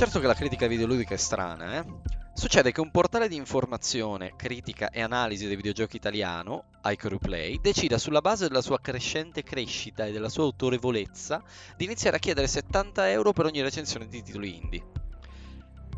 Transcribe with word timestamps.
Certo 0.00 0.18
che 0.18 0.26
la 0.26 0.32
critica 0.32 0.66
videoludica 0.66 1.12
è 1.12 1.18
strana, 1.18 1.76
eh? 1.76 1.84
Succede 2.32 2.72
che 2.72 2.80
un 2.80 2.90
portale 2.90 3.28
di 3.28 3.36
informazione, 3.36 4.32
critica 4.34 4.88
e 4.88 5.02
analisi 5.02 5.46
dei 5.46 5.56
videogiochi 5.56 5.96
italiano, 5.96 6.64
iCoreplay, 6.82 7.60
decida 7.60 7.98
sulla 7.98 8.22
base 8.22 8.48
della 8.48 8.62
sua 8.62 8.80
crescente 8.80 9.42
crescita 9.42 10.06
e 10.06 10.12
della 10.12 10.30
sua 10.30 10.44
autorevolezza 10.44 11.42
di 11.76 11.84
iniziare 11.84 12.16
a 12.16 12.18
chiedere 12.18 12.46
70 12.46 13.10
euro 13.10 13.34
per 13.34 13.44
ogni 13.44 13.60
recensione 13.60 14.08
di 14.08 14.22
titoli 14.22 14.56
indie. 14.56 14.82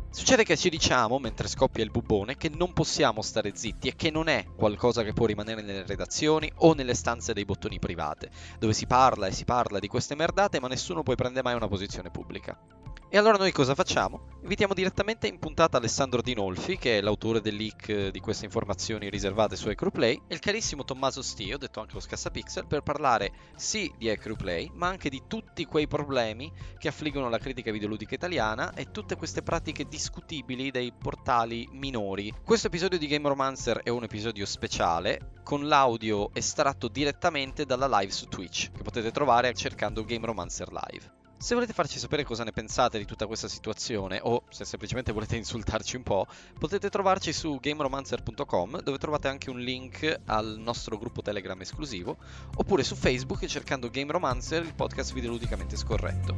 Succede 0.09 0.43
che 0.43 0.57
ci 0.57 0.69
diciamo, 0.69 1.17
mentre 1.17 1.47
scoppia 1.47 1.85
il 1.85 1.89
bubone, 1.89 2.35
che 2.35 2.49
non 2.49 2.73
possiamo 2.73 3.21
stare 3.21 3.55
zitti 3.55 3.87
e 3.87 3.95
che 3.95 4.11
non 4.11 4.27
è 4.27 4.47
qualcosa 4.53 5.03
che 5.03 5.13
può 5.13 5.27
rimanere 5.27 5.61
nelle 5.61 5.85
redazioni 5.85 6.51
o 6.57 6.73
nelle 6.73 6.93
stanze 6.93 7.31
dei 7.31 7.45
bottoni 7.45 7.79
private, 7.79 8.29
dove 8.59 8.73
si 8.73 8.85
parla 8.85 9.27
e 9.27 9.31
si 9.31 9.45
parla 9.45 9.79
di 9.79 9.87
queste 9.87 10.13
merdate 10.13 10.59
ma 10.59 10.67
nessuno 10.67 11.03
poi 11.03 11.15
prende 11.15 11.41
mai 11.41 11.55
una 11.55 11.69
posizione 11.69 12.11
pubblica. 12.11 12.82
E 13.13 13.17
allora 13.19 13.37
noi 13.37 13.51
cosa 13.51 13.75
facciamo? 13.75 14.39
Invitiamo 14.41 14.73
direttamente 14.73 15.27
in 15.27 15.37
puntata 15.37 15.77
Alessandro 15.77 16.23
Dinolfi, 16.23 16.79
che 16.79 16.97
è 16.97 17.01
l'autore 17.01 17.41
del 17.41 17.55
leak 17.55 18.07
di 18.07 18.19
queste 18.19 18.45
informazioni 18.45 19.07
riservate 19.07 19.55
su 19.55 19.69
Ecruplay, 19.69 20.19
e 20.27 20.33
il 20.33 20.39
carissimo 20.39 20.83
Tommaso 20.83 21.21
Stio, 21.21 21.59
detto 21.59 21.79
anche 21.79 21.93
lo 21.93 21.99
Scassapixel, 21.99 22.65
per 22.65 22.81
parlare 22.81 23.31
sì 23.55 23.93
di 23.99 24.07
Ecruplay, 24.07 24.67
ma 24.73 24.87
anche 24.87 25.11
di 25.11 25.21
tutti 25.27 25.65
quei 25.65 25.85
problemi 25.85 26.51
che 26.79 26.87
affliggono 26.87 27.29
la 27.29 27.37
critica 27.37 27.71
videoludica 27.71 28.15
italiana 28.15 28.73
e 28.73 28.89
tutte 28.89 29.15
queste 29.15 29.43
pratiche 29.43 29.87
discutibili 29.87 30.71
dei 30.71 30.91
portali 30.91 31.69
minori. 31.71 32.33
Questo 32.43 32.65
episodio 32.65 32.97
di 32.97 33.05
Game 33.05 33.27
Romancer 33.27 33.81
è 33.83 33.89
un 33.89 34.01
episodio 34.01 34.47
speciale, 34.47 35.33
con 35.43 35.67
l'audio 35.67 36.33
estratto 36.33 36.87
direttamente 36.87 37.67
dalla 37.67 37.99
live 37.99 38.11
su 38.11 38.25
Twitch, 38.25 38.71
che 38.71 38.81
potete 38.81 39.11
trovare 39.11 39.53
cercando 39.53 40.03
Game 40.03 40.25
Romancer 40.25 40.71
Live. 40.71 41.21
Se 41.43 41.55
volete 41.55 41.73
farci 41.73 41.99
sapere 41.99 42.23
cosa 42.23 42.45
ne 42.45 42.53
pensate 42.53 42.97
di 42.97 43.03
tutta 43.03 43.27
questa 43.27 43.49
situazione 43.49 44.17
o 44.23 44.43
se 44.47 44.63
semplicemente 44.63 45.11
volete 45.11 45.35
insultarci 45.35 45.97
un 45.97 46.03
po', 46.03 46.25
potete 46.57 46.89
trovarci 46.89 47.33
su 47.33 47.59
gameromancer.com 47.59 48.79
dove 48.79 48.97
trovate 48.97 49.27
anche 49.27 49.49
un 49.49 49.59
link 49.59 50.21
al 50.27 50.55
nostro 50.57 50.97
gruppo 50.97 51.21
Telegram 51.21 51.59
esclusivo 51.59 52.15
oppure 52.55 52.85
su 52.85 52.95
Facebook 52.95 53.45
cercando 53.45 53.89
Game 53.89 54.09
Romancer, 54.09 54.63
il 54.63 54.73
podcast 54.73 55.11
videoludicamente 55.11 55.75
scorretto. 55.75 56.33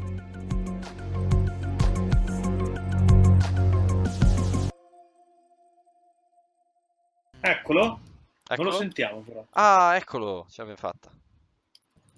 Eccolo. 7.41 7.99
Eccolo. 8.47 8.63
Non 8.63 8.66
lo 8.66 8.72
sentiamo 8.72 9.19
però. 9.19 9.45
Ah, 9.51 9.97
eccolo, 9.97 10.47
ce 10.49 10.63
l'abbiamo 10.63 10.79
fatta. 10.79 11.11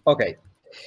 Ok. 0.03 0.37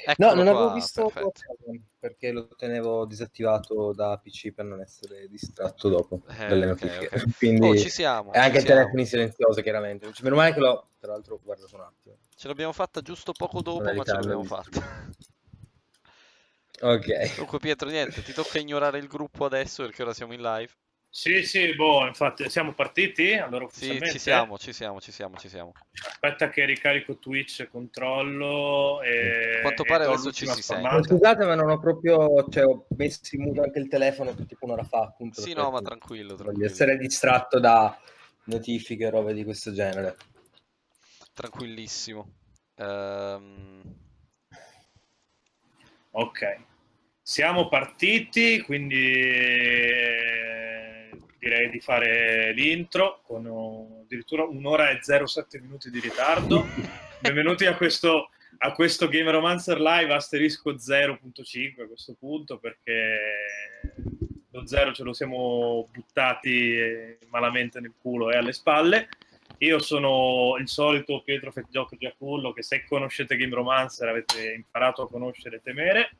Eccolo 0.06 0.28
no, 0.28 0.34
non 0.34 0.44
qua, 0.44 0.52
avevo 0.54 0.72
visto 0.72 1.10
perfetto. 1.10 1.89
Perché 2.00 2.32
lo 2.32 2.48
tenevo 2.56 3.04
disattivato 3.04 3.92
da 3.92 4.16
PC 4.16 4.52
per 4.52 4.64
non 4.64 4.80
essere 4.80 5.28
distratto 5.28 5.90
dopo 5.90 6.22
Eh, 6.28 6.46
dalle 6.48 6.64
notifiche. 6.64 7.10
ok. 7.12 7.36
Quindi 7.36 7.68
Oh, 7.68 7.76
ci 7.76 7.90
siamo. 7.90 8.32
e 8.32 8.38
anche 8.38 8.58
il 8.58 8.90
in 8.98 9.06
silenzioso, 9.06 9.60
chiaramente. 9.60 10.10
Cioè, 10.12 10.24
meno 10.24 10.36
male 10.36 10.54
che 10.54 10.60
l'ho, 10.60 10.88
tra 10.98 11.12
l'altro, 11.12 11.34
ho 11.34 11.40
guardato 11.42 11.76
un 11.76 11.82
attimo. 11.82 12.16
Ce 12.34 12.48
l'abbiamo 12.48 12.72
fatta 12.72 13.02
giusto 13.02 13.32
poco 13.32 13.60
dopo, 13.60 13.92
ma 13.92 14.02
ce 14.02 14.12
l'abbiamo 14.12 14.44
fatta. 14.44 14.80
Ok. 16.82 17.36
Dunque 17.36 17.58
Pietro, 17.58 17.90
niente, 17.90 18.22
ti 18.22 18.32
tocca 18.32 18.58
ignorare 18.58 18.98
il 18.98 19.06
gruppo 19.06 19.44
adesso 19.44 19.82
perché 19.82 20.00
ora 20.00 20.14
siamo 20.14 20.32
in 20.32 20.40
live. 20.40 20.72
Sì, 21.12 21.42
sì, 21.42 21.74
boh, 21.74 22.06
infatti 22.06 22.48
siamo 22.48 22.72
partiti, 22.72 23.32
allora 23.34 23.66
Sì, 23.68 24.00
ci 24.12 24.18
siamo, 24.20 24.56
ci 24.58 24.72
siamo, 24.72 25.00
ci 25.00 25.10
siamo, 25.10 25.36
ci 25.38 25.48
siamo. 25.48 25.72
Aspetta 26.08 26.48
che 26.50 26.64
ricarico 26.64 27.18
Twitch 27.18 27.68
controllo 27.68 29.02
e... 29.02 29.56
A 29.56 29.60
quanto 29.62 29.82
pare 29.82 30.04
e 30.04 30.06
adesso 30.06 30.30
ci 30.30 30.46
si 30.46 30.62
sente. 30.62 31.02
Scusate, 31.02 31.44
ma 31.44 31.56
non 31.56 31.68
ho 31.68 31.80
proprio. 31.80 32.48
Cioè, 32.48 32.64
ho 32.64 32.86
messo 32.96 33.34
in 33.34 33.42
muto 33.42 33.60
anche 33.62 33.80
il 33.80 33.88
telefono 33.88 34.32
tipo 34.46 34.66
un'ora 34.66 34.84
fa. 34.84 35.00
Appunto, 35.00 35.40
Sì, 35.40 35.52
no, 35.52 35.72
ma 35.72 35.80
tranquillo, 35.80 36.36
Voglio 36.36 36.42
tranquillo. 36.42 36.66
essere 36.70 36.96
distratto 36.96 37.58
da 37.58 37.98
notifiche 38.44 39.06
e 39.06 39.10
robe 39.10 39.34
di 39.34 39.42
questo 39.42 39.72
genere. 39.72 40.16
Tranquillissimo. 41.34 42.34
Ehm, 42.76 43.82
Ok, 46.12 46.56
siamo 47.22 47.68
partiti, 47.68 48.60
quindi 48.62 48.98
direi 51.40 51.70
di 51.70 51.80
fare 51.80 52.52
l'intro 52.52 53.22
con 53.24 53.46
oh, 53.46 54.02
addirittura 54.02 54.44
un'ora 54.44 54.90
e 54.90 54.98
07 55.00 55.58
minuti 55.60 55.90
di 55.90 55.98
ritardo. 55.98 56.66
Benvenuti 57.18 57.64
a 57.64 57.74
questo, 57.76 58.28
a 58.58 58.72
questo 58.72 59.08
Game 59.08 59.30
Romancer 59.30 59.80
Live 59.80 60.12
asterisco 60.12 60.74
0.5 60.74 61.82
a 61.82 61.86
questo 61.86 62.14
punto 62.18 62.58
perché 62.58 63.18
lo 64.50 64.66
zero 64.66 64.92
ce 64.92 65.02
lo 65.02 65.14
siamo 65.14 65.88
buttati 65.90 66.76
eh, 66.76 67.18
malamente 67.30 67.80
nel 67.80 67.94
culo 67.98 68.30
e 68.30 68.36
alle 68.36 68.52
spalle. 68.52 69.08
Io 69.58 69.78
sono 69.78 70.56
il 70.58 70.68
solito 70.68 71.22
Pietro 71.22 71.52
Fettgioco 71.52 71.96
Giacullo 71.96 72.52
che 72.52 72.62
se 72.62 72.84
conoscete 72.86 73.36
Game 73.36 73.54
Romancer 73.54 74.08
avete 74.08 74.52
imparato 74.52 75.02
a 75.02 75.08
conoscere 75.08 75.56
e 75.56 75.60
temere. 75.62 76.10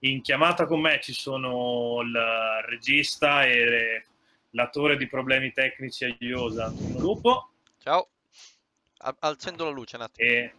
In 0.00 0.22
chiamata 0.22 0.66
con 0.66 0.80
me 0.80 0.98
ci 1.00 1.12
sono 1.12 2.00
il 2.02 2.16
regista 2.66 3.44
e 3.44 4.04
l'attore 4.56 4.96
di 4.96 5.06
problemi 5.06 5.52
tecnici 5.52 6.04
a 6.04 6.16
Iosa, 6.18 6.64
Antonio 6.64 6.98
Lupo. 6.98 7.50
Ciao. 7.78 8.08
A- 8.98 9.16
Accendo 9.20 9.64
la 9.64 9.70
luce 9.70 9.96
un 9.96 10.02
attimo. 10.02 10.28
E 10.28 10.52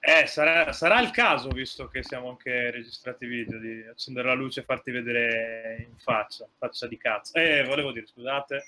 eh, 0.00 0.26
sarà, 0.26 0.72
sarà 0.72 1.00
il 1.00 1.10
caso, 1.10 1.48
visto 1.48 1.88
che 1.88 2.02
siamo 2.02 2.28
anche 2.30 2.70
registrati 2.70 3.26
video, 3.26 3.58
di 3.58 3.84
accendere 3.88 4.28
la 4.28 4.34
luce 4.34 4.60
e 4.60 4.64
farti 4.64 4.90
vedere 4.90 5.86
in 5.88 5.96
faccia, 5.96 6.46
faccia 6.58 6.86
di 6.86 6.98
cazzo. 6.98 7.38
Eh, 7.38 7.64
volevo 7.64 7.92
dire, 7.92 8.06
scusate. 8.06 8.64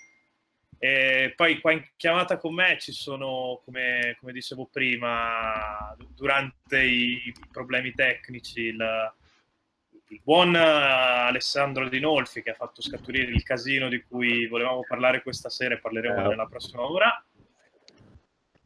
E 0.79 1.35
poi 1.37 1.61
qua 1.61 1.73
in 1.73 1.85
chiamata 1.97 2.39
con 2.39 2.55
me 2.55 2.79
ci 2.81 2.93
sono, 2.93 3.61
come, 3.65 4.17
come 4.19 4.33
dicevo 4.33 4.67
prima, 4.73 5.95
durante 6.15 6.81
i, 6.81 7.27
i 7.27 7.35
problemi 7.51 7.93
tecnici, 7.93 8.63
il, 8.63 9.13
il 10.11 10.21
buon 10.25 10.55
eh, 10.55 10.59
Alessandro 10.59 11.89
Dinolfi 11.89 12.43
che 12.43 12.51
ha 12.51 12.55
fatto 12.55 12.83
scaturire 12.83 13.31
il 13.31 13.43
casino 13.43 13.89
di 13.89 14.03
cui 14.03 14.47
volevamo 14.49 14.83
parlare 14.87 15.23
questa 15.23 15.49
sera 15.49 15.75
e 15.75 15.79
parleremo 15.79 16.25
Eh. 16.25 16.29
nella 16.29 16.47
prossima 16.47 16.83
ora. 16.83 17.25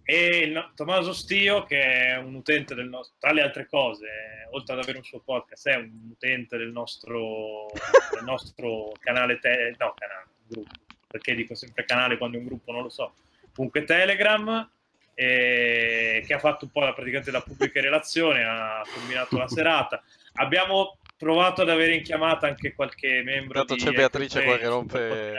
E 0.06 0.38
il 0.38 0.52
no- 0.52 0.72
Tommaso 0.74 1.12
Stio 1.12 1.64
che 1.64 1.80
è 1.82 2.16
un 2.16 2.34
utente 2.34 2.74
del 2.74 2.88
nostro 2.88 3.16
tra 3.18 3.32
le 3.32 3.40
altre 3.42 3.66
cose 3.66 4.48
oltre 4.52 4.74
ad 4.74 4.80
avere 4.82 4.98
un 4.98 5.04
suo 5.04 5.20
podcast 5.20 5.68
è 5.68 5.76
un 5.76 6.10
utente 6.12 6.56
del 6.58 6.70
nostro, 6.72 7.66
del 8.14 8.24
nostro 8.24 8.92
canale 9.00 9.38
te- 9.38 9.74
no 9.78 9.94
canale 9.96 10.26
gruppo. 10.46 10.72
Perché 11.06 11.34
dico 11.34 11.54
sempre 11.54 11.84
canale 11.84 12.18
quando 12.18 12.36
è 12.36 12.40
un 12.40 12.46
gruppo 12.46 12.72
non 12.72 12.82
lo 12.82 12.88
so. 12.90 13.14
Comunque 13.54 13.84
Telegram 13.84 14.68
e 15.16 16.24
che 16.26 16.34
ha 16.34 16.38
fatto 16.40 16.64
un 16.64 16.70
po' 16.72 16.80
la, 16.80 16.92
praticamente 16.92 17.30
la 17.30 17.40
pubblica 17.40 17.80
relazione 17.80 18.42
ha 18.44 18.82
combinato 18.92 19.38
la 19.38 19.46
serata. 19.48 20.02
Abbiamo 20.34 20.98
provato 21.24 21.62
ad 21.62 21.70
avere 21.70 21.94
in 21.94 22.02
chiamata 22.02 22.46
anche 22.46 22.74
qualche 22.74 23.22
membro 23.24 23.60
Intanto 23.60 23.74
di 23.74 23.80
c'è 23.80 23.92
Beatrice 23.96 24.42
qua 24.42 24.58
che 24.58 24.66
rompe- 24.66 25.32
eh, 25.32 25.34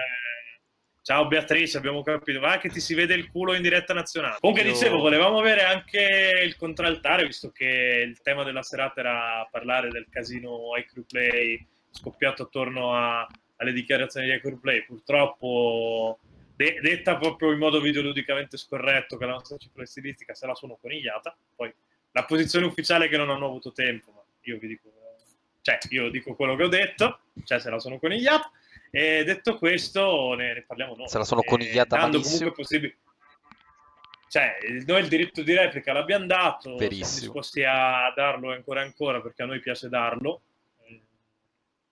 Ciao 1.04 1.28
Beatrice, 1.28 1.78
abbiamo 1.78 2.02
capito, 2.02 2.40
va 2.40 2.58
che 2.58 2.70
ti 2.70 2.80
si 2.80 2.96
vede 2.96 3.14
il 3.14 3.30
culo 3.30 3.54
in 3.54 3.62
diretta 3.62 3.94
nazionale. 3.94 4.38
Comunque 4.40 4.66
Io- 4.66 4.74
dicevo, 4.74 4.98
volevamo 4.98 5.38
avere 5.38 5.62
anche 5.62 6.42
il 6.44 6.56
contraltare, 6.56 7.28
visto 7.28 7.52
che 7.52 8.04
il 8.04 8.20
tema 8.22 8.44
della 8.44 8.64
serata 8.64 9.02
era 9.02 9.48
parlare 9.52 9.90
del 9.90 10.08
casino 10.10 10.76
iCrewplay 10.76 11.64
scoppiato 11.92 12.42
attorno 12.44 12.96
a- 12.96 13.28
alle 13.58 13.72
dichiarazioni 13.72 14.26
di 14.26 14.34
iCrewplay. 14.34 14.84
Purtroppo, 14.86 16.18
de- 16.56 16.80
detta 16.82 17.18
proprio 17.18 17.52
in 17.52 17.60
modo 17.60 17.80
videoludicamente 17.80 18.58
scorretto, 18.58 19.18
che 19.18 19.26
la 19.26 19.34
nostra 19.34 19.58
cifra 19.58 19.86
stilistica 19.86 20.34
se 20.34 20.48
la 20.48 20.56
sono 20.56 20.76
conigliata. 20.82 21.38
Poi 21.56 21.72
la 22.14 22.26
posizione 22.26 22.66
ufficiale 22.66 23.06
è 23.06 23.10
che 23.10 23.18
non 23.18 23.30
hanno 23.30 23.46
avuto 23.46 23.72
tempo, 23.72 24.12
ma 24.12 24.24
io 24.42 24.58
vi 24.58 24.68
dico, 24.70 24.90
cioè, 25.66 25.80
io 25.90 26.10
dico 26.12 26.36
quello 26.36 26.56
che 26.56 26.64
ho 26.64 26.68
detto, 26.68 27.22
cioè 27.44 27.60
se 27.60 27.72
la 27.72 27.80
sono 27.80 27.98
conigliata. 27.98 28.52
E 28.92 29.24
detto 29.24 29.58
questo, 29.58 30.36
ne, 30.36 30.54
ne 30.54 30.62
parliamo 30.62 30.94
noi. 30.96 31.08
Se 31.10 31.18
la 31.18 31.24
sono 31.24 31.42
conigliata 31.42 31.98
dando 31.98 32.22
comunque 32.22 32.52
possibili- 32.52 32.96
Cioè, 34.30 34.58
noi 34.86 35.02
il 35.02 35.08
diritto 35.08 35.42
di 35.42 35.56
replica 35.56 35.92
l'abbiamo 35.92 36.28
dato, 36.28 36.76
Verissimo. 36.76 37.06
siamo 37.08 37.20
disposti 37.22 37.64
a 37.64 38.14
darlo 38.16 38.52
ancora 38.52 38.82
e 38.82 38.84
ancora 38.84 39.22
perché 39.22 39.42
a 39.42 39.48
noi 39.48 39.60
piace 39.60 39.90
darlo. 39.90 40.42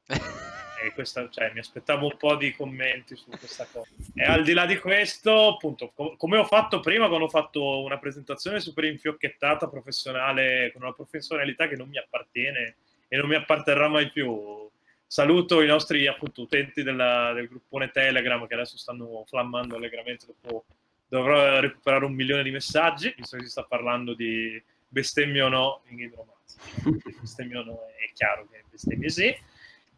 E 0.84 0.92
questa, 0.92 1.30
cioè, 1.30 1.50
mi 1.54 1.60
aspettavo 1.60 2.08
un 2.08 2.18
po' 2.18 2.36
di 2.36 2.54
commenti 2.54 3.16
su 3.16 3.30
questa 3.30 3.66
cosa. 3.72 3.88
E 4.16 4.22
al 4.26 4.44
di 4.44 4.52
là 4.52 4.66
di 4.66 4.78
questo, 4.78 5.54
appunto, 5.54 5.94
com- 5.96 6.18
come 6.18 6.36
ho 6.36 6.44
fatto 6.44 6.82
prima, 6.82 7.08
quando 7.08 7.28
ho 7.28 7.30
fatto 7.30 7.82
una 7.84 7.98
presentazione 7.98 8.60
super 8.60 8.84
infiocchettata, 8.84 9.70
professionale, 9.70 10.74
con 10.74 10.82
una 10.82 10.92
professionalità 10.92 11.70
che 11.70 11.78
non 11.78 11.88
mi 11.88 11.98
appartiene 11.98 12.76
e 13.14 13.18
non 13.18 13.28
mi 13.28 13.36
apparterrà 13.36 13.88
mai 13.88 14.10
più. 14.10 14.68
Saluto 15.06 15.62
i 15.62 15.68
nostri 15.68 16.08
appunto, 16.08 16.42
utenti 16.42 16.82
della- 16.82 17.32
del 17.32 17.48
gruppone 17.48 17.92
Telegram 17.92 18.48
che 18.48 18.56
adesso 18.56 18.76
stanno 18.76 19.24
flammando 19.28 19.76
allegramente 19.76 20.26
dopo 20.26 20.66
dovrò 21.08 21.60
recuperare 21.60 22.06
un 22.06 22.14
milione 22.16 22.42
di 22.42 22.50
messaggi, 22.50 23.14
visto 23.16 23.38
che 23.38 23.44
si 23.44 23.52
sta 23.52 23.66
parlando 23.66 24.16
di 24.16 24.60
bestemmio 24.88 25.46
o 25.46 25.50
no 25.50 25.84
in 25.90 26.10
Romancer. 26.10 27.12
Bestemmio 27.22 27.60
o 27.60 27.64
no 27.64 27.86
è 27.90 28.12
chiaro 28.14 28.48
che 28.52 28.64
bestemmie 28.68 29.10
sì. 29.10 29.32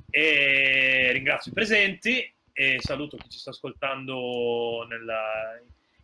E 0.09 1.09
ringrazio 1.13 1.51
i 1.51 1.53
presenti 1.53 2.33
e 2.51 2.79
saluto 2.81 3.15
chi 3.15 3.29
ci 3.29 3.39
sta 3.39 3.51
ascoltando 3.51 4.85
nella, 4.89 5.57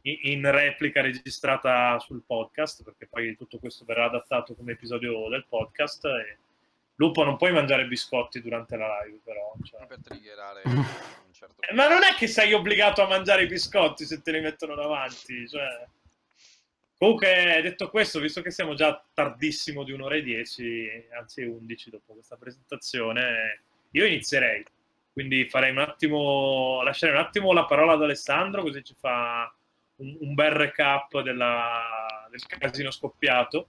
in, 0.03 0.17
in 0.21 0.49
replica 0.49 1.01
registrata 1.01 1.99
sul 1.99 2.23
podcast, 2.25 2.83
perché 2.83 3.05
poi 3.05 3.35
tutto 3.35 3.59
questo 3.59 3.83
verrà 3.83 4.05
adattato 4.05 4.55
come 4.55 4.71
episodio 4.71 5.27
del 5.27 5.45
podcast. 5.49 6.05
E... 6.05 6.37
Lupo, 7.01 7.23
non 7.23 7.35
puoi 7.35 7.51
mangiare 7.51 7.87
biscotti 7.87 8.41
durante 8.41 8.77
la 8.77 9.01
live, 9.01 9.19
però. 9.23 9.53
Cioè... 9.63 9.87
Per 9.87 9.97
triggerare 10.03 10.61
un 10.69 11.33
certo 11.33 11.55
Eh, 11.61 11.73
Ma 11.73 11.87
non 11.87 12.03
è 12.03 12.13
che 12.15 12.27
sei 12.27 12.53
obbligato 12.53 13.01
a 13.01 13.07
mangiare 13.07 13.43
i 13.43 13.47
biscotti 13.47 14.05
se 14.05 14.21
te 14.21 14.31
li 14.31 14.39
mettono 14.39 14.75
davanti. 14.75 15.47
Cioè... 15.49 15.87
Comunque, 16.95 17.59
detto 17.63 17.89
questo, 17.89 18.19
visto 18.19 18.43
che 18.43 18.51
siamo 18.51 18.75
già 18.75 19.03
tardissimo 19.15 19.83
di 19.83 19.91
un'ora 19.91 20.15
e 20.15 20.21
dieci, 20.21 20.87
anzi 21.17 21.41
11 21.41 21.89
dopo 21.89 22.13
questa 22.13 22.37
presentazione, 22.37 23.63
io 23.89 24.05
inizierei. 24.05 24.63
Quindi 25.11 25.45
farei 25.45 25.71
un 25.71 25.79
attimo, 25.79 26.83
lascerei 26.83 27.15
un 27.15 27.21
attimo 27.21 27.51
la 27.53 27.65
parola 27.65 27.93
ad 27.93 28.03
Alessandro, 28.03 28.61
così 28.61 28.83
ci 28.83 28.93
fa 28.93 29.51
un, 29.95 30.17
un 30.19 30.33
bel 30.35 30.51
recap 30.51 31.19
della- 31.21 32.27
del 32.29 32.45
casino 32.45 32.91
scoppiato, 32.91 33.67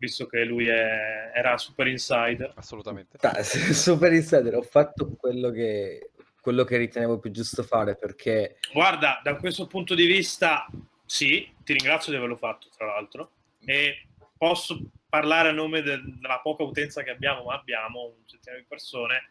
visto 0.00 0.26
che 0.26 0.44
lui 0.44 0.66
è- 0.66 1.30
era 1.34 1.58
super 1.58 1.86
insider. 1.86 2.52
Assolutamente. 2.56 3.18
Ta- 3.18 3.42
Super 3.44 4.12
insider, 4.14 4.56
ho 4.56 4.62
fatto 4.62 5.14
quello 5.16 5.50
che, 5.50 6.10
quello 6.40 6.64
che 6.64 6.78
ritenevo 6.78 7.18
più 7.18 7.30
giusto 7.30 7.62
fare 7.62 7.96
perché 7.96 8.56
Guarda, 8.72 9.20
da 9.22 9.36
questo 9.36 9.66
punto 9.66 9.94
di 9.94 10.06
vista, 10.06 10.66
sì, 11.04 11.46
ti 11.62 11.74
ringrazio 11.74 12.10
di 12.12 12.16
averlo 12.18 12.36
fatto, 12.36 12.68
tra 12.74 12.86
l'altro, 12.86 13.30
e 13.64 14.06
posso 14.38 14.80
parlare 15.08 15.50
a 15.50 15.52
nome 15.52 15.82
del- 15.82 16.18
della 16.18 16.40
poca 16.40 16.62
utenza 16.62 17.02
che 17.02 17.10
abbiamo, 17.10 17.44
ma 17.44 17.54
abbiamo 17.54 18.04
un 18.04 18.26
centinaio 18.26 18.60
di 18.62 18.66
persone, 18.66 19.28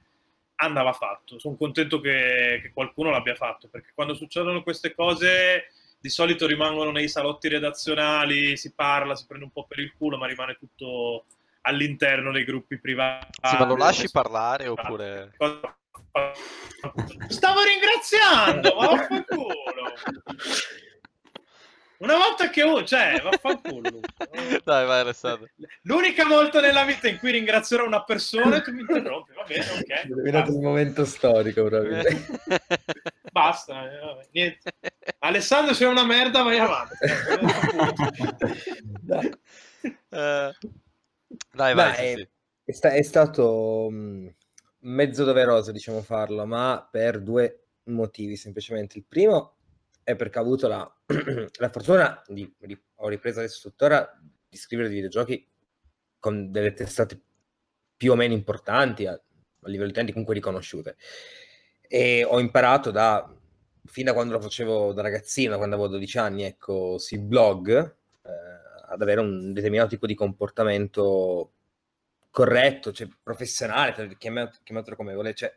andava 0.62 0.94
fatto. 0.94 1.40
Sono 1.40 1.56
contento 1.56 2.00
che, 2.00 2.60
che 2.62 2.72
qualcuno 2.74 3.10
l'abbia 3.10 3.34
fatto, 3.34 3.70
perché 3.70 3.90
quando 3.96 4.14
succedono 4.14 4.62
queste 4.62 4.94
cose 4.94 5.72
di 6.00 6.10
solito 6.10 6.48
rimangono 6.48 6.92
nei 6.92 7.10
salotti 7.10 7.50
redazionali, 7.50 8.56
si 8.56 8.74
parla, 8.74 9.16
si 9.16 9.26
prende 9.26 9.46
un 9.46 9.52
po' 9.52 9.66
per 9.68 9.80
il 9.80 9.94
culo, 9.98 10.18
ma 10.18 10.28
rimane 10.28 10.56
tutto 10.56 11.26
all'interno 11.62 12.32
dei 12.32 12.46
gruppi 12.46 12.80
privati. 12.80 13.40
Sì, 13.42 13.58
ma 13.58 13.66
lo 13.66 13.76
lasci 13.76 14.10
parlare 14.10 14.68
oppure... 14.68 15.34
Cosa- 15.38 15.74
Stavo 17.28 17.60
ringraziando, 17.62 18.76
ma 18.76 18.88
vaffanculo. 18.88 19.94
Una 22.00 22.16
volta 22.16 22.50
che 22.50 22.62
uno, 22.62 22.86
cioè, 22.86 23.22
vaffanculo. 23.22 24.00
Dai, 24.64 24.86
vai 24.86 25.02
Alessandro. 25.02 25.50
L'unica 25.82 26.26
volta 26.26 26.62
nella 26.62 26.86
vita 26.86 27.10
in 27.10 27.20
cui 27.20 27.32
ringrazierò 27.32 27.86
una 27.86 28.04
persona 28.04 28.58
e 28.58 28.62
tu 28.62 28.72
mi 28.72 28.82
interrompi, 28.82 29.34
va 29.34 29.44
bene, 29.44 29.66
ok. 29.66 30.50
ho 30.50 30.56
un 30.56 30.64
momento 30.64 31.04
storico 31.04 31.64
proprio. 31.66 32.02
Basta, 33.32 33.92
eh, 33.92 34.28
niente. 34.32 34.72
Alessandro, 35.20 35.74
sei 35.74 35.88
una 35.88 36.06
merda, 36.06 36.44
vai 36.44 36.60
avanti. 36.60 36.96
Dai. 39.02 39.32
Eh, 40.10 40.52
Dai, 41.52 41.74
vai, 41.74 41.92
Beh, 41.92 41.96
sì, 41.96 42.04
è, 42.04 42.16
sì. 42.16 42.28
è 42.66 42.72
sta- 42.72 42.92
è 42.92 43.02
stato 43.02 43.88
mh, 43.90 44.36
mezzo 44.80 45.24
doveroso, 45.24 45.72
diciamo, 45.72 46.02
farlo, 46.02 46.46
ma 46.46 46.88
per 46.90 47.22
due 47.22 47.64
motivi, 47.84 48.36
semplicemente. 48.36 48.98
Il 48.98 49.06
primo 49.08 49.56
è 50.04 50.16
perché 50.16 50.40
ho 50.40 50.42
avuto 50.42 50.68
la, 50.68 50.96
la 51.60 51.70
fortuna 51.70 52.22
di, 52.28 52.52
di- 52.58 52.82
ho 52.96 53.08
ripreso 53.08 53.40
adesso 53.40 53.70
tuttora 53.70 54.20
di 54.48 54.58
scrivere 54.58 54.90
videogiochi 54.90 55.48
con 56.20 56.52
delle 56.52 56.74
testate 56.74 57.20
più 57.96 58.12
o 58.12 58.16
meno 58.16 58.34
importanti 58.34 59.06
a, 59.06 59.14
a 59.14 59.68
livello 59.68 59.86
di 59.86 59.92
utenti, 59.92 60.12
comunque 60.12 60.36
riconosciute. 60.36 60.98
E 61.92 62.24
ho 62.24 62.40
imparato 62.40 62.92
da, 62.92 63.28
fin 63.86 64.06
da 64.06 64.14
quando 64.14 64.34
lo 64.34 64.42
facevo 64.42 64.94
da 64.94 65.02
ragazzino, 65.02 65.58
quando 65.58 65.76
avevo 65.76 65.90
12 65.90 66.18
anni, 66.20 66.44
ecco, 66.44 67.00
sui 67.00 67.18
blog, 67.18 67.96
eh, 68.24 68.30
ad 68.90 69.02
avere 69.02 69.22
un 69.22 69.52
determinato 69.54 69.90
tipo 69.90 70.06
di 70.06 70.14
comportamento 70.14 71.54
corretto, 72.30 72.92
cioè 72.92 73.08
professionale, 73.24 74.16
chiama- 74.18 74.52
chiamatelo 74.64 74.96
come 74.96 75.14
vuole, 75.14 75.34
cioè 75.34 75.54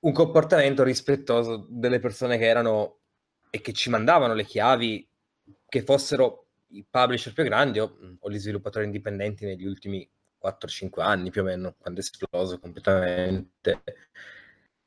un 0.00 0.12
comportamento 0.12 0.82
rispettoso 0.82 1.66
delle 1.70 1.98
persone 1.98 2.36
che 2.36 2.44
erano 2.46 2.98
e 3.50 3.60
che 3.60 3.72
ci 3.72 3.88
mandavano 3.88 4.34
le 4.34 4.44
chiavi, 4.44 5.08
che 5.66 5.82
fossero 5.82 6.48
i 6.68 6.84
publisher 6.88 7.32
più 7.32 7.44
grandi 7.44 7.78
o, 7.78 7.96
o 8.18 8.30
gli 8.30 8.38
sviluppatori 8.38 8.84
indipendenti 8.84 9.46
negli 9.46 9.64
ultimi 9.64 10.08
4-5 10.42 11.00
anni 11.00 11.30
più 11.30 11.40
o 11.40 11.44
meno, 11.44 11.74
quando 11.78 12.00
è 12.00 12.02
esploso 12.02 12.58
completamente 12.58 13.82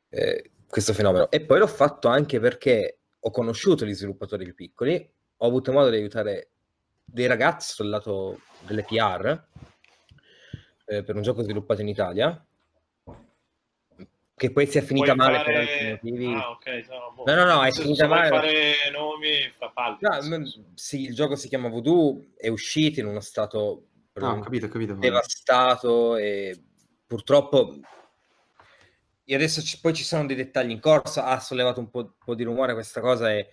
eh, 0.09 0.51
questo 0.67 0.93
fenomeno. 0.93 1.29
E 1.31 1.41
poi 1.45 1.59
l'ho 1.59 1.67
fatto 1.67 2.07
anche 2.07 2.39
perché 2.39 2.99
ho 3.19 3.31
conosciuto 3.31 3.85
gli 3.85 3.93
sviluppatori 3.93 4.43
più 4.45 4.53
piccoli, 4.55 5.13
ho 5.37 5.45
avuto 5.47 5.71
modo 5.71 5.89
di 5.89 5.97
aiutare 5.97 6.51
dei 7.03 7.27
ragazzi 7.27 7.73
sul 7.73 7.89
lato 7.89 8.39
delle 8.65 8.83
PR 8.83 9.43
eh, 10.85 11.03
per 11.03 11.15
un 11.15 11.21
gioco 11.21 11.41
sviluppato 11.41 11.81
in 11.81 11.87
Italia 11.87 12.41
che 14.35 14.51
poi 14.51 14.67
si 14.67 14.77
è 14.77 14.81
finita 14.81 15.15
Vuoi 15.15 15.25
male 15.27 15.43
per 15.43 15.45
fare- 15.45 15.57
altri 15.71 15.89
motivi. 15.89 16.33
Ah, 16.33 16.51
ok, 16.51 16.85
no, 16.89 17.13
boh. 17.15 17.23
No, 17.25 17.33
no, 17.35 17.45
no, 17.55 17.63
è 17.63 17.71
Se- 17.71 17.81
finita 17.81 18.03
se 18.03 18.07
male. 18.07 18.29
fare 18.29 18.73
nomi, 18.91 19.51
fa 19.57 19.69
palle. 19.71 19.97
No, 19.99 20.43
sì, 20.75 21.05
il 21.05 21.15
gioco 21.15 21.35
si 21.35 21.47
chiama 21.47 21.69
Voodoo, 21.69 22.23
è 22.37 22.47
uscito 22.47 22.99
in 22.99 23.07
uno 23.07 23.19
stato 23.19 23.87
ho 24.19 24.39
capito, 24.39 24.65
ho 24.67 24.69
capito. 24.69 24.93
devastato 24.93 26.17
e 26.17 26.55
purtroppo 27.05 27.79
e 29.29 29.35
adesso 29.35 29.61
ci- 29.61 29.79
poi 29.81 29.93
ci 29.93 30.05
sono 30.05 30.25
dei 30.25 30.37
dettagli 30.37 30.71
in 30.71 30.79
corso, 30.79 31.21
ha 31.21 31.37
sollevato 31.41 31.81
un 31.81 31.89
po', 31.89 31.99
un 31.99 32.13
po' 32.23 32.33
di 32.33 32.43
rumore 32.43 32.71
questa 32.71 33.01
cosa 33.01 33.29
e, 33.29 33.49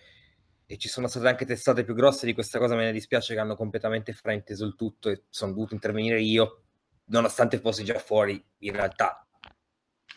e 0.66 0.76
ci 0.78 0.88
sono 0.88 1.08
state 1.08 1.26
anche 1.26 1.44
testate 1.44 1.82
più 1.82 1.94
grosse 1.94 2.26
di 2.26 2.32
questa 2.32 2.60
cosa, 2.60 2.76
me 2.76 2.84
ne 2.84 2.92
dispiace 2.92 3.34
che 3.34 3.40
hanno 3.40 3.56
completamente 3.56 4.12
frainteso 4.12 4.64
il 4.64 4.76
tutto 4.76 5.10
e 5.10 5.24
sono 5.30 5.52
dovuto 5.52 5.74
intervenire 5.74 6.20
io, 6.20 6.62
nonostante 7.06 7.58
fossi 7.58 7.82
già 7.82 7.98
fuori 7.98 8.42
in 8.58 8.72
realtà 8.72 9.26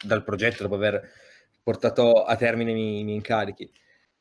dal 0.04 0.24
progetto 0.24 0.62
dopo 0.62 0.76
aver 0.76 1.02
portato 1.64 2.24
a 2.24 2.36
termine 2.36 2.72
i 2.72 2.76
miei, 2.76 3.04
miei 3.04 3.16
incarichi. 3.18 3.72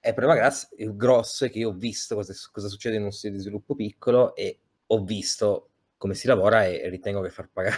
E 0.01 0.15
problema 0.15 0.41
gras- 0.41 0.71
il 0.79 0.97
grosso 0.97 1.45
è 1.45 1.51
che 1.51 1.59
io 1.59 1.69
ho 1.69 1.75
visto 1.75 2.15
cosa, 2.15 2.33
cosa 2.51 2.69
succede 2.69 2.97
in 2.97 3.03
uno 3.03 3.11
studio 3.11 3.37
di 3.37 3.43
sviluppo 3.43 3.75
piccolo 3.75 4.35
e 4.35 4.59
ho 4.87 5.05
visto 5.05 5.73
come 5.99 6.15
si 6.15 6.27
lavora 6.29 6.65
e 6.65 6.89
ritengo 6.89 7.21
che 7.21 7.29
far 7.31 7.51
pagare 7.53 7.77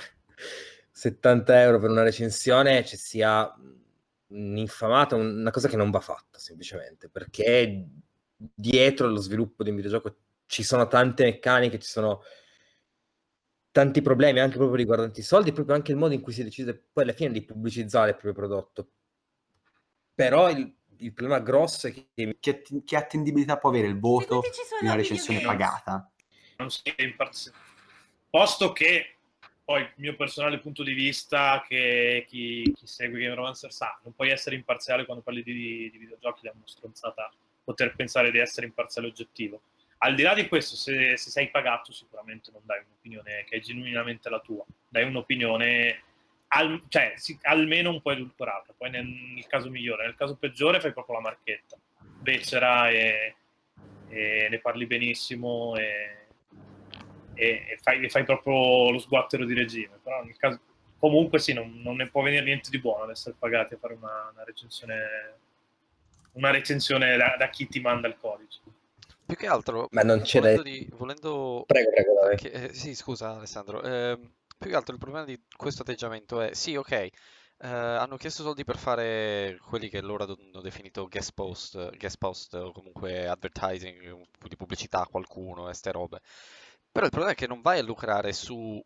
70 0.99 1.61
euro 1.63 1.79
per 1.79 1.91
una 1.91 2.03
recensione 2.03 2.85
ci 2.85 2.97
sia 2.97 3.55
un'infamata, 4.27 5.15
una 5.15 5.53
cosa 5.53 5.69
che 5.69 5.77
non 5.77 5.91
va 5.91 6.01
fatta 6.01 6.41
semplicemente, 6.41 7.09
perché 7.09 7.87
dietro 8.37 9.07
lo 9.07 9.21
sviluppo 9.21 9.63
di 9.63 9.71
un 9.71 9.77
videogioco 9.77 10.17
ci 10.47 10.65
sono 10.65 10.89
tante 10.89 11.23
meccaniche, 11.23 11.79
ci 11.79 11.89
sono 11.89 12.23
tanti 13.71 14.03
problemi 14.03 14.41
anche 14.41 14.57
proprio 14.57 14.77
riguardanti 14.77 15.21
i 15.21 15.23
soldi 15.23 15.51
e 15.51 15.53
proprio 15.53 15.77
anche 15.77 15.93
il 15.93 15.99
modo 15.99 16.15
in 16.15 16.21
cui 16.21 16.33
si 16.33 16.43
decide 16.43 16.75
poi 16.93 17.05
alla 17.05 17.13
fine 17.13 17.31
di 17.31 17.45
pubblicizzare 17.45 18.11
il 18.11 18.17
proprio 18.17 18.33
prodotto. 18.33 18.91
Però 20.17 20.51
il, 20.51 20.75
il 20.97 21.13
problema 21.13 21.41
grosso 21.41 21.87
è 21.87 21.93
che 21.93 22.09
Che, 22.41 22.65
che 22.85 22.97
attendibilità 22.97 23.57
può 23.57 23.71
avere 23.71 23.87
il 23.87 24.01
voto 24.01 24.41
di 24.81 24.87
una 24.87 24.97
recensione 24.97 25.43
pagata? 25.43 26.11
non 26.57 26.71
sei 26.71 26.93
imparziale. 26.97 27.57
Posto 28.31 28.73
che 28.73 29.18
poi 29.69 29.83
il 29.83 29.93
mio 29.97 30.17
personale 30.17 30.61
punto 30.61 30.83
di 30.83 30.95
vista, 30.95 31.63
che 31.69 32.25
chi, 32.27 32.73
chi 32.75 32.87
segue 32.87 33.21
Game 33.21 33.35
Romancer 33.35 33.71
sa, 33.71 34.01
non 34.03 34.15
puoi 34.15 34.31
essere 34.31 34.57
imparziale 34.57 35.05
quando 35.05 35.23
parli 35.23 35.43
di, 35.43 35.91
di 35.93 35.99
videogiochi, 35.99 36.47
è 36.47 36.53
una 36.55 36.63
stronzata 36.65 37.31
poter 37.63 37.95
pensare 37.95 38.31
di 38.31 38.39
essere 38.39 38.65
imparziale 38.65 39.09
oggettivo. 39.09 39.61
Al 39.99 40.15
di 40.15 40.23
là 40.23 40.33
di 40.33 40.49
questo, 40.49 40.75
se, 40.75 41.19
se 41.19 41.29
sei 41.29 41.51
pagato, 41.51 41.93
sicuramente 41.93 42.51
non 42.51 42.63
dai 42.65 42.83
un'opinione 42.83 43.45
che 43.45 43.57
è 43.57 43.61
genuinamente 43.61 44.31
la 44.31 44.41
tua, 44.41 44.65
dai 44.89 45.05
un'opinione 45.05 46.03
al- 46.49 46.85
cioè, 46.89 47.13
sì, 47.17 47.39
almeno 47.43 47.91
un 47.91 48.01
po' 48.01 48.13
edulcorata. 48.13 48.73
Poi 48.75 48.89
nel, 48.89 49.05
nel 49.05 49.47
caso 49.49 49.69
migliore, 49.69 50.07
nel 50.07 50.17
caso 50.17 50.37
peggiore 50.37 50.81
fai 50.81 50.95
proprio 50.95 51.17
la 51.17 51.21
marchetta, 51.21 51.77
becera 52.23 52.89
e, 52.89 53.35
e 54.09 54.47
ne 54.49 54.59
parli 54.61 54.87
benissimo 54.87 55.77
e, 55.77 56.18
e- 57.39 57.65
e 57.71 57.79
fai, 57.81 58.05
e 58.05 58.09
fai 58.09 58.25
proprio 58.25 58.91
lo 58.91 58.99
sguattero 58.99 59.45
di 59.47 59.55
regime. 59.55 59.99
Però 60.03 60.23
nel 60.25 60.37
caso, 60.37 60.61
comunque 60.99 61.39
sì, 61.39 61.53
non, 61.53 61.81
non 61.83 61.97
ne 61.97 62.09
può 62.09 62.23
venire 62.23 62.45
niente 62.45 62.71
di 62.71 62.79
buono 62.81 63.05
ad 63.05 63.11
essere 63.11 63.37
pagati 63.39 63.75
a 63.75 63.79
fare 63.79 63.95
una, 63.95 64.31
una 64.33 64.45
recensione, 64.45 64.97
una 66.33 66.51
recensione 66.51 67.17
da, 67.17 67.37
da 67.39 67.49
chi 67.51 67.69
ti 67.69 67.81
manda 67.81 68.09
il 68.09 68.17
codice. 68.19 68.61
Più 69.27 69.37
che 69.37 69.47
altro, 69.47 69.91
Ma 69.91 70.03
non 70.03 70.19
da- 70.19 70.31
volendo, 70.31 70.63
di- 70.63 70.89
volendo 70.93 71.67
Prego, 71.67 71.91
prego, 71.91 72.13
che- 72.35 72.49
eh, 72.51 72.73
sì, 72.75 72.95
scusa 72.95 73.31
Alessandro, 73.37 73.83
ehm, 73.83 74.33
più 74.59 74.71
che 74.71 74.77
altro 74.77 74.95
il 74.95 75.01
problema 75.01 75.25
di 75.27 75.41
questo 75.57 75.83
atteggiamento 75.83 76.41
è, 76.41 76.55
sì, 76.55 76.75
ok, 76.77 76.91
eh, 76.93 77.11
hanno 77.61 78.17
chiesto 78.17 78.43
soldi 78.43 78.65
per 78.65 78.79
fare 78.79 79.59
quelli 79.67 79.89
che 79.89 80.01
loro 80.01 80.25
hanno 80.25 80.61
definito 80.63 81.07
guest 81.09 81.33
post, 81.35 81.97
guest 81.97 82.19
post 82.19 82.55
o 82.55 82.73
comunque 82.73 83.27
advertising, 83.29 84.27
di 84.49 84.57
pubblicità 84.57 85.01
a 85.03 85.07
qualcuno 85.07 85.69
e 85.69 85.75
ste 85.75 85.93
robe. 85.93 86.21
Però 86.99 87.07
il 87.07 87.15
problema 87.15 87.37
è 87.37 87.39
che 87.39 87.47
non 87.47 87.61
vai 87.61 87.79
a 87.79 87.85
lucrare 87.85 88.33
su 88.33 88.83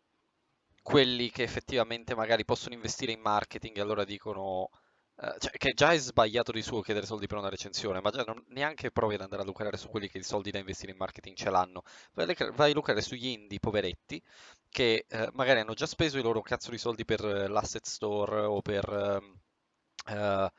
quelli 0.83 1.31
che 1.31 1.41
effettivamente 1.41 2.13
magari 2.13 2.45
possono 2.45 2.75
investire 2.75 3.11
in 3.11 3.19
marketing 3.19 3.75
e 3.75 3.81
allora 3.81 4.03
dicono 4.03 4.69
eh, 5.15 5.33
cioè, 5.39 5.51
che 5.53 5.73
già 5.73 5.93
è 5.93 5.97
sbagliato 5.97 6.51
di 6.51 6.61
suo 6.61 6.81
chiedere 6.81 7.07
soldi 7.07 7.25
per 7.25 7.39
una 7.39 7.49
recensione, 7.49 8.01
ma 8.01 8.11
già 8.11 8.21
non, 8.23 8.43
neanche 8.49 8.91
provi 8.91 9.15
ad 9.15 9.21
andare 9.21 9.41
a 9.41 9.45
lucrare 9.45 9.77
su 9.77 9.89
quelli 9.89 10.09
che 10.09 10.19
i 10.19 10.23
soldi 10.23 10.51
da 10.51 10.59
investire 10.59 10.91
in 10.91 10.99
marketing 10.99 11.35
ce 11.35 11.49
l'hanno. 11.49 11.81
Vai, 12.13 12.35
vai 12.53 12.69
a 12.69 12.73
lucrare 12.75 13.01
sugli 13.01 13.25
indie 13.25 13.57
poveretti 13.57 14.21
che 14.69 15.05
eh, 15.09 15.29
magari 15.33 15.61
hanno 15.61 15.73
già 15.73 15.87
speso 15.87 16.19
i 16.19 16.21
loro 16.21 16.41
cazzo 16.43 16.69
di 16.69 16.77
soldi 16.77 17.05
per 17.05 17.25
eh, 17.25 17.47
l'asset 17.47 17.85
store 17.87 18.41
o 18.41 18.61
per... 18.61 18.87
ehm, 20.05 20.49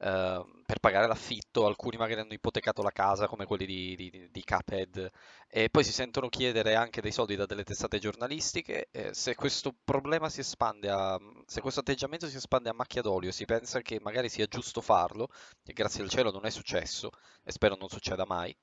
eh, 0.00 0.24
Ehm, 0.24 0.62
per 0.66 0.78
pagare 0.80 1.06
l'affitto, 1.06 1.66
alcuni 1.66 1.96
magari 1.96 2.20
hanno 2.20 2.32
ipotecato 2.32 2.82
la 2.82 2.90
casa 2.90 3.26
come 3.26 3.44
quelli 3.44 3.66
di, 3.66 3.96
di, 3.96 4.28
di 4.30 4.44
Cuphead 4.44 5.10
e 5.48 5.68
poi 5.70 5.84
si 5.84 5.92
sentono 5.92 6.28
chiedere 6.28 6.74
anche 6.74 7.00
dei 7.02 7.12
soldi 7.12 7.36
da 7.36 7.46
delle 7.46 7.64
testate 7.64 7.98
giornalistiche. 7.98 8.88
Eh, 8.90 9.12
se 9.14 9.34
questo 9.34 9.74
problema 9.84 10.28
si 10.30 10.40
espande 10.40 10.88
a, 10.90 11.18
se 11.46 11.60
questo 11.60 11.80
atteggiamento 11.80 12.28
si 12.28 12.36
espande 12.36 12.70
a 12.70 12.74
macchia 12.74 13.02
d'olio, 13.02 13.30
si 13.30 13.44
pensa 13.44 13.80
che 13.82 14.00
magari 14.00 14.28
sia 14.28 14.46
giusto 14.46 14.80
farlo, 14.80 15.28
e 15.64 15.72
grazie 15.72 16.02
al 16.02 16.08
cielo 16.08 16.30
non 16.30 16.46
è 16.46 16.50
successo 16.50 17.10
e 17.42 17.52
spero 17.52 17.76
non 17.76 17.88
succeda 17.88 18.24
mai. 18.26 18.56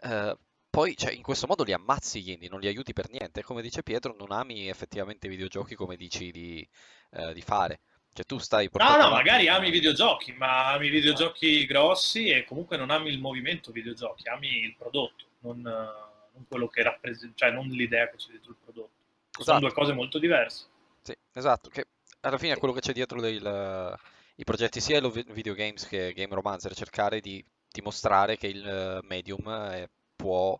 Eh, 0.00 0.36
poi 0.70 0.96
cioè, 0.96 1.12
in 1.12 1.22
questo 1.22 1.46
modo 1.46 1.64
li 1.64 1.72
ammazzi 1.72 2.22
gli 2.22 2.30
indie, 2.30 2.48
non 2.48 2.60
li 2.60 2.68
aiuti 2.68 2.92
per 2.92 3.10
niente. 3.10 3.42
Come 3.42 3.62
dice 3.62 3.82
Pietro, 3.82 4.14
non 4.16 4.32
ami 4.32 4.68
effettivamente 4.68 5.26
i 5.26 5.30
videogiochi 5.30 5.74
come 5.74 5.96
dici 5.96 6.30
di, 6.30 6.66
eh, 7.12 7.32
di 7.34 7.40
fare. 7.42 7.80
Cioè 8.12 8.26
tu 8.26 8.38
stai 8.38 8.68
No, 8.72 8.96
no, 8.96 9.10
magari 9.10 9.48
ami 9.48 9.68
i 9.68 9.70
videogiochi, 9.70 10.32
ma 10.32 10.72
ami 10.72 10.86
i 10.86 10.90
videogiochi 10.90 11.66
grossi 11.66 12.28
e 12.28 12.44
comunque 12.44 12.76
non 12.76 12.90
ami 12.90 13.10
il 13.10 13.20
movimento 13.20 13.70
videogiochi, 13.70 14.28
ami 14.28 14.48
il 14.48 14.74
prodotto, 14.76 15.26
non, 15.40 15.60
non 15.60 16.46
quello 16.48 16.66
che 16.68 16.82
rappresenta, 16.82 17.34
cioè 17.36 17.50
non 17.50 17.68
l'idea 17.68 18.08
che 18.10 18.16
c'è 18.16 18.30
dietro 18.30 18.50
il 18.50 18.56
prodotto. 18.62 18.90
Esatto. 19.30 19.44
Sono 19.44 19.60
due 19.60 19.72
cose 19.72 19.92
molto 19.92 20.18
diverse. 20.18 20.66
Sì, 21.02 21.16
esatto, 21.32 21.68
che 21.68 21.86
alla 22.20 22.38
fine 22.38 22.54
è 22.54 22.58
quello 22.58 22.74
che 22.74 22.80
c'è 22.80 22.92
dietro 22.92 23.20
dei, 23.20 23.36
i 23.36 24.44
progetti 24.44 24.80
sia 24.80 25.00
lo 25.00 25.10
videogames 25.10 25.86
che 25.86 26.12
Game 26.12 26.34
Romancer, 26.34 26.74
cercare 26.74 27.20
di 27.20 27.44
dimostrare 27.70 28.36
che 28.36 28.46
il 28.48 29.00
medium 29.02 29.48
è, 29.48 29.88
può 30.16 30.58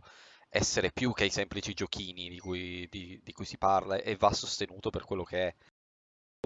essere 0.48 0.90
più 0.92 1.12
che 1.12 1.26
i 1.26 1.30
semplici 1.30 1.74
giochini 1.74 2.28
di 2.28 2.38
cui, 2.38 2.88
di, 2.90 3.20
di 3.22 3.32
cui 3.32 3.44
si 3.44 3.58
parla 3.58 3.96
e 3.96 4.16
va 4.16 4.32
sostenuto 4.32 4.90
per 4.90 5.04
quello 5.04 5.24
che 5.24 5.46
è. 5.48 5.54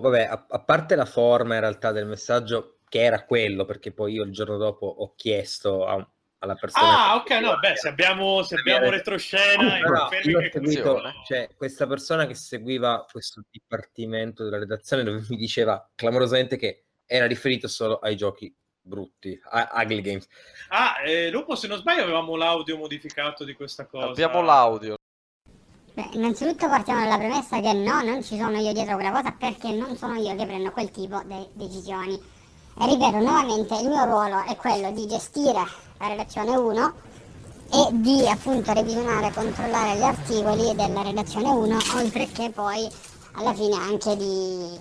Vabbè, 0.00 0.24
a, 0.24 0.46
a 0.48 0.62
parte 0.62 0.96
la 0.96 1.04
forma 1.04 1.54
in 1.54 1.60
realtà 1.60 1.92
del 1.92 2.06
messaggio, 2.06 2.78
che 2.88 3.02
era 3.02 3.24
quello, 3.24 3.64
perché 3.64 3.92
poi 3.92 4.14
io 4.14 4.24
il 4.24 4.32
giorno 4.32 4.56
dopo 4.56 4.86
ho 4.86 5.14
chiesto 5.14 5.86
a, 5.86 6.06
alla 6.38 6.54
persona... 6.54 7.10
Ah, 7.10 7.16
ok, 7.16 7.30
no, 7.40 7.58
beh, 7.58 7.76
se 7.76 7.88
abbiamo, 7.88 8.42
se 8.42 8.56
abbiamo 8.56 8.90
retroscena... 8.90 9.78
No, 9.78 10.04
ho 10.04 10.08
seguito, 10.50 11.00
cioè, 11.26 11.50
questa 11.56 11.86
persona 11.86 12.26
che 12.26 12.34
seguiva 12.34 13.04
questo 13.10 13.42
dipartimento 13.50 14.44
della 14.44 14.58
redazione 14.58 15.04
dove 15.04 15.24
mi 15.28 15.36
diceva 15.36 15.90
clamorosamente 15.94 16.56
che 16.56 16.84
era 17.06 17.26
riferito 17.26 17.68
solo 17.68 17.98
ai 17.98 18.16
giochi 18.16 18.54
brutti, 18.80 19.38
a 19.50 19.70
ugly 19.74 20.00
games. 20.00 20.26
Ah, 20.68 20.96
eh, 21.04 21.30
Lupo, 21.30 21.54
se 21.54 21.68
non 21.68 21.78
sbaglio 21.78 22.02
avevamo 22.02 22.34
l'audio 22.36 22.76
modificato 22.76 23.44
di 23.44 23.52
questa 23.54 23.86
cosa. 23.86 24.06
Abbiamo 24.08 24.42
l'audio. 24.42 24.96
Beh, 25.94 26.08
innanzitutto 26.12 26.68
partiamo 26.68 27.02
dalla 27.02 27.18
premessa 27.18 27.60
che 27.60 27.74
no, 27.74 28.00
non 28.00 28.22
ci 28.22 28.38
sono 28.38 28.56
io 28.58 28.72
dietro 28.72 28.94
quella 28.94 29.10
cosa 29.10 29.30
perché 29.32 29.72
non 29.72 29.94
sono 29.98 30.14
io 30.14 30.34
che 30.34 30.46
prendo 30.46 30.70
quel 30.70 30.90
tipo 30.90 31.20
di 31.26 31.46
decisioni. 31.52 32.14
E 32.14 32.86
ripeto 32.86 33.18
nuovamente, 33.18 33.74
il 33.74 33.88
mio 33.88 34.02
ruolo 34.06 34.42
è 34.44 34.56
quello 34.56 34.90
di 34.92 35.06
gestire 35.06 35.62
la 35.98 36.08
redazione 36.08 36.56
1 36.56 36.92
e 37.72 37.88
di 37.90 38.26
appunto 38.26 38.72
revisionare 38.72 39.26
e 39.26 39.32
controllare 39.32 39.98
gli 39.98 40.02
articoli 40.02 40.74
della 40.74 41.02
redazione 41.02 41.50
1, 41.50 41.78
oltre 41.96 42.26
che 42.28 42.48
poi 42.48 42.88
alla 43.32 43.52
fine 43.52 43.76
anche 43.76 44.16
di 44.16 44.80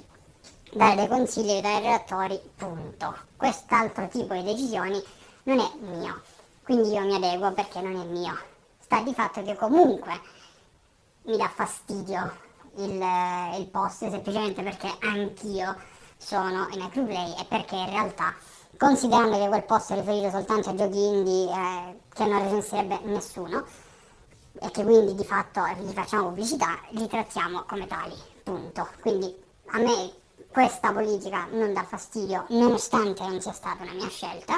dare 0.71 0.95
dei 0.95 1.07
consigli 1.09 1.49
ai 1.49 1.61
redattori, 1.61 2.39
punto. 2.55 3.13
Quest'altro 3.35 4.07
tipo 4.07 4.33
di 4.33 4.43
decisioni 4.43 5.03
non 5.43 5.59
è 5.59 5.69
mio, 5.81 6.21
quindi 6.63 6.93
io 6.93 7.01
mi 7.01 7.15
adeguo 7.15 7.51
perché 7.51 7.81
non 7.81 7.99
è 7.99 8.05
mio. 8.05 8.39
Sta 8.79 9.01
di 9.01 9.13
fatto 9.13 9.43
che 9.43 9.57
comunque 9.57 10.39
mi 11.23 11.37
dà 11.37 11.47
fastidio 11.47 12.31
il, 12.77 13.03
il 13.59 13.67
post 13.67 14.09
semplicemente 14.09 14.63
perché 14.63 14.89
anch'io 15.01 15.75
sono 16.17 16.67
in 16.71 16.89
Play 16.89 17.35
e 17.39 17.45
perché 17.45 17.75
in 17.75 17.89
realtà 17.89 18.33
considerando 18.77 19.37
che 19.37 19.47
quel 19.47 19.63
post 19.63 19.91
è 19.91 19.95
riferito 19.95 20.29
soltanto 20.29 20.69
a 20.69 20.75
giochi 20.75 21.03
indie 21.03 21.51
eh, 21.51 21.99
che 22.13 22.25
non 22.25 22.41
recensirebbe 22.43 22.99
nessuno 23.03 23.65
e 24.59 24.71
che 24.71 24.83
quindi 24.83 25.15
di 25.15 25.23
fatto 25.23 25.65
gli 25.79 25.91
facciamo 25.91 26.27
pubblicità, 26.27 26.79
li 26.89 27.07
trattiamo 27.07 27.63
come 27.67 27.87
tali, 27.87 28.15
punto. 28.43 28.87
Quindi 28.99 29.33
a 29.67 29.79
me 29.79 30.13
questa 30.51 30.91
politica 30.91 31.47
non 31.51 31.73
dà 31.73 31.83
fastidio 31.83 32.45
nonostante 32.49 33.25
non 33.25 33.39
sia 33.39 33.53
stata 33.53 33.83
una 33.83 33.93
mia 33.93 34.09
scelta 34.09 34.55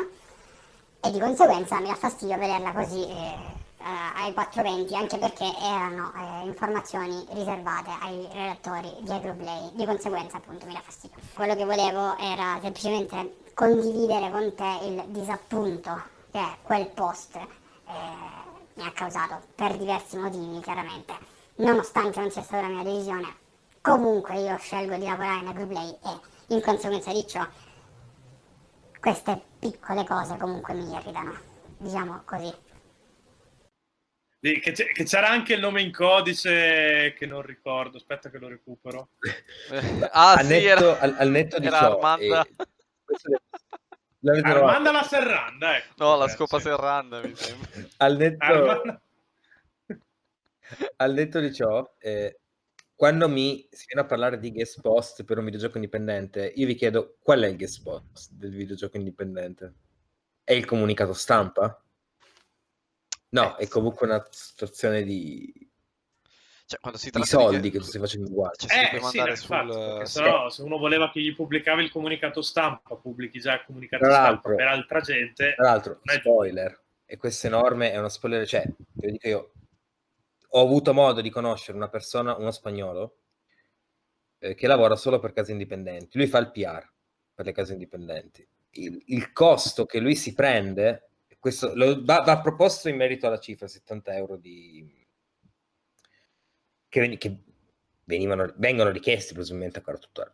e 1.00 1.12
di 1.12 1.20
conseguenza 1.20 1.80
mi 1.80 1.88
dà 1.88 1.96
fastidio 1.96 2.38
vederla 2.38 2.72
così 2.72 3.08
eh, 3.08 3.63
ai 3.84 4.34
420 4.34 4.96
anche 4.96 5.18
perché 5.18 5.46
erano 5.62 6.12
eh, 6.16 6.46
informazioni 6.46 7.26
riservate 7.32 7.90
ai 8.02 8.28
relatori 8.32 8.96
di 9.02 9.12
Agroplay, 9.12 9.72
di 9.74 9.86
conseguenza 9.86 10.38
appunto 10.38 10.66
mi 10.66 10.74
dà 10.74 10.80
fastidio. 10.80 11.18
Quello 11.34 11.56
che 11.56 11.66
volevo 11.66 12.18
era 12.18 12.58
semplicemente 12.62 13.38
condividere 13.54 14.32
con 14.32 14.54
te 14.56 14.86
il 14.86 15.04
disappunto 15.08 16.02
che 16.32 16.44
quel 16.62 16.88
post 16.88 17.36
eh, 17.36 17.42
mi 18.76 18.86
ha 18.86 18.92
causato 18.92 19.42
per 19.56 19.78
diversi 19.78 20.18
motivi 20.18 20.60
chiaramente, 20.62 21.14
nonostante 21.56 22.20
non 22.20 22.32
sia 22.32 22.42
stata 22.42 22.68
la 22.68 22.74
mia 22.74 22.84
decisione, 22.84 23.36
comunque 23.82 24.40
io 24.40 24.58
scelgo 24.58 24.96
di 24.96 25.06
lavorare 25.06 25.42
in 25.42 25.48
Agroplay 25.48 25.90
e 25.90 26.20
in 26.48 26.62
conseguenza 26.62 27.12
di 27.12 27.28
ciò 27.28 27.46
queste 29.00 29.42
piccole 29.60 30.06
cose 30.06 30.38
comunque 30.38 30.74
mi 30.74 30.90
irritano, 30.90 31.36
diciamo 31.78 32.22
così 32.24 32.72
che, 34.60 34.72
che, 34.74 35.04
c'era 35.06 35.30
anche 35.30 35.54
il 35.54 35.62
nome 35.62 35.82
in 35.82 35.92
codice 35.94 37.14
che 37.14 37.26
non 37.26 37.42
ricordo, 37.42 37.96
aspetta 37.96 38.30
che 38.30 38.38
lo 38.38 38.50
recupero. 38.50 39.12
ah, 40.12 40.34
al, 40.34 40.46
sì, 40.46 40.52
netto, 40.52 40.68
era, 40.68 41.00
al, 41.00 41.16
al 41.18 41.30
netto 41.30 41.60
di 41.60 41.68
era 41.68 41.80
ciò, 41.80 42.00
Armanda. 42.00 42.46
E... 42.46 44.42
Armanda 44.44 44.92
la 44.92 45.04
Serranda, 45.04 45.78
ecco. 45.78 45.94
No, 45.98 46.18
la 46.18 46.28
scopa 46.28 46.58
sì. 46.58 46.64
Serranda, 46.64 47.22
mi 47.22 47.34
sembra. 47.36 47.70
Al 47.98 48.18
netto, 48.18 49.02
al 50.98 51.14
netto 51.14 51.40
di 51.40 51.54
ciò, 51.54 51.96
eh, 52.00 52.40
quando 52.96 53.30
mi 53.30 53.68
si 53.70 53.86
viene 53.88 54.02
a 54.02 54.06
parlare 54.06 54.40
di 54.40 54.52
guest 54.52 54.82
post 54.82 55.24
per 55.24 55.38
un 55.38 55.46
videogioco 55.46 55.78
indipendente, 55.78 56.52
io 56.56 56.66
vi 56.68 56.76
chiedo 56.76 57.18
qual 57.22 57.42
è 57.42 57.48
il 57.48 57.58
guest 57.58 57.82
post 57.82 58.32
del 58.34 58.52
videogioco 58.52 58.98
indipendente? 58.98 59.74
È 60.44 60.52
il 60.52 60.66
comunicato 60.66 61.14
stampa? 61.14 61.83
No, 63.34 63.56
è 63.56 63.68
comunque 63.68 64.06
una 64.06 64.24
situazione 64.30 65.04
di, 65.04 65.52
cioè, 66.66 66.80
quando 66.80 67.00
si 67.00 67.10
di 67.10 67.26
soldi 67.26 67.70
che, 67.70 67.80
tu 67.80 67.84
stai 67.84 68.00
facendo 68.00 68.30
uguale. 68.30 68.56
Cioè, 68.58 68.92
eh, 68.94 69.02
sì, 69.02 69.18
no, 69.18 69.36
sul... 69.36 70.02
se, 70.06 70.22
no, 70.22 70.50
se 70.50 70.62
uno 70.62 70.78
voleva 70.78 71.12
che 71.12 71.20
gli 71.20 71.36
pubblicava 71.36 71.82
il 71.82 71.92
comunicato 71.92 72.42
stampa, 72.42 72.96
pubblichi 72.96 73.40
già 73.40 73.56
il 73.56 73.64
comunicato 73.66 74.06
stampa 74.06 74.54
per 74.54 74.68
altra 74.68 75.02
gente. 75.02 75.54
Tra 75.56 75.70
l'altro, 75.70 76.00
spoiler, 76.04 76.82
e 77.06 77.18
questa 77.18 77.48
enorme 77.48 77.92
è 77.92 77.98
uno 77.98 78.08
spoiler, 78.08 78.48
cioè, 78.48 78.64
io 78.66 79.12
dico 79.12 79.28
io, 79.28 79.52
ho 80.50 80.62
avuto 80.62 80.94
modo 80.94 81.22
di 81.22 81.30
conoscere 81.30 81.78
una 81.78 81.90
persona, 81.90 82.36
uno 82.36 82.52
spagnolo, 82.52 83.18
eh, 84.40 84.54
che 84.54 84.68
lavora 84.68 84.96
solo 84.96 85.20
per 85.20 85.34
case 85.34 85.52
indipendenti. 85.52 86.18
Lui 86.18 86.28
fa 86.28 86.38
il 86.38 86.52
PR 86.52 86.88
per 87.34 87.46
le 87.46 87.52
case 87.52 87.74
indipendenti. 87.74 88.48
Il, 88.76 89.02
il 89.08 89.32
costo 89.34 89.86
che 89.86 90.00
lui 90.00 90.16
si 90.16 90.34
prende 90.34 91.10
questo 91.44 91.76
lo, 91.76 92.02
va, 92.06 92.22
va, 92.22 92.40
proposto 92.40 92.88
in 92.88 92.96
merito 92.96 93.28
alla 93.28 93.38
cifra 93.38 93.68
70 93.68 94.16
euro 94.16 94.38
di 94.38 95.06
che, 96.88 97.18
che 97.18 97.44
venivano, 98.06 98.54
vengono 98.56 98.92
richiesti 98.92 99.34
presumibilmente 99.34 99.80
ancora 99.80 99.98
tuttora 99.98 100.34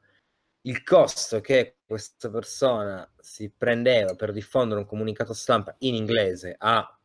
il 0.63 0.83
costo 0.83 1.41
che 1.41 1.77
questa 1.83 2.29
persona 2.29 3.11
si 3.19 3.49
prendeva 3.49 4.13
per 4.13 4.31
diffondere 4.31 4.81
un 4.81 4.85
comunicato 4.85 5.33
stampa 5.33 5.75
in 5.79 5.95
inglese 5.95 6.53
a 6.55 6.99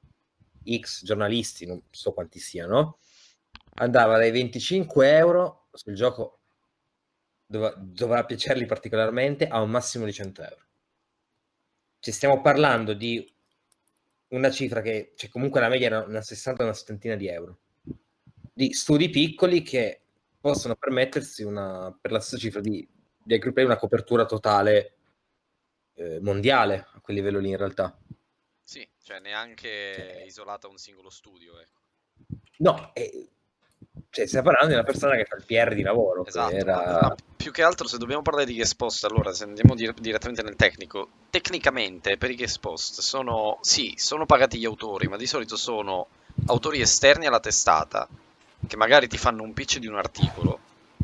X 0.79 1.03
giornalisti, 1.03 1.65
non 1.65 1.81
so 1.89 2.13
quanti 2.13 2.39
siano, 2.39 2.99
andava 3.77 4.19
dai 4.19 4.33
25 4.33 5.17
euro 5.17 5.69
sul 5.73 5.95
gioco 5.95 6.41
dov- 7.47 7.79
dovrà 7.79 8.27
piacergli 8.27 8.67
particolarmente 8.67 9.49
a 9.49 9.63
un 9.63 9.71
massimo 9.71 10.05
di 10.05 10.13
100 10.13 10.43
euro. 10.43 10.63
Ci 12.01 12.13
stiamo 12.13 12.43
parlando 12.43 12.93
di 12.93 13.34
una 14.35 14.51
cifra 14.51 14.81
che, 14.81 15.13
cioè 15.17 15.31
comunque 15.31 15.61
la 15.61 15.69
media 15.69 15.87
era 15.87 16.03
una 16.03 16.21
60 16.21 16.63
una 16.63 16.73
settantina 16.73 17.15
di 17.15 17.29
euro, 17.29 17.59
di 18.53 18.73
studi 18.73 19.09
piccoli 19.11 19.63
che 19.63 20.01
possono 20.41 20.77
permettersi 20.77 21.43
una, 21.43 21.97
per 21.99 22.13
la 22.13 22.21
stessa 22.21 22.37
cifra 22.37 22.61
di, 22.61 22.87
di 23.23 23.35
aggruppare 23.35 23.67
una 23.67 23.77
copertura 23.77 24.27
totale 24.27 24.97
eh, 25.95 26.21
mondiale 26.21 26.87
a 26.93 27.01
quel 27.01 27.17
livello 27.17 27.39
lì 27.39 27.51
in 27.51 27.57
realtà. 27.57 27.99
Sì, 28.63 28.87
cioè 29.03 29.21
neanche 29.21 30.23
eh. 30.23 30.27
isolata 30.27 30.67
a 30.67 30.71
un 30.71 30.79
singolo 30.79 31.11
studio. 31.11 31.59
Ecco. 31.59 31.81
No, 32.59 32.95
eh, 32.95 33.31
Cioè, 34.11 34.27
stiamo 34.27 34.47
parlando 34.47 34.75
di 34.75 34.79
una 34.81 34.87
persona 34.87 35.17
che 35.17 35.25
fa 35.25 35.37
il 35.37 35.45
PR 35.45 35.75
di 35.75 35.83
lavoro. 35.83 36.25
Esatto, 36.27 36.55
era... 36.55 36.77
ma- 36.77 37.01
ma 37.09 37.15
più 37.37 37.53
che 37.53 37.63
altro 37.63 37.87
se 37.87 37.99
dobbiamo 37.99 38.23
parlare 38.23 38.47
di 38.47 38.55
guest 38.55 38.77
post, 38.77 39.05
allora 39.05 39.33
se 39.33 39.45
andiamo 39.45 39.75
dir- 39.75 39.99
direttamente 40.01 40.43
nel 40.43 40.57
tecnico, 40.57 41.09
tecnicamente 41.31 42.17
per 42.17 42.31
i 42.31 42.37
guest 42.37 42.59
post 42.61 43.01
sono, 43.01 43.59
sì, 43.61 43.93
sono 43.97 44.25
pagati 44.27 44.59
gli 44.59 44.65
autori, 44.65 45.09
ma 45.09 45.17
di 45.17 45.27
solito 45.27 45.57
sono 45.57 46.07
autori 46.47 46.81
esterni 46.81 47.27
alla 47.27 47.41
testata, 47.41 48.09
che 48.67 48.77
magari 48.77 49.09
ti 49.09 49.19
fanno 49.19 49.43
un 49.43 49.53
pitch 49.53 49.79
di 49.79 49.87
un 49.87 49.97
articolo, 49.97 50.59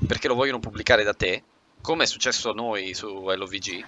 perché 0.06 0.28
lo 0.28 0.34
vogliono 0.34 0.60
pubblicare 0.60 1.04
da 1.04 1.14
te, 1.14 1.42
come 1.80 2.04
è 2.04 2.06
successo 2.06 2.50
a 2.50 2.54
noi 2.54 2.94
su 2.94 3.06
LOVG. 3.08 3.84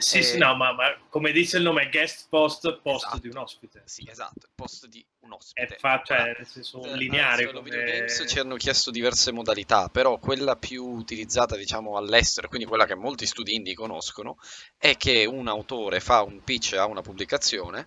Sì, 0.00 0.22
sì, 0.22 0.34
Eh, 0.34 0.38
no, 0.38 0.54
ma, 0.56 0.72
ma 0.72 0.96
come 1.08 1.32
dice 1.32 1.56
il 1.58 1.62
nome, 1.64 1.88
guest 1.90 2.26
post, 2.28 2.80
post 2.80 3.04
Esatto. 3.06 3.18
di 3.20 3.28
un 3.28 3.36
ospite. 3.38 3.82
Sì, 3.84 4.06
esatto, 4.08 4.48
post 4.54 4.86
di 4.86 5.04
un 5.20 5.30
È 5.32 5.34
ospite. 5.34 5.76
fa, 5.78 6.02
cioè, 6.04 6.34
nel 6.36 6.46
senso, 6.46 6.82
Eh, 6.84 6.96
lineare. 6.96 7.46
come- 7.46 7.62
Video 7.62 7.82
Games 7.84 8.24
ci 8.26 8.38
hanno 8.38 8.56
chiesto 8.56 8.90
diverse 8.90 9.32
modalità, 9.32 9.88
però 9.88 10.18
quella 10.18 10.56
più 10.56 10.84
utilizzata, 10.84 11.56
diciamo, 11.56 11.96
all'estero, 11.96 12.48
quindi 12.48 12.66
quella 12.66 12.86
che 12.86 12.94
molti 12.94 13.26
studi 13.26 13.54
indie 13.54 13.74
conoscono, 13.74 14.36
è 14.76 14.96
che 14.96 15.24
un 15.26 15.48
autore 15.48 16.00
fa 16.00 16.22
un 16.22 16.42
pitch 16.44 16.74
a 16.74 16.86
una 16.86 17.02
pubblicazione 17.02 17.84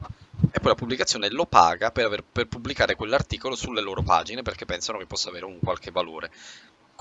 e 0.51 0.59
poi 0.59 0.69
la 0.69 0.75
pubblicazione 0.75 1.29
lo 1.29 1.45
paga 1.45 1.91
per, 1.91 2.05
aver- 2.05 2.23
per 2.29 2.47
pubblicare 2.47 2.95
quell'articolo 2.95 3.55
sulle 3.55 3.81
loro 3.81 4.01
pagine 4.03 4.41
perché 4.41 4.65
pensano 4.65 4.97
che 4.97 5.05
possa 5.05 5.29
avere 5.29 5.45
un 5.45 5.59
qualche 5.59 5.91
valore. 5.91 6.31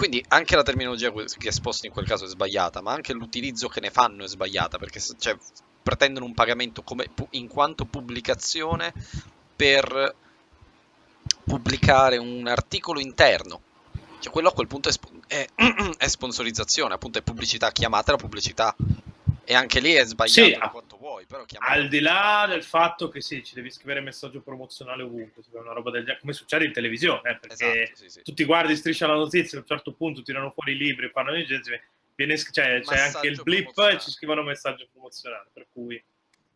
Quindi 0.01 0.25
anche 0.29 0.57
la 0.57 0.63
terminologia 0.63 1.13
che 1.13 1.49
esposta 1.49 1.87
in 1.87 1.93
quel 1.93 2.07
caso 2.07 2.25
è 2.25 2.29
sbagliata, 2.29 2.81
ma 2.81 2.91
anche 2.91 3.13
l'utilizzo 3.13 3.69
che 3.69 3.81
ne 3.81 3.91
fanno 3.91 4.25
è 4.25 4.29
sbagliata, 4.29 4.79
perché 4.79 4.99
cioè, 4.99 5.37
pretendono 5.83 6.25
un 6.25 6.33
pagamento 6.33 6.81
come, 6.81 7.11
in 7.33 7.49
quanto 7.49 7.85
pubblicazione 7.85 8.95
per 9.55 10.15
pubblicare 11.45 12.17
un 12.17 12.47
articolo 12.47 12.99
interno. 12.99 13.61
Cioè, 14.21 14.33
quello 14.33 14.49
a 14.49 14.53
quel 14.53 14.69
punto 14.69 14.89
è, 14.89 14.93
è- 15.27 15.47
è 15.99 16.09
sponsorizzazione, 16.09 16.95
appunto 16.95 17.19
è 17.19 17.23
pubblicità, 17.23 17.71
chiamatela 17.71 18.17
pubblicità. 18.17 18.75
E 19.45 19.55
anche 19.55 19.81
lì 19.81 19.93
è 19.93 20.07
sbagliato 20.07 20.49
Sì, 20.49 20.55
vuoi, 21.21 21.27
però 21.27 21.45
chiamatela 21.45 21.83
Al 21.83 21.89
di 21.89 22.01
là 22.01 22.47
del 22.49 22.63
fatto 22.63 23.09
che 23.09 23.21
sì, 23.21 23.43
ci 23.45 23.55
devi 23.55 23.71
scrivere 23.71 24.01
messaggio 24.01 24.41
promozionale 24.41 25.03
ovunque, 25.03 25.43
una 25.53 25.73
roba 25.73 25.91
del 25.91 26.03
genere, 26.03 26.21
come 26.21 26.33
succede 26.33 26.65
in 26.65 26.73
televisione, 26.73 27.31
eh, 27.31 27.37
perché 27.39 27.83
Esatto, 27.83 27.97
sì, 27.97 28.09
sì. 28.09 28.23
tu 28.23 28.35
ti 28.35 28.45
guardi 28.45 28.77
striscia 28.77 29.07
la 29.07 29.15
notizia, 29.15 29.59
a 29.59 29.61
un 29.61 29.67
certo 29.67 29.93
punto 29.93 30.23
tirano 30.23 30.51
fuori 30.51 30.73
i 30.73 30.77
libri, 30.77 31.11
parlano 31.11 31.37
di 31.37 31.47
gente, 31.47 31.83
viene, 32.15 32.37
cioè, 32.37 32.81
c'è 32.81 32.99
anche 32.99 33.27
il 33.27 33.41
blip 33.43 33.77
e 33.79 33.99
ci 33.99 34.11
scrivono 34.11 34.43
messaggio 34.43 34.89
promozionale, 34.93 35.49
per 35.53 35.67
cui 35.73 36.03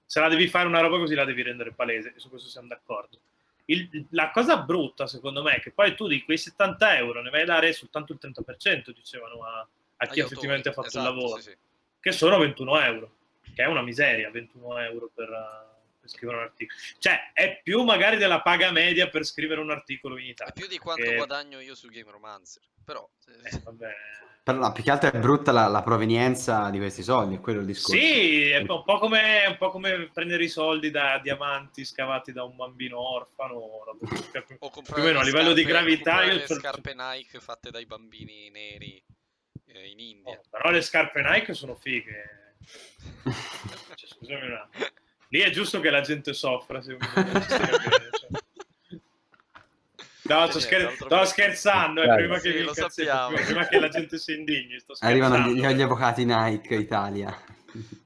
se 0.05 0.21
la 0.21 0.29
devi 0.29 0.49
fare 0.49 0.67
una 0.67 0.81
roba 0.81 0.99
così 0.99 1.15
la 1.15 1.25
devi 1.25 1.43
rendere 1.43 1.73
palese, 1.73 2.15
e 2.15 2.21
su 2.21 2.29
questo 2.29 2.49
siamo 2.49 2.69
d'accordo. 2.69 3.19
Il- 3.67 4.07
la 4.11 4.31
cosa 4.31 4.59
brutta, 4.59 5.07
secondo 5.07 5.43
me, 5.43 5.55
è 5.55 5.61
che 5.61 5.71
poi 5.71 5.95
tu 5.95 6.07
di 6.07 6.23
quei 6.23 6.37
70 6.37 6.99
euro 6.99 7.23
ne 7.23 7.31
vai 7.31 7.43
a 7.43 7.47
dare 7.47 7.73
soltanto 7.73 8.13
il 8.13 8.19
30%, 8.21 8.93
dicevano 8.93 9.43
a, 9.43 9.61
a 9.61 10.07
chi 10.07 10.21
autori, 10.21 10.21
effettivamente 10.21 10.69
ha 10.69 10.73
fatto 10.73 10.89
esatto, 10.89 11.09
il 11.09 11.15
lavoro 11.15 11.41
sì. 11.41 11.57
che 11.99 12.13
sono 12.13 12.39
21 12.39 12.81
euro, 12.81 13.11
che 13.55 13.63
è 13.63 13.67
una 13.67 13.83
miseria, 13.83 14.31
21 14.31 14.79
euro 14.79 15.11
per, 15.15 15.29
uh, 15.29 15.99
per 16.01 16.11
scrivere 16.11 16.39
un 16.39 16.45
articolo. 16.45 16.79
Cioè, 16.99 17.33
è 17.33 17.61
più 17.63 17.83
magari 17.83 18.17
della 18.17 18.43
paga 18.43 18.71
media 18.71 19.09
per 19.09 19.25
scrivere 19.25 19.61
un 19.61 19.71
articolo 19.71 20.19
in 20.19 20.27
È 20.27 20.31
Italia. 20.31 20.53
più 20.53 20.67
di 20.67 20.79
quanto 20.79 21.05
Eh, 21.05 21.17
guadagno 21.17 21.61
io 21.61 21.75
su 21.75 21.89
Game 21.89 22.11
Romancer. 22.11 22.63
Però, 22.85 23.09
Eh, 23.45 23.61
vabbè. 23.63 23.95
Però 24.45 24.59
no, 24.59 24.73
più 24.73 24.83
che 24.83 24.91
altro 24.91 25.11
è 25.11 25.19
brutta 25.19 25.53
la, 25.53 25.69
la 25.69 25.83
provenienza 25.83 26.69
di 26.69 26.77
questi 26.77 27.03
soldi, 27.03 27.37
è 27.37 27.41
quello 27.41 27.61
il 27.61 27.67
discorso. 27.67 27.99
Sì, 27.99 28.51
è 28.51 28.59
un 28.59 28.67
po' 28.67 28.99
come, 28.99 29.47
un 29.49 29.57
po' 29.57 29.71
come 29.71 30.11
prendere 30.13 30.45
i 30.45 30.51
soldi 30.51 30.91
da 30.91 31.19
diamanti 31.19 31.83
scavati 31.83 32.31
da 32.31 32.45
un 32.45 32.55
bambino 32.55 33.01
orfano. 33.01 33.55
o 33.55 33.97
Più 33.99 34.93
o 34.97 35.03
meno 35.03 35.21
a 35.21 35.23
livello 35.23 35.55
di 35.55 35.63
scarpe- 35.63 35.63
gravità. 35.63 36.11
comprare 36.17 36.27
Io 36.27 36.39
le 36.41 36.47
scarpe 36.47 36.95
Nike 36.95 37.41
fatte 37.41 37.71
dai 37.71 37.87
bambini 37.87 38.51
neri 38.51 39.03
eh, 39.69 39.89
in 39.89 39.99
India. 39.99 40.39
Oh, 40.39 40.43
però 40.51 40.71
le 40.71 40.83
scarpe 40.83 41.23
Nike 41.23 41.55
sono 41.55 41.75
fighe. 41.75 42.44
Cioè, 43.95 44.09
scusami 44.09 44.47
un 44.47 44.53
attimo. 44.53 44.87
Lì 45.29 45.41
è 45.41 45.51
giusto 45.51 45.81
che 45.81 45.91
la 45.91 46.01
gente 46.01 46.33
soffra. 46.33 46.81
Se 46.83 46.97
cioè. 47.01 47.25
No, 50.27 50.47
sto, 50.49 50.59
Niente, 50.59 50.61
scher- 50.61 50.95
sto 50.95 51.07
che- 51.19 51.27
scherzando, 51.27 52.03
eh, 52.03 52.07
Dai, 52.07 52.17
prima, 52.17 52.39
sì, 52.39 52.53
che 52.53 52.69
sappiamo. 52.73 53.37
prima- 53.37 53.67
che 53.69 53.79
la 53.79 53.89
gente 53.89 54.17
si 54.19 54.33
indigni. 54.33 54.79
Sto 54.81 54.95
Arrivano 55.01 55.49
gli 55.53 55.83
avvocati 55.83 56.25
Nike 56.25 56.75
Italia. 56.77 57.37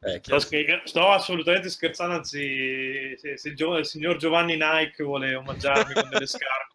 Eh, 0.00 0.20
Sto, 0.22 0.38
scher- 0.40 0.82
sto 0.86 1.10
assolutamente 1.10 1.68
scherzando, 1.68 2.14
anzi, 2.16 3.14
se, 3.18 3.36
se 3.36 3.48
il, 3.50 3.54
gio- 3.54 3.76
il 3.76 3.86
signor 3.86 4.16
Giovanni 4.16 4.56
Nike 4.56 5.04
vuole 5.04 5.34
omaggiarmi 5.36 5.92
con 5.94 6.08
delle 6.08 6.26
scarpe. 6.26 6.74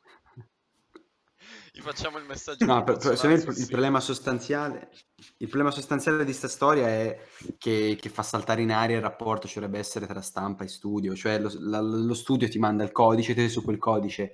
Gli 1.76 1.82
facciamo 1.82 2.20
il 2.20 2.26
messaggio. 2.26 2.66
No, 2.66 2.84
per- 2.84 3.00
per- 3.00 3.32
il, 3.32 3.58
il 3.58 3.68
problema 3.68 4.00
sostanziale, 4.00 4.92
il 5.38 5.48
problema 5.48 5.72
sostanziale 5.72 6.24
di 6.24 6.32
sta 6.32 6.48
storia 6.48 6.88
è 6.88 7.20
che, 7.58 7.98
che 8.00 8.10
fa 8.10 8.22
saltare 8.22 8.62
in 8.62 8.72
aria 8.72 8.98
il 8.98 9.02
rapporto 9.02 9.48
ci 9.48 9.56
dovrebbe 9.56 9.80
essere 9.80 10.06
tra 10.06 10.22
stampa 10.22 10.64
e 10.64 10.68
studio, 10.68 11.16
cioè 11.16 11.40
lo, 11.40 11.52
la- 11.58 11.82
lo 11.82 12.14
studio 12.14 12.48
ti 12.48 12.60
manda 12.60 12.84
il 12.84 12.92
codice, 12.92 13.34
te 13.34 13.50
su 13.50 13.64
quel 13.64 13.80
codice, 13.80 14.34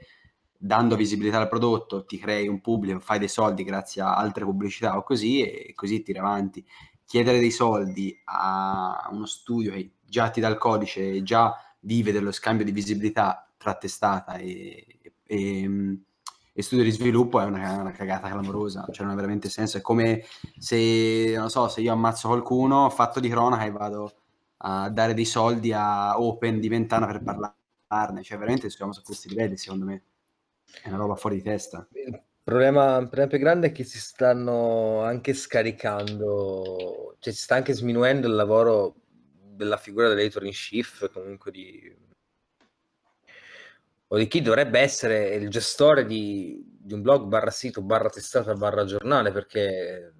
dando 0.58 0.97
visibilità 0.97 1.39
al 1.39 1.47
prodotto, 1.47 2.04
ti 2.04 2.17
crei 2.17 2.49
un 2.49 2.60
pubblico, 2.60 2.99
fai 2.99 3.19
dei 3.19 3.30
soldi 3.30 3.63
grazie 3.63 4.02
a 4.02 4.17
altre 4.17 4.43
pubblicità 4.43 4.97
o 4.97 5.04
così 5.04 5.41
e 5.41 5.73
così 5.75 6.04
tiri 6.04 6.17
avanti. 6.19 6.65
Chiedere 7.06 7.39
dei 7.39 7.52
soldi 7.52 8.19
a 8.25 9.08
uno 9.12 9.25
studio 9.25 9.71
che 9.71 9.91
già 10.06 10.30
ti 10.30 10.41
dà 10.41 10.49
il 10.49 10.58
codice 10.58 11.10
e 11.10 11.23
già 11.23 11.56
vive 11.82 12.12
dello 12.12 12.34
scambio 12.34 12.65
di 12.65 12.71
visibilità 12.73 13.49
tra 13.58 13.75
testata 13.75 14.36
e, 14.36 14.86
e- 15.23 15.99
e 16.60 16.62
studio 16.62 16.84
di 16.84 16.91
sviluppo 16.91 17.39
è 17.39 17.45
una, 17.45 17.80
una 17.80 17.91
cagata 17.91 18.28
clamorosa, 18.28 18.86
cioè 18.91 19.06
non 19.06 19.13
ha 19.13 19.15
veramente 19.15 19.48
senso. 19.48 19.78
È 19.78 19.82
come 19.82 20.26
se, 20.58 21.34
non 21.38 21.50
so, 21.50 21.69
se 21.69 21.80
io 21.80 21.93
ammazzo 21.93 22.28
qualcuno, 22.28 22.89
fatto 22.89 23.22
di 23.22 23.30
cronaca 23.30 23.63
e 23.63 23.72
vado 23.72 24.12
a 24.58 24.89
dare 24.89 25.13
dei 25.13 25.24
soldi 25.24 25.72
a 25.72 26.19
Open 26.19 26.60
di 26.60 26.67
Ventana 26.67 27.06
per 27.06 27.24
parlarne, 27.24 28.24
cioè 28.24 28.38
veramente 28.38 28.69
siamo 28.69 28.91
su 28.91 29.02
questi 29.04 29.30
livelli 29.30 29.56
secondo 29.56 29.86
me. 29.86 30.04
È 30.84 30.89
una 30.89 30.98
roba 30.98 31.15
fuori 31.15 31.38
di 31.38 31.43
testa. 31.43 31.88
Il 31.93 32.22
problema, 32.43 32.98
il 32.98 33.08
problema 33.08 33.30
più 33.30 33.39
grande 33.39 33.67
è 33.67 33.72
che 33.72 33.86
si 33.86 33.98
stanno 33.98 35.02
anche 35.02 35.34
scaricando, 35.34 37.15
cioè 37.19 37.32
si 37.32 37.41
sta 37.41 37.56
anche 37.56 37.72
sminuendo 37.72 38.28
il 38.28 38.36
lavoro 38.36 38.95
della 39.32 39.78
figura 39.78 40.10
dell'editor 40.10 40.43
in 40.43 40.52
chief, 40.52 41.10
comunque 41.10 41.52
di, 41.52 41.95
o 44.12 44.17
di 44.17 44.28
chi 44.28 44.41
dovrebbe 44.41 44.80
essere 44.80 45.36
il 45.36 45.50
gestore 45.50 46.06
di, 46.06 46.63
di 46.65 46.93
un 46.93 47.02
blog 47.02 47.26
barra 47.26 47.52
sito 47.52 47.82
barra 47.82 48.10
testata 48.10 48.54
barra 48.54 48.86
giornale, 48.86 49.32
perché 49.32 50.13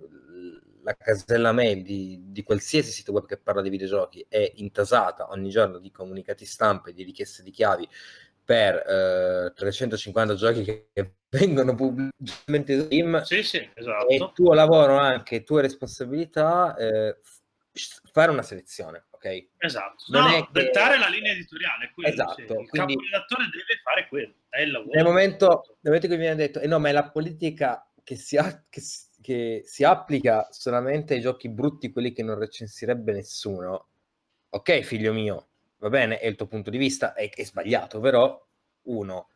la 0.84 0.96
casella 0.96 1.52
mail 1.52 1.84
di, 1.84 2.20
di 2.28 2.44
qualsiasi 2.44 2.92
sito 2.92 3.12
web 3.12 3.26
che 3.26 3.38
parla 3.38 3.62
di 3.62 3.70
videogiochi 3.70 4.26
è 4.28 4.52
intasata 4.56 5.30
ogni 5.30 5.50
giorno 5.50 5.78
di 5.80 5.92
comunicati 5.92 6.46
stampa 6.46 6.90
e 6.90 6.94
di 6.94 7.04
richieste 7.04 7.44
di 7.44 7.52
chiavi 7.52 7.88
per 8.44 8.76
eh, 8.76 9.54
350 9.56 10.34
giochi 10.34 10.64
che, 10.64 11.14
vengono 11.30 11.76
pubblicamente 11.76 12.74
in 12.74 12.82
Steam 12.86 13.22
Sì, 13.22 13.44
sì, 13.44 13.58
è 13.58 13.70
esatto. 13.76 14.32
tuo 14.34 14.54
lavoro 14.54 14.98
anche, 14.98 15.44
tue 15.44 15.62
responsabilità 15.62 16.76
eh, 16.76 17.18
fare 18.12 18.32
una 18.32 18.42
selezione, 18.42 19.06
ok? 19.20 19.48
Esatto. 19.58 20.06
Non 20.08 20.24
No, 20.24 20.36
è 20.38 20.40
che- 20.42 20.48
dettare 20.52 20.98
la 20.98 21.08
linea 21.10 21.34
editoriale. 21.34 21.92
Quello, 21.94 22.10
Esatto, 22.10 22.34
sì. 22.36 22.42
Il 22.42 22.48
quindi- 22.70 22.96
caporedattore 22.96 23.44
deve 23.52 23.80
fare 23.84 24.08
quello. 24.08 24.34
È 24.50 24.62
il 24.62 24.72
lavoro. 24.72 24.92
Nel 24.94 25.04
momento, 25.04 25.48
nel 25.48 25.78
momento 25.94 26.06
in 26.06 26.12
cui 26.14 26.22
viene 26.22 26.36
detto, 26.36 26.60
eh 26.60 26.68
no, 26.68 26.80
ma 26.80 26.90
è 26.90 26.92
la 26.94 27.10
politica 27.10 27.86
che 28.04 28.16
si, 28.16 28.38
ha- 28.38 28.64
che 28.70 28.82
che 29.22 29.64
si 29.66 29.84
applica 29.84 30.48
solamente 30.50 31.14
ai 31.14 31.20
giochi 31.20 31.50
brutti, 31.50 31.92
quelli 31.92 32.14
che 32.14 32.24
non 32.24 32.40
recensirebbe 32.40 33.12
nessuno, 33.12 33.88
ok, 34.50 34.80
figlio 34.80 35.12
mio, 35.12 35.48
va 35.80 35.90
bene, 35.90 36.20
è 36.20 36.26
il 36.26 36.38
tuo 36.38 36.48
punto 36.48 36.70
di 36.70 36.78
vista, 36.78 37.14
è, 37.14 37.30
è 37.30 37.44
sbagliato, 37.44 38.00
però, 38.00 38.42
uno, 38.84 39.30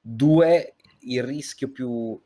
due, 0.00 0.74
il 1.02 1.22
rischio 1.22 1.70
più... 1.70 2.20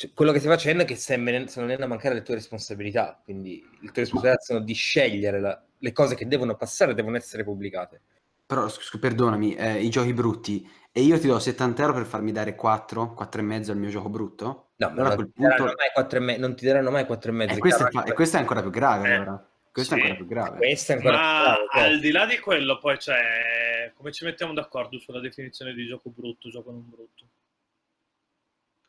cioè, 0.00 0.12
quello 0.14 0.32
che 0.32 0.38
stai 0.38 0.50
facendo 0.50 0.82
è 0.82 0.86
che 0.86 0.94
stai 0.94 1.22
venendo- 1.22 1.84
a 1.84 1.86
mancare 1.86 2.14
le 2.14 2.22
tue 2.22 2.32
responsabilità, 2.34 3.20
quindi 3.22 3.62
le 3.82 3.90
tue 3.90 4.02
responsabilità 4.04 4.40
sono 4.42 4.60
di 4.60 4.72
scegliere 4.72 5.40
la- 5.40 5.62
le 5.76 5.92
cose 5.92 6.14
che 6.14 6.26
devono 6.26 6.56
passare, 6.56 6.94
devono 6.94 7.18
essere 7.18 7.44
pubblicate. 7.44 8.00
Però, 8.46 8.66
sc- 8.66 8.98
perdonami, 8.98 9.54
eh, 9.56 9.82
i 9.82 9.90
giochi 9.90 10.14
brutti, 10.14 10.66
e 10.90 11.02
io 11.02 11.20
ti 11.20 11.26
do 11.26 11.38
70 11.38 11.82
euro 11.82 11.92
per 11.92 12.06
farmi 12.06 12.32
dare 12.32 12.54
4, 12.54 13.12
4 13.12 13.42
e 13.42 13.44
mezzo 13.44 13.72
al 13.72 13.76
mio 13.76 13.90
gioco 13.90 14.08
brutto? 14.08 14.70
No, 14.76 14.86
ma 14.86 14.92
allora 14.94 15.08
non 15.08 15.16
quel 15.16 15.32
ti, 15.34 15.40
daranno 15.42 15.64
punto... 15.64 15.76
mai 15.76 15.90
quattro 15.92 16.18
e 16.18 16.22
me- 16.22 16.36
non 16.38 16.56
ti 16.56 16.64
daranno 16.64 16.90
mai 16.90 17.04
4 17.04 17.30
e 17.30 17.34
mezzo. 17.34 17.54
Eh, 17.54 17.58
questo, 17.58 17.86
è, 17.86 17.90
fa- 17.90 18.04
e 18.04 18.12
questo 18.14 18.36
è 18.38 18.40
ancora 18.40 18.62
più 18.62 18.70
grave, 18.70 19.06
Eh, 19.06 19.12
allora. 19.12 19.50
Questo 19.70 19.94
sì. 19.94 20.00
è 20.00 20.02
ancora 20.02 20.18
più 20.18 20.26
grave. 20.26 20.66
Ancora 20.66 20.94
Ma 20.96 20.96
più 20.96 21.10
grave, 21.10 21.56
certo. 21.74 21.78
al 21.92 22.00
di 22.00 22.10
là 22.10 22.24
di 22.24 22.38
quello, 22.38 22.78
poi 22.78 22.96
c'è 22.96 23.92
come 23.94 24.12
ci 24.12 24.24
mettiamo 24.24 24.54
d'accordo 24.54 24.98
sulla 24.98 25.20
definizione 25.20 25.74
di 25.74 25.86
gioco 25.86 26.08
brutto, 26.08 26.48
gioco 26.48 26.70
non 26.70 26.88
brutto. 26.88 27.24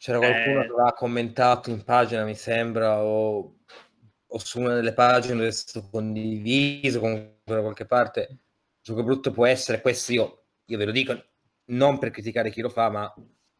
C'era 0.02 0.18
qualcuno 0.18 0.62
Eh. 0.62 0.66
che 0.66 0.72
aveva 0.72 0.94
commentato 0.94 1.70
in 1.70 1.84
pagina, 1.84 2.24
mi 2.24 2.34
sembra, 2.34 3.04
o, 3.04 3.58
o 4.26 4.38
su 4.40 4.60
una 4.60 4.74
delle 4.74 4.94
pagine 4.94 5.46
è 5.46 5.52
stato 5.52 5.88
condiviso, 5.92 7.00
comunque 7.00 7.36
da 7.44 7.62
qualche 7.62 7.86
parte. 7.86 8.40
Gioco 8.82 9.04
brutto 9.04 9.30
può 9.30 9.46
essere 9.46 9.80
questo, 9.80 10.12
io, 10.12 10.46
io 10.66 10.78
ve 10.80 10.86
lo 10.86 10.92
dico, 10.92 11.24
non 11.66 12.00
per 12.00 12.10
criticare 12.10 12.50
chi 12.50 12.62
lo 12.62 12.70
fa, 12.70 12.90
ma 12.90 13.14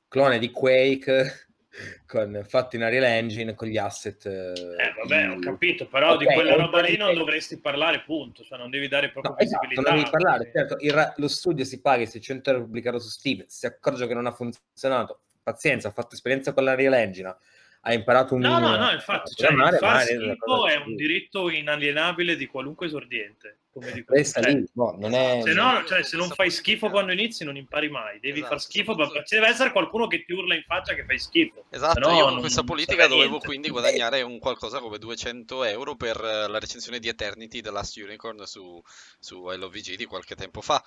clone 0.08 0.40
di 0.40 0.50
Quake, 0.50 1.32
con, 2.08 2.44
fatto 2.48 2.76
in 2.76 2.82
Unreal 2.82 3.04
Engine 3.04 3.54
con 3.54 3.68
gli 3.68 3.78
asset. 3.78 4.26
Eh, 4.26 4.94
vabbè, 4.98 5.30
ho 5.30 5.38
capito, 5.38 5.86
però 5.86 6.16
okay, 6.16 6.26
di 6.26 6.34
quella 6.34 6.56
roba 6.56 6.82
lì 6.82 6.98
non 6.98 7.14
dovresti 7.14 7.60
parlare, 7.60 8.02
punto. 8.02 8.44
Cioè, 8.44 8.58
non 8.58 8.72
devi 8.72 8.88
dare 8.88 9.12
proprio 9.12 9.34
no, 9.34 9.38
visibilità. 9.38 9.82
Esatto, 9.82 9.96
non 9.96 10.00
devi 10.00 10.10
parlare. 10.10 10.52
Certo, 10.52 10.78
il, 10.80 11.14
lo 11.18 11.28
studio 11.28 11.64
si 11.66 11.80
paga 11.82 12.02
i 12.02 12.08
600 12.08 12.50
euro 12.50 12.64
pubblicato 12.64 12.98
su 12.98 13.10
Steam, 13.10 13.44
si 13.46 13.68
accorge 13.68 14.08
che 14.08 14.16
non 14.16 14.26
ha 14.26 14.32
funzionato, 14.32 15.26
pazienza, 15.42 15.88
ha 15.90 15.92
fatto 15.92 16.16
esperienza 16.16 16.54
con 16.54 16.64
la 16.64 16.76
Real 16.76 16.94
Engine, 16.94 17.36
ha 17.84 17.94
imparato 17.94 18.36
un... 18.36 18.42
No, 18.42 18.60
no, 18.60 18.76
no, 18.76 18.92
infatti, 18.92 19.34
cioè, 19.34 19.56
fare, 19.56 19.78
far 19.78 20.04
schifo 20.04 20.68
è 20.68 20.76
un 20.76 20.96
diritto 20.96 21.50
inalienabile 21.50 22.36
di 22.36 22.46
qualunque 22.46 22.86
esordiente. 22.86 23.58
Come 23.72 23.92
dico. 23.94 24.14
Resta 24.14 24.42
cioè, 24.42 24.54
lì, 24.54 24.70
no, 24.74 24.96
non 25.00 25.14
è... 25.14 25.40
Se, 25.44 25.54
no, 25.54 25.84
cioè, 25.88 26.04
se 26.04 26.18
non 26.18 26.30
fai 26.30 26.52
schifo 26.52 26.90
quando 26.90 27.12
inizi 27.14 27.44
non 27.44 27.56
impari 27.56 27.90
mai, 27.90 28.20
devi 28.20 28.40
esatto, 28.40 28.52
far 28.52 28.62
schifo, 28.62 28.94
ma 28.96 29.08
ci 29.24 29.36
deve 29.36 29.48
essere 29.48 29.72
qualcuno 29.72 30.08
che 30.08 30.24
ti 30.26 30.34
urla 30.34 30.54
in 30.56 30.64
faccia 30.64 30.94
che 30.94 31.06
fai 31.06 31.18
schifo. 31.18 31.66
Esatto, 31.70 32.00
no, 32.08 32.16
io 32.16 32.26
con 32.26 32.40
questa 32.40 32.64
politica 32.64 33.08
dovevo 33.08 33.30
niente. 33.30 33.48
quindi 33.48 33.70
guadagnare 33.70 34.22
un 34.22 34.38
qualcosa 34.40 34.80
come 34.80 35.00
200 35.00 35.64
euro 35.64 35.96
per 35.96 36.20
la 36.20 36.60
recensione 36.60 37.00
di 37.00 37.08
Eternity 37.08 37.62
The 37.62 37.72
Last 37.72 37.96
Unicorn 37.96 38.46
su, 38.46 38.80
su 39.20 39.42
LOVG 39.46 39.96
di 39.96 40.06
qualche 40.06 40.36
tempo 40.36 40.62
fa. 40.62 40.84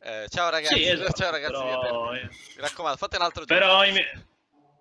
Eh, 0.00 0.26
ciao 0.28 0.48
ragazzi, 0.48 0.76
sì, 0.76 0.88
esatto, 0.88 1.12
ciao 1.12 1.30
ragazzi, 1.32 1.52
però... 1.52 2.12
mi 2.12 2.20
raccomando, 2.56 2.96
fate 2.96 3.16
un 3.16 3.22
altro 3.22 3.44
gioco. 3.44 3.60
Però, 3.60 3.82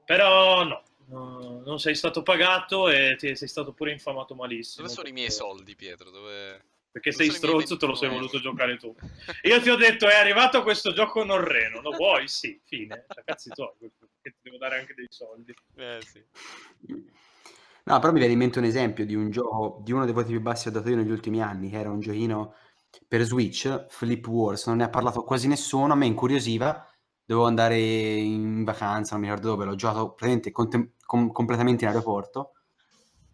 però 0.05 0.63
no, 0.63 0.83
No, 1.09 1.61
non 1.65 1.79
sei 1.79 1.95
stato 1.95 2.21
pagato 2.21 2.89
e 2.89 3.15
ti, 3.17 3.35
sei 3.35 3.47
stato 3.47 3.71
pure 3.73 3.91
infamato 3.91 4.35
malissimo. 4.35 4.83
Dove 4.83 4.93
sono 4.93 5.07
i 5.07 5.13
miei 5.13 5.31
soldi, 5.31 5.75
Pietro? 5.75 6.09
Dove... 6.09 6.63
Perché 6.91 7.11
Dove 7.11 7.23
sei 7.23 7.33
stronzo, 7.33 7.77
te 7.77 7.85
lo 7.85 7.95
sei 7.95 8.09
voluto 8.09 8.39
giocare 8.39 8.77
tu. 8.77 8.93
Io 9.43 9.61
ti 9.61 9.69
ho 9.69 9.75
detto, 9.75 10.07
è 10.07 10.15
arrivato 10.15 10.63
questo 10.63 10.93
gioco 10.93 11.23
norreno, 11.23 11.81
lo 11.81 11.91
vuoi? 11.91 12.27
Sì, 12.27 12.59
fine. 12.65 13.05
Cioè, 13.13 13.23
cazzi 13.23 13.51
tuoi, 13.51 13.69
perché 13.79 13.99
ti 14.23 14.35
devo 14.41 14.57
dare 14.57 14.79
anche 14.79 14.93
dei 14.95 15.07
soldi. 15.09 15.53
Eh, 15.75 15.99
sì. 16.01 16.23
No, 17.83 17.99
però 17.99 18.11
mi 18.11 18.19
viene 18.19 18.33
in 18.33 18.39
mente 18.39 18.59
un 18.59 18.65
esempio 18.65 19.05
di 19.05 19.15
un 19.15 19.29
gioco, 19.29 19.79
di 19.81 19.93
uno 19.93 20.03
dei 20.03 20.13
voti 20.13 20.31
più 20.31 20.41
bassi 20.41 20.67
ho 20.67 20.71
dato 20.71 20.89
io 20.89 20.97
negli 20.97 21.11
ultimi 21.11 21.41
anni, 21.41 21.69
che 21.69 21.77
era 21.77 21.89
un 21.89 22.01
giochino 22.01 22.55
per 23.07 23.21
Switch, 23.21 23.85
Flip 23.87 24.27
Wars, 24.27 24.65
non 24.67 24.77
ne 24.77 24.83
ha 24.83 24.89
parlato 24.89 25.23
quasi 25.23 25.47
nessuno, 25.47 25.93
a 25.93 25.95
me 25.95 26.05
incuriosiva, 26.05 26.85
dovevo 27.23 27.47
andare 27.47 27.79
in 27.79 28.63
vacanza, 28.63 29.11
non 29.11 29.21
mi 29.21 29.27
ricordo 29.29 29.51
dove, 29.51 29.65
l'ho 29.65 29.75
giocato 29.75 30.07
praticamente 30.07 30.51
contem- 30.51 30.91
com- 31.07 31.31
completamente 31.31 31.85
in 31.85 31.89
aeroporto 31.89 32.51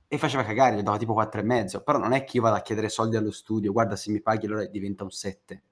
e 0.08 0.18
faceva 0.18 0.44
cagare, 0.44 0.78
gli 0.78 0.82
davo 0.82 0.98
tipo 0.98 1.14
4 1.14 1.42
e 1.42 1.44
mezzo, 1.44 1.82
però 1.82 1.98
non 1.98 2.14
è 2.14 2.24
che 2.24 2.38
io 2.38 2.44
vado 2.44 2.56
a 2.56 2.62
chiedere 2.62 2.88
soldi 2.88 3.18
allo 3.18 3.32
studio, 3.32 3.74
guarda 3.74 3.98
se 3.98 4.12
mi 4.12 4.22
paghi 4.22 4.46
allora 4.46 4.66
diventa 4.66 5.04
un 5.04 5.10
7. 5.10 5.64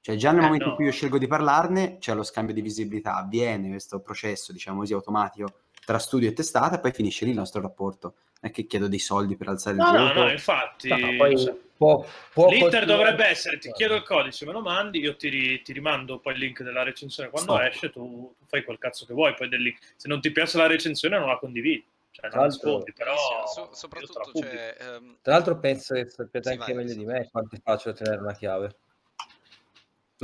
Cioè 0.00 0.16
già 0.16 0.32
nel 0.32 0.40
eh 0.40 0.44
momento 0.46 0.64
no. 0.64 0.70
in 0.70 0.76
cui 0.76 0.86
io 0.86 0.90
scelgo 0.90 1.18
di 1.18 1.26
parlarne 1.26 1.98
c'è 1.98 2.14
lo 2.14 2.22
scambio 2.22 2.54
di 2.54 2.62
visibilità, 2.62 3.16
avviene 3.16 3.68
questo 3.68 4.00
processo, 4.00 4.52
diciamo 4.52 4.78
così, 4.80 4.94
automatico 4.94 5.52
tra 5.84 5.98
studio 5.98 6.28
e 6.28 6.32
testata 6.32 6.76
e 6.76 6.80
poi 6.80 6.92
finisce 6.92 7.24
lì 7.26 7.32
il 7.32 7.36
nostro 7.36 7.60
rapporto. 7.60 8.14
Non 8.40 8.50
è 8.50 8.54
che 8.54 8.66
chiedo 8.66 8.88
dei 8.88 8.98
soldi 8.98 9.36
per 9.36 9.48
alzare 9.48 9.76
no, 9.76 9.84
il 9.84 9.90
gioco. 9.90 10.18
No, 10.18 10.24
no, 10.24 10.30
infatti... 10.30 10.88
No, 10.88 11.16
poi 11.18 11.68
Può, 11.80 12.04
può 12.34 12.50
L'iter 12.50 12.84
dovrebbe 12.84 13.24
essere, 13.24 13.56
ti 13.56 13.72
chiedo 13.72 13.94
il 13.94 14.02
codice, 14.02 14.44
me 14.44 14.52
lo 14.52 14.60
mandi, 14.60 14.98
io 14.98 15.16
ti, 15.16 15.30
ri, 15.30 15.62
ti 15.62 15.72
rimando 15.72 16.18
poi 16.18 16.34
il 16.34 16.40
link 16.40 16.62
della 16.62 16.82
recensione 16.82 17.30
quando 17.30 17.54
Stop. 17.54 17.66
esce, 17.66 17.90
tu, 17.90 18.34
tu, 18.36 18.44
fai 18.44 18.64
quel 18.64 18.76
cazzo 18.76 19.06
che 19.06 19.14
vuoi, 19.14 19.32
poi 19.32 19.48
del 19.48 19.62
link. 19.62 19.78
se 19.96 20.06
non 20.06 20.20
ti 20.20 20.30
piace 20.30 20.58
la 20.58 20.66
recensione 20.66 21.18
non 21.18 21.28
la 21.28 21.38
condividi. 21.38 21.82
Cioè, 22.10 22.28
non 22.34 22.44
rispondi, 22.44 22.92
però 22.92 23.16
so, 23.46 23.70
soprattutto 23.72 24.30
cioè, 24.34 24.76
um... 24.98 25.16
tra 25.22 25.32
l'altro 25.32 25.58
penso 25.58 25.94
che 25.94 26.06
sappiate 26.06 26.50
sì, 26.50 26.54
anche 26.58 26.74
vai, 26.74 26.84
meglio 26.84 26.92
sì. 26.92 26.98
di 26.98 27.06
me 27.06 27.28
quanto 27.30 27.56
è 27.56 27.60
facile 27.64 27.92
ottenere 27.92 28.20
una 28.20 28.34
chiave 28.34 28.76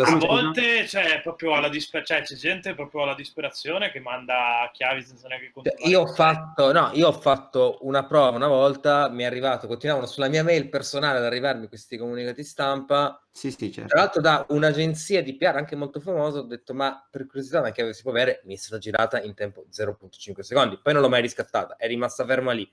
a 0.03 0.17
volte 0.17 0.87
cioè, 0.87 1.21
proprio 1.23 1.55
alla 1.55 1.69
disper- 1.69 2.05
cioè, 2.05 2.23
c'è 2.23 2.35
gente 2.35 2.75
proprio 2.75 3.03
alla 3.03 3.15
disperazione 3.15 3.91
che 3.91 4.01
manda 4.01 4.69
chiavi 4.73 5.03
senza 5.03 5.29
neanche 5.29 5.47
cioè, 5.47 5.53
controllare. 5.55 5.91
Io 5.91 6.01
ho 6.01 6.07
fatto, 6.07 6.73
no, 6.73 6.91
io 6.93 7.09
ho 7.09 7.13
fatto 7.13 7.79
una 7.81 8.05
prova 8.05 8.37
una 8.37 8.47
volta, 8.47 9.09
mi 9.09 9.23
è 9.23 9.27
arrivato, 9.27 9.67
continuavano 9.67 10.07
sulla 10.07 10.29
mia 10.29 10.45
mail 10.45 10.69
personale 10.69 11.19
ad 11.19 11.25
arrivarmi 11.25 11.69
questi 11.69 11.97
comunicati 11.97 12.45
stampa. 12.45 13.25
Sì, 13.31 13.51
sì, 13.51 13.73
certo. 13.73 13.89
Tra 13.89 14.01
l'altro 14.01 14.21
da 14.21 14.45
un'agenzia 14.51 15.23
di 15.23 15.37
PR 15.37 15.57
anche 15.57 15.77
molto 15.77 16.01
famosa, 16.01 16.41
ho 16.41 16.43
detto 16.43 16.75
ma 16.75 17.07
per 17.11 17.27
curiosità 17.27 17.61
una 17.61 17.71
chiave 17.71 17.93
si 17.95 18.03
può 18.03 18.11
avere, 18.11 18.43
mi 18.45 18.55
è 18.55 18.59
stata 18.59 18.79
girata 18.79 19.23
in 19.23 19.35
tempo 19.35 19.67
0.5 19.71 20.41
secondi, 20.41 20.79
poi 20.83 20.93
non 20.93 21.03
l'ho 21.03 21.09
mai 21.09 21.23
riscattata, 21.23 21.77
è 21.77 21.87
rimasta 21.87 22.25
ferma 22.25 22.53
lì. 22.53 22.71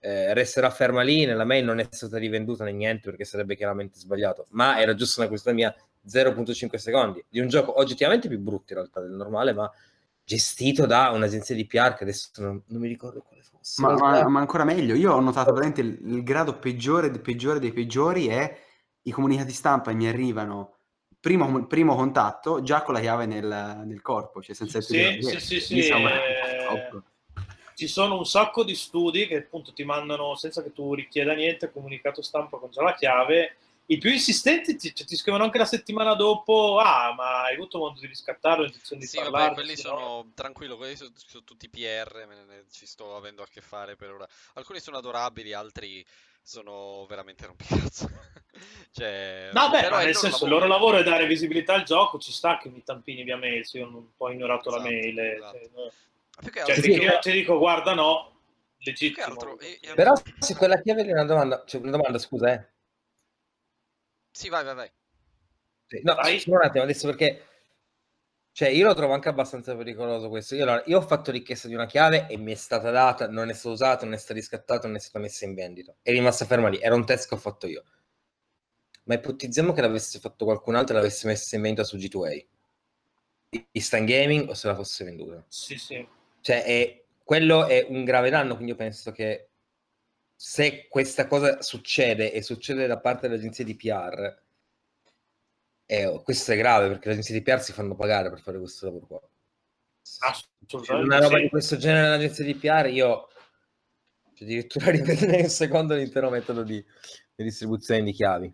Eh, 0.00 0.34
resterà 0.34 0.68
ferma 0.68 1.00
lì, 1.00 1.24
nella 1.24 1.44
mail 1.44 1.64
non 1.64 1.78
è 1.78 1.86
stata 1.88 2.18
rivenduta 2.18 2.62
né 2.64 2.72
niente 2.72 3.08
perché 3.08 3.24
sarebbe 3.24 3.56
chiaramente 3.56 3.98
sbagliato, 3.98 4.48
ma 4.50 4.78
era 4.78 4.94
giusto 4.94 5.20
una 5.20 5.30
questione 5.30 5.56
mia 5.56 5.74
0.5 6.06 6.76
secondi. 6.76 7.24
Di 7.28 7.40
un 7.40 7.48
gioco 7.48 7.78
oggettivamente 7.78 8.28
più 8.28 8.38
brutto 8.38 8.72
in 8.72 8.78
realtà 8.78 9.00
del 9.00 9.12
normale, 9.12 9.52
ma 9.52 9.70
gestito 10.24 10.86
da 10.86 11.10
un'agenzia 11.10 11.54
di 11.54 11.66
PR 11.66 11.94
che 11.94 12.04
adesso 12.04 12.30
non, 12.36 12.62
non 12.66 12.80
mi 12.80 12.88
ricordo 12.88 13.20
quale 13.20 13.42
fosse. 13.42 13.82
Ma, 13.82 13.94
ma, 13.94 14.28
ma, 14.28 14.40
ancora 14.40 14.64
meglio, 14.64 14.94
io 14.94 15.12
ho 15.12 15.20
notato 15.20 15.52
veramente 15.52 15.80
il, 15.80 15.98
il 16.04 16.22
grado 16.22 16.58
peggiore, 16.58 17.10
peggiore 17.10 17.58
dei 17.58 17.72
peggiori 17.72 18.26
è 18.28 18.58
i 19.02 19.10
comunicati 19.10 19.52
stampa 19.52 19.90
e 19.90 19.94
mi 19.94 20.08
arrivano 20.08 20.76
primo, 21.24 21.66
primo 21.66 21.94
contatto 21.94 22.62
già 22.62 22.82
con 22.82 22.94
la 22.94 23.00
chiave 23.00 23.26
nel, 23.26 23.82
nel 23.86 24.02
corpo, 24.02 24.42
cioè 24.42 24.54
senza 24.54 24.78
il 24.78 24.84
sì, 24.84 25.18
sì, 25.20 25.40
sì, 25.40 25.60
sì, 25.60 25.76
insomma, 25.78 26.10
eh, 26.12 26.90
ci 27.74 27.86
sono 27.86 28.18
un 28.18 28.26
sacco 28.26 28.62
di 28.62 28.74
studi 28.74 29.26
che 29.26 29.36
appunto 29.36 29.72
ti 29.72 29.84
mandano 29.84 30.34
senza 30.36 30.62
che 30.62 30.72
tu 30.72 30.94
richieda 30.94 31.34
niente 31.34 31.72
comunicato 31.72 32.22
stampa 32.22 32.58
con 32.58 32.70
già 32.70 32.82
la 32.82 32.94
chiave 32.94 33.56
i 33.86 33.98
più 33.98 34.10
insistenti 34.10 34.76
ti, 34.76 34.94
cioè, 34.94 35.06
ti, 35.06 35.14
scrivono 35.16 35.44
anche 35.44 35.58
la 35.58 35.66
settimana 35.66 36.14
dopo: 36.14 36.78
Ah, 36.78 37.12
ma 37.14 37.42
hai 37.42 37.54
avuto 37.54 37.78
modo 37.78 38.00
di 38.00 38.06
riscattarlo? 38.06 38.64
Intenzione 38.64 39.02
di 39.02 39.06
sì, 39.06 39.18
vabbè, 39.18 39.52
quelli 39.52 39.76
sono 39.76 39.98
no? 39.98 40.30
tranquillo, 40.34 40.76
quelli 40.76 40.96
sono, 40.96 41.10
sono, 41.14 41.44
tutti 41.44 41.68
PR, 41.68 42.24
me 42.26 42.44
ne, 42.46 42.64
ci 42.70 42.86
sto 42.86 43.14
avendo 43.14 43.42
a 43.42 43.46
che 43.46 43.60
fare 43.60 43.96
per 43.96 44.12
ora. 44.12 44.28
Alcuni 44.54 44.80
sono 44.80 44.96
adorabili, 44.96 45.52
altri 45.52 46.04
sono 46.40 47.04
veramente 47.06 47.44
rompicazzo. 47.44 48.08
cioè, 48.90 49.50
no, 49.52 49.68
beh, 49.68 49.80
però 49.80 49.98
nel 49.98 50.14
senso, 50.14 50.46
lavoro. 50.46 50.46
il 50.46 50.50
loro 50.52 50.66
lavoro 50.66 50.96
è 50.98 51.02
dare 51.02 51.26
visibilità 51.26 51.74
al 51.74 51.82
gioco. 51.82 52.18
Ci 52.18 52.32
sta 52.32 52.56
che 52.56 52.70
mi 52.70 52.82
tampini 52.82 53.22
via 53.22 53.36
mail. 53.36 53.66
Se 53.66 53.78
io 53.78 53.86
non 53.86 54.12
ho 54.16 54.32
ignorato 54.32 54.70
esatto, 54.70 54.82
la 54.82 54.88
mail, 54.88 55.18
esatto. 55.18 55.58
cioè, 55.58 55.70
no. 55.74 55.92
Cioè, 56.64 56.80
sì, 56.80 56.90
io 56.90 57.18
ti 57.18 57.32
dico, 57.32 57.58
guarda, 57.58 57.92
no, 57.92 58.40
legittimo. 58.78 59.26
Altro, 59.26 59.58
e, 59.58 59.78
e... 59.82 59.94
Però, 59.94 60.14
se 60.38 60.56
quella 60.56 60.80
chiave 60.80 61.04
è 61.04 61.12
una 61.12 61.26
domanda, 61.26 61.62
cioè, 61.66 61.82
una 61.82 61.90
domanda, 61.90 62.18
scusa, 62.18 62.50
eh 62.50 62.72
sì, 64.34 64.48
vai, 64.48 64.64
vai, 64.64 64.74
vai. 64.74 64.90
No, 66.02 66.14
vai. 66.16 66.42
un 66.44 66.60
attimo 66.60 66.82
adesso 66.82 67.06
perché 67.06 67.44
cioè, 68.50 68.68
io 68.68 68.86
lo 68.86 68.94
trovo 68.94 69.14
anche 69.14 69.28
abbastanza 69.28 69.76
pericoloso 69.76 70.28
questo. 70.28 70.56
Io, 70.56 70.64
allora, 70.64 70.82
io, 70.86 70.98
ho 70.98 71.00
fatto 71.02 71.30
richiesta 71.30 71.68
di 71.68 71.74
una 71.74 71.86
chiave 71.86 72.26
e 72.28 72.36
mi 72.36 72.50
è 72.52 72.56
stata 72.56 72.90
data, 72.90 73.28
non 73.28 73.48
è 73.48 73.52
stata 73.52 73.74
usata, 73.74 74.04
non 74.04 74.14
è 74.14 74.16
stata 74.16 74.34
riscattata, 74.34 74.88
non 74.88 74.96
è 74.96 74.98
stata 74.98 75.18
messa 75.20 75.44
in 75.44 75.54
vendita. 75.54 75.94
È 76.02 76.10
rimasta 76.10 76.44
ferma 76.44 76.68
lì. 76.68 76.78
Era 76.80 76.96
un 76.96 77.04
test 77.04 77.28
che 77.28 77.34
ho 77.34 77.38
fatto 77.38 77.68
io. 77.68 77.84
Ma 79.04 79.14
ipotizziamo 79.14 79.72
che 79.72 79.80
l'avesse 79.80 80.18
fatto 80.18 80.44
qualcun 80.44 80.74
altro 80.74 80.94
e 80.94 80.98
l'avesse 80.98 81.28
messa 81.28 81.54
in 81.54 81.62
vendita 81.62 81.84
su 81.84 81.96
G2A. 81.96 82.46
Instant 83.72 84.08
Gaming 84.08 84.48
o 84.48 84.54
se 84.54 84.66
la 84.66 84.74
fosse 84.74 85.04
venduta. 85.04 85.44
Sì, 85.48 85.76
sì. 85.76 86.06
Cioè, 86.40 86.64
è, 86.64 87.04
quello 87.22 87.66
è 87.66 87.86
un 87.88 88.04
grave 88.04 88.30
danno, 88.30 88.54
quindi 88.54 88.72
io 88.72 88.78
penso 88.78 89.10
che 89.12 89.48
se 90.34 90.86
questa 90.88 91.26
cosa 91.26 91.62
succede 91.62 92.32
e 92.32 92.42
succede 92.42 92.86
da 92.86 92.98
parte 92.98 93.22
delle 93.22 93.38
agenzie 93.38 93.64
di 93.64 93.76
PR, 93.76 94.42
eh, 95.86 96.20
questo 96.22 96.52
è 96.52 96.56
grave 96.56 96.88
perché 96.88 97.06
le 97.06 97.12
agenzie 97.12 97.34
di 97.34 97.42
PR 97.42 97.60
si 97.60 97.72
fanno 97.72 97.94
pagare 97.94 98.30
per 98.30 98.40
fare 98.40 98.58
questo 98.58 98.86
lavoro 98.86 99.06
qua. 99.06 99.20
Una 100.96 101.18
roba 101.18 101.36
sì. 101.36 101.42
di 101.42 101.48
questo 101.48 101.76
genere 101.76 102.02
nell'agenzia 102.02 102.44
di 102.44 102.54
PR, 102.54 102.88
io 102.90 103.28
cioè, 104.34 104.46
addirittura 104.46 104.90
ripetere 104.92 105.36
in 105.38 105.44
un 105.44 105.50
secondo 105.50 105.94
l'intero 105.94 106.30
metodo 106.30 106.62
di, 106.62 106.84
di 107.34 107.44
distribuzione 107.44 108.02
di 108.02 108.12
chiavi. 108.12 108.52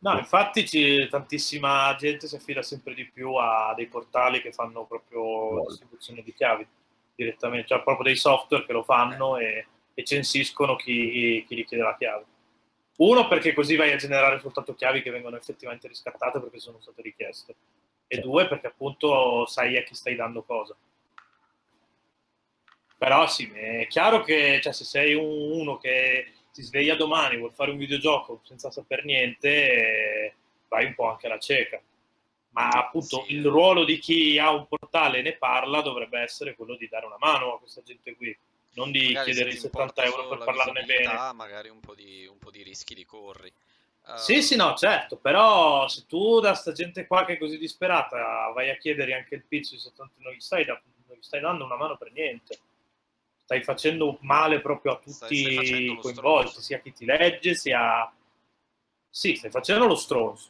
No, 0.00 0.18
infatti 0.18 0.64
c- 0.64 1.08
tantissima 1.08 1.94
gente 1.98 2.26
si 2.26 2.36
affida 2.36 2.60
sempre 2.60 2.92
di 2.92 3.06
più 3.06 3.34
a 3.36 3.72
dei 3.74 3.86
portali 3.86 4.42
che 4.42 4.52
fanno 4.52 4.84
proprio 4.84 5.64
distribuzione 5.66 6.22
di 6.22 6.34
chiavi 6.34 6.66
direttamente, 7.14 7.68
cioè 7.68 7.82
proprio 7.82 8.04
dei 8.04 8.16
software 8.16 8.66
che 8.66 8.72
lo 8.72 8.82
fanno 8.82 9.38
e 9.38 9.66
e 9.94 10.04
censiscono 10.04 10.76
chi, 10.76 11.44
chi 11.46 11.54
richiede 11.54 11.82
la 11.82 11.96
chiave. 11.96 12.24
Uno, 12.96 13.26
perché 13.26 13.52
così 13.54 13.76
vai 13.76 13.92
a 13.92 13.96
generare 13.96 14.38
soltanto 14.38 14.74
chiavi 14.74 15.02
che 15.02 15.10
vengono 15.10 15.36
effettivamente 15.36 15.88
riscattate 15.88 16.40
perché 16.40 16.58
sono 16.58 16.80
state 16.80 17.02
richieste. 17.02 17.54
E 18.06 18.18
due, 18.18 18.46
perché 18.46 18.68
appunto 18.68 19.46
sai 19.46 19.76
a 19.76 19.82
chi 19.82 19.94
stai 19.94 20.14
dando 20.14 20.42
cosa. 20.42 20.76
Però 22.96 23.26
sì, 23.26 23.50
è 23.52 23.86
chiaro 23.88 24.22
che 24.22 24.60
cioè, 24.62 24.72
se 24.72 24.84
sei 24.84 25.14
un, 25.14 25.60
uno 25.60 25.78
che 25.78 26.32
si 26.50 26.62
sveglia 26.62 26.94
domani, 26.94 27.36
vuol 27.36 27.52
fare 27.52 27.72
un 27.72 27.76
videogioco 27.76 28.40
senza 28.44 28.70
saper 28.70 29.04
niente, 29.04 30.36
vai 30.68 30.86
un 30.86 30.94
po' 30.94 31.08
anche 31.08 31.26
alla 31.26 31.38
cieca. 31.38 31.80
Ma 32.50 32.68
appunto 32.68 33.24
sì. 33.24 33.34
il 33.34 33.44
ruolo 33.44 33.84
di 33.84 33.98
chi 33.98 34.38
ha 34.38 34.52
un 34.52 34.68
portale 34.68 35.18
e 35.18 35.22
ne 35.22 35.32
parla 35.32 35.80
dovrebbe 35.80 36.20
essere 36.20 36.54
quello 36.54 36.76
di 36.76 36.86
dare 36.88 37.06
una 37.06 37.18
mano 37.18 37.54
a 37.54 37.58
questa 37.58 37.82
gente 37.82 38.14
qui 38.14 38.36
non 38.74 38.90
di 38.90 39.08
magari 39.08 39.32
chiedere 39.32 39.54
i 39.54 39.58
70 39.58 40.04
euro 40.04 40.28
per 40.28 40.38
parlarne 40.38 40.84
bene. 40.84 41.32
Magari 41.32 41.68
un 41.68 41.80
po' 41.80 41.94
di, 41.94 42.26
un 42.26 42.38
po 42.38 42.50
di 42.50 42.62
rischi 42.62 42.94
li 42.94 43.04
corri. 43.04 43.52
Uh... 44.06 44.16
Sì, 44.16 44.42
sì, 44.42 44.56
no, 44.56 44.74
certo, 44.74 45.16
però 45.16 45.88
se 45.88 46.04
tu 46.06 46.40
da 46.40 46.54
sta 46.54 46.72
gente 46.72 47.06
qua 47.06 47.24
che 47.24 47.34
è 47.34 47.38
così 47.38 47.56
disperata 47.56 48.50
vai 48.54 48.70
a 48.70 48.76
chiedere 48.76 49.14
anche 49.14 49.34
il 49.34 49.44
pizzo 49.44 49.74
di 49.74 49.80
70 49.80 50.12
non 50.18 50.32
gli 50.32 50.40
stai, 50.40 50.64
da, 50.64 50.80
non 51.06 51.16
gli 51.16 51.22
stai 51.22 51.40
dando 51.40 51.64
una 51.64 51.76
mano 51.76 51.96
per 51.96 52.12
niente. 52.12 52.58
Stai 53.44 53.62
facendo 53.62 54.18
male 54.20 54.60
proprio 54.60 54.92
a 54.92 55.00
Stai- 55.04 55.28
tutti 55.28 55.42
stai 55.42 55.56
facendo 55.56 55.92
i 55.92 55.96
coinvolti, 55.98 56.60
sia 56.62 56.78
chi 56.78 56.92
ti 56.92 57.04
legge, 57.04 57.54
sia... 57.54 58.12
Sì, 59.08 59.36
stai 59.36 59.50
facendo 59.50 59.86
lo 59.86 59.94
stronzo, 59.94 60.48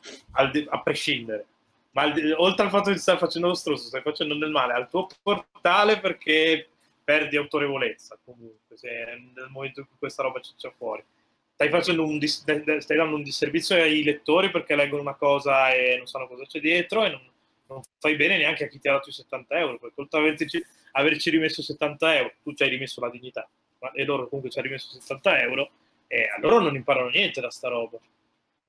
di- 0.50 0.66
a 0.68 0.80
prescindere. 0.80 1.46
Ma 1.90 2.08
di- 2.10 2.30
oltre 2.32 2.64
al 2.64 2.70
fatto 2.70 2.90
che 2.90 2.96
stai 2.98 3.18
facendo 3.18 3.48
lo 3.48 3.54
stronzo, 3.54 3.86
stai 3.86 4.02
facendo 4.02 4.36
del 4.36 4.50
male 4.50 4.72
al 4.74 4.88
tuo 4.88 5.08
portale 5.22 6.00
perché 6.00 6.68
perdi 7.04 7.36
autorevolezza 7.36 8.18
comunque, 8.24 8.76
se 8.76 8.88
nel 9.34 9.48
momento 9.50 9.80
in 9.80 9.86
cui 9.86 9.96
questa 9.98 10.22
roba 10.22 10.40
ci 10.40 10.52
c'è 10.56 10.72
fuori. 10.76 11.04
Stai, 11.52 11.68
facendo 11.68 12.04
un 12.04 12.18
dis- 12.18 12.42
stai 12.80 12.96
dando 12.96 13.14
un 13.14 13.22
disservizio 13.22 13.76
ai 13.76 14.02
lettori 14.02 14.50
perché 14.50 14.74
leggono 14.74 15.02
una 15.02 15.14
cosa 15.14 15.72
e 15.72 15.96
non 15.96 16.06
sanno 16.06 16.26
cosa 16.26 16.44
c'è 16.46 16.58
dietro 16.58 17.04
e 17.04 17.10
non, 17.10 17.20
non 17.68 17.82
fai 18.00 18.16
bene 18.16 18.36
neanche 18.38 18.64
a 18.64 18.68
chi 18.68 18.80
ti 18.80 18.88
ha 18.88 18.92
dato 18.92 19.10
i 19.10 19.12
70 19.12 19.56
euro, 19.58 19.78
perché 19.78 20.00
oltre 20.00 20.18
a 20.18 20.22
averci, 20.22 20.64
averci 20.92 21.30
rimesso 21.30 21.62
70 21.62 22.16
euro, 22.16 22.32
tu 22.42 22.54
ci 22.54 22.62
hai 22.64 22.70
rimesso 22.70 23.00
la 23.00 23.10
dignità, 23.10 23.48
ma- 23.78 23.92
e 23.92 24.04
loro 24.04 24.26
comunque 24.26 24.50
ci 24.50 24.58
hai 24.58 24.64
rimesso 24.64 24.90
70 24.90 25.40
euro, 25.42 25.70
e 26.08 26.24
a 26.24 26.38
loro 26.40 26.60
non 26.60 26.74
imparano 26.74 27.08
niente 27.10 27.40
da 27.40 27.50
sta 27.50 27.68
roba. 27.68 27.98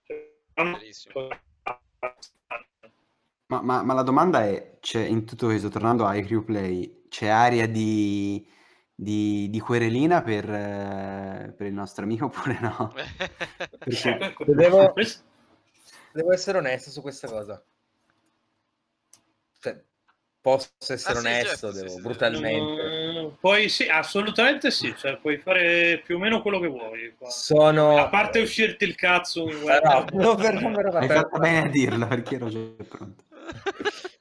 Cioè, 0.06 0.32
hanno-. 0.54 0.78
Ma, 3.48 3.62
ma- 3.62 3.84
ma 3.84 3.94
la 3.94 4.02
domanda 4.02 4.44
è, 4.44 4.78
c'è, 4.80 5.02
in 5.06 5.26
tutto 5.26 5.46
questo, 5.48 5.70
tornando 5.70 6.06
a 6.06 6.16
iCrew 6.16 6.44
Play, 6.44 7.04
c'è 7.10 7.28
aria 7.28 7.68
di, 7.68 8.46
di, 8.94 9.50
di 9.52 9.60
querelina 9.60 10.24
per, 10.24 10.50
eh, 10.50 11.54
per 11.56 11.68
il 11.68 11.74
nostro 11.74 12.04
amico 12.06 12.26
oppure 12.34 12.60
no? 12.60 12.94
Cioè, 12.96 14.18
Perché- 14.18 14.34
que- 14.34 14.46
Devo- 14.56 14.94
Devo 16.12 16.32
essere 16.32 16.58
onesto 16.58 16.90
su 16.90 17.02
questa 17.02 17.28
cosa. 17.28 17.64
Cioè, 19.60 19.84
posso 20.42 20.70
essere 20.88 21.18
Ah, 21.18 21.22
sì, 21.22 21.28
onesto, 21.28 21.72
certo, 21.72 21.72
devo 21.72 21.88
sì, 21.90 21.96
sì. 21.96 22.02
brutalmente. 22.02 23.22
Mm, 23.26 23.28
Poi 23.40 23.70
sì, 23.70 23.84
assolutamente 23.88 24.72
sì, 24.72 24.96
cioè, 24.98 25.18
puoi 25.18 25.38
fare 25.38 26.02
più 26.06 26.16
o 26.16 26.20
meno 26.20 26.42
quello 26.42 26.60
che 26.60 26.68
vuoi. 26.68 27.14
qua. 27.18 27.30
Sono... 27.30 27.98
A 27.98 28.08
parte 28.08 28.40
uscirti 28.40 28.86
il 28.86 28.96
cazzo. 28.96 29.46
No, 29.46 29.56
per- 30.36 30.60
per- 30.60 30.96
Hai 30.96 31.08
fatto 31.10 31.38
bene 31.40 31.68
a 31.68 31.70
dirlo 31.70 32.08
perché 32.08 32.36
ero 32.36 32.50
già 32.50 32.60
pronto. 32.88 33.24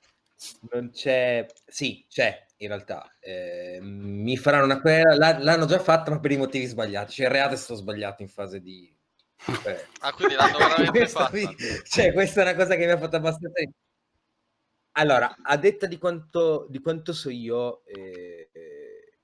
Non 0.71 0.91
c'è... 0.91 1.47
Sì, 1.67 2.05
c'è, 2.09 2.47
in 2.59 2.69
realtà. 2.69 3.11
Eh, 3.21 3.79
mi 3.81 4.37
faranno 4.37 4.65
una 4.65 4.81
querela, 4.81 5.15
l'ha- 5.17 5.39
l'hanno 5.43 5.65
già 5.67 5.79
fatta, 5.79 6.11
ma 6.11 6.21
per 6.21 6.33
i 6.33 6.37
motivi 6.37 6.67
sbagliati. 6.67 7.13
Cioè, 7.13 7.27
il 7.27 7.33
reato 7.33 7.55
è 7.55 7.57
stato 7.57 7.81
sbagliato 7.81 8.23
in 8.23 8.29
fase 8.29 8.61
di... 8.61 8.93
eh, 9.67 9.87
Ah, 10.01 10.13
quindi 10.13 10.35
l'hanno 10.35 10.59
veramente 10.59 10.91
Questa 10.99 11.19
fatta. 11.21 11.31
qui- 11.31 11.57
cioè, 11.85 12.13
questa 12.13 12.41
è 12.41 12.45
una 12.45 12.55
cosa 12.57 12.77
che 12.77 12.85
mi 12.87 12.93
ha 12.93 12.99
fatto 12.99 13.17
abbastanza. 13.17 13.61
Allora, 14.97 15.35
a 15.43 15.57
detta 15.57 15.87
di 15.87 15.99
quanto, 15.99 16.67
di 16.71 16.79
quanto 16.79 17.13
so 17.13 17.29
io 17.29 17.85
eh, 17.87 18.49
eh, 18.53 19.15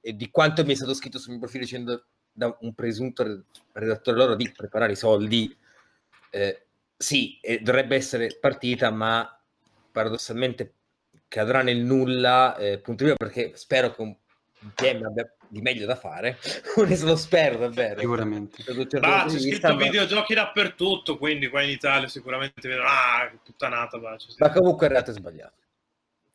e 0.00 0.14
di 0.14 0.30
quanto 0.30 0.64
mi 0.64 0.72
è 0.72 0.76
stato 0.76 0.94
scritto 0.94 1.18
sul 1.18 1.30
mio 1.32 1.40
profilo 1.40 1.64
dicendo 1.64 2.06
da 2.30 2.56
un 2.60 2.74
presunto 2.74 3.22
re- 3.24 3.42
redattore 3.72 4.16
loro 4.16 4.36
di 4.36 4.50
preparare 4.52 4.92
i 4.92 4.96
soldi, 4.96 5.54
eh, 6.30 6.66
sì, 6.96 7.40
eh, 7.40 7.58
dovrebbe 7.60 7.96
essere 7.96 8.36
partita, 8.38 8.90
ma 8.90 9.28
paradossalmente 9.96 10.74
cadrà 11.26 11.62
nel 11.62 11.78
nulla, 11.78 12.54
eh, 12.58 12.78
punto 12.80 13.04
primo 13.04 13.16
perché 13.16 13.56
spero 13.56 13.94
che 13.94 14.02
un, 14.02 14.14
PM 14.74 15.04
abbia 15.04 15.34
di 15.48 15.62
meglio 15.62 15.86
da 15.86 15.96
fare, 15.96 16.36
lo 16.76 17.16
spero 17.16 17.56
davvero. 17.56 18.00
Sicuramente. 18.00 18.62
Certo 18.62 18.98
Ma 19.00 19.22
c'è 19.22 19.30
scritto 19.30 19.48
vista, 19.48 19.72
ma- 19.72 19.82
videogiochi 19.82 20.34
dappertutto, 20.34 21.16
quindi 21.16 21.48
qua 21.48 21.62
in 21.62 21.70
Italia 21.70 22.08
sicuramente 22.08 22.68
vedono, 22.68 22.88
ah, 22.88 23.26
che 23.30 23.38
puttanata. 23.42 23.98
c'è 23.98 24.26
Ma 24.36 24.50
comunque 24.50 24.86
il 24.86 24.92
reato 24.92 25.10
è 25.12 25.14
sbagliato. 25.14 25.54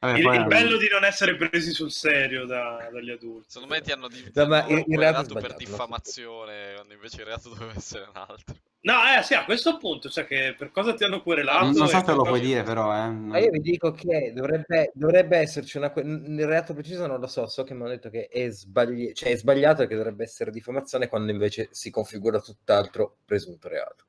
Vabbè, 0.02 0.18
il, 0.18 0.24
poi 0.24 0.38
il 0.38 0.46
bello 0.48 0.78
di 0.78 0.88
non 0.90 1.04
essere 1.04 1.36
presi 1.36 1.72
sul 1.74 1.92
serio 1.92 2.46
da- 2.46 2.90
dagli 2.92 3.12
adulti. 3.12 3.52
Secondo 3.52 3.76
me 3.76 3.82
ti 3.82 3.92
hanno, 3.92 4.08
di- 4.08 4.32
No, 4.34 4.48
ma 4.48 4.66
il- 4.66 4.84
il 4.88 4.98
reato 4.98 5.36
per 5.36 5.54
diffamazione, 5.54 6.74
quando 6.74 6.94
invece 6.94 7.20
il 7.22 7.26
reato 7.28 7.50
doveva 7.50 7.74
essere 7.76 8.06
un 8.06 8.16
altro. 8.16 8.56
No, 8.84 8.96
eh 9.16 9.22
sì, 9.22 9.36
a 9.36 9.46
questo 9.46 9.78
punto, 9.78 10.10
cioè 10.10 10.26
che 10.26 10.56
per 10.58 10.72
cosa 10.72 10.96
ti 10.96 11.04
hanno 11.04 11.22
querelato? 11.22 11.66
Non, 11.66 11.74
non 11.76 11.88
so 11.88 11.98
e 11.98 12.04
se 12.04 12.14
lo 12.14 12.24
puoi 12.24 12.40
dire 12.40 12.64
però, 12.64 12.92
eh. 12.96 13.10
Ma 13.10 13.38
io 13.38 13.52
vi 13.52 13.60
dico 13.60 13.92
che 13.92 14.34
dovrebbe, 14.34 14.90
dovrebbe 14.96 15.38
esserci 15.38 15.78
una... 15.78 15.94
Il 15.96 16.48
reato 16.48 16.74
preciso 16.74 17.06
non 17.06 17.20
lo 17.20 17.28
so, 17.28 17.46
so 17.46 17.64
che 17.64 17.76
mi 17.76 17.82
hanno 17.82 17.90
detto 17.92 18.10
che 18.10 18.26
è, 18.28 18.50
sbagli- 18.50 19.14
cioè 19.14 19.30
è 19.30 19.36
sbagliato 19.38 19.84
e 19.84 19.88
che 19.88 19.96
dovrebbe 19.96 20.24
essere 20.24 20.50
diffamazione 20.50 21.08
quando 21.10 21.32
invece 21.32 21.68
si 21.70 21.92
configura 21.92 22.40
tutt'altro 22.40 23.18
presunto 23.24 23.68
reato. 23.68 24.06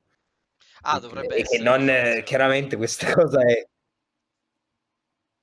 Ah, 0.81 0.97
E 0.97 0.99
che- 1.01 1.07
dovrebbe 1.07 1.35
e 1.35 1.41
essere. 1.41 1.57
che 1.59 1.63
non, 1.63 2.23
chiaramente 2.23 2.75
questa 2.75 3.13
cosa 3.13 3.41
è... 3.45 3.63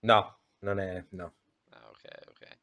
No, 0.03 0.40
non 0.61 0.79
è... 0.81 1.05
No, 1.11 1.33
Ah, 1.71 1.89
ok, 1.89 2.29
ok. 2.29 2.59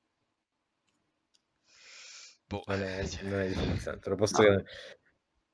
Boh, 2.48 2.64
non 2.68 2.82
è, 2.82 3.04
non 3.24 3.40
è 3.40 3.48
diffamazione, 3.48 4.00
te 4.00 4.10
lo 4.10 4.16
posso 4.16 4.42
No. 4.42 4.64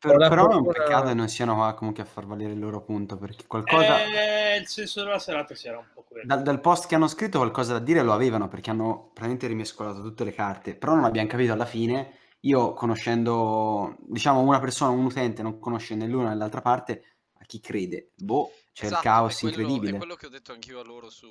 Per- 0.03 0.17
però 0.27 0.49
è 0.49 0.55
un 0.55 0.67
peccato 0.67 1.07
che 1.07 1.13
non 1.13 1.29
siano 1.29 1.55
qua 1.55 1.73
comunque 1.75 2.03
a 2.03 2.05
far 2.05 2.25
valere 2.25 2.51
il 2.51 2.59
loro 2.59 2.81
punto, 2.81 3.17
perché 3.17 3.47
qualcosa... 3.47 4.03
Eh, 4.03 4.57
il 4.57 4.67
senso 4.67 5.01
della 5.01 5.17
serata 5.17 5.55
si 5.55 5.69
era 5.69 5.77
un 5.77 5.85
po' 5.93 6.03
quello. 6.03 6.25
Dal, 6.25 6.43
dal 6.43 6.59
post 6.59 6.87
che 6.87 6.95
hanno 6.95 7.07
scritto 7.07 7.37
qualcosa 7.37 7.71
da 7.71 7.79
dire 7.79 8.03
lo 8.03 8.11
avevano 8.11 8.49
perché 8.49 8.69
hanno 8.69 9.11
praticamente 9.13 9.47
rimescolato 9.47 10.01
tutte 10.01 10.25
le 10.25 10.33
carte, 10.33 10.75
però 10.75 10.93
non 10.93 11.05
abbiamo 11.05 11.29
capito 11.29 11.53
alla 11.53 11.65
fine. 11.65 12.17
Io 12.41 12.73
conoscendo, 12.73 13.95
diciamo, 13.99 14.41
una 14.41 14.59
persona, 14.59 14.91
un 14.91 15.05
utente, 15.05 15.41
non 15.41 15.57
conosce 15.57 15.95
né 15.95 16.05
l'una 16.05 16.29
né 16.29 16.35
l'altra 16.35 16.59
parte, 16.59 17.19
a 17.39 17.45
chi 17.45 17.61
crede? 17.61 18.09
Boh, 18.17 18.51
c'è 18.73 18.87
Esatto, 18.87 19.07
il 19.07 19.13
caos 19.13 19.37
è 19.37 19.39
quello, 19.39 19.55
incredibile. 19.55 19.93
È 19.93 19.97
quello 19.97 20.15
che 20.15 20.25
ho 20.25 20.29
detto 20.29 20.51
anch'io 20.51 20.81
a 20.81 20.83
loro 20.83 21.09
su, 21.09 21.29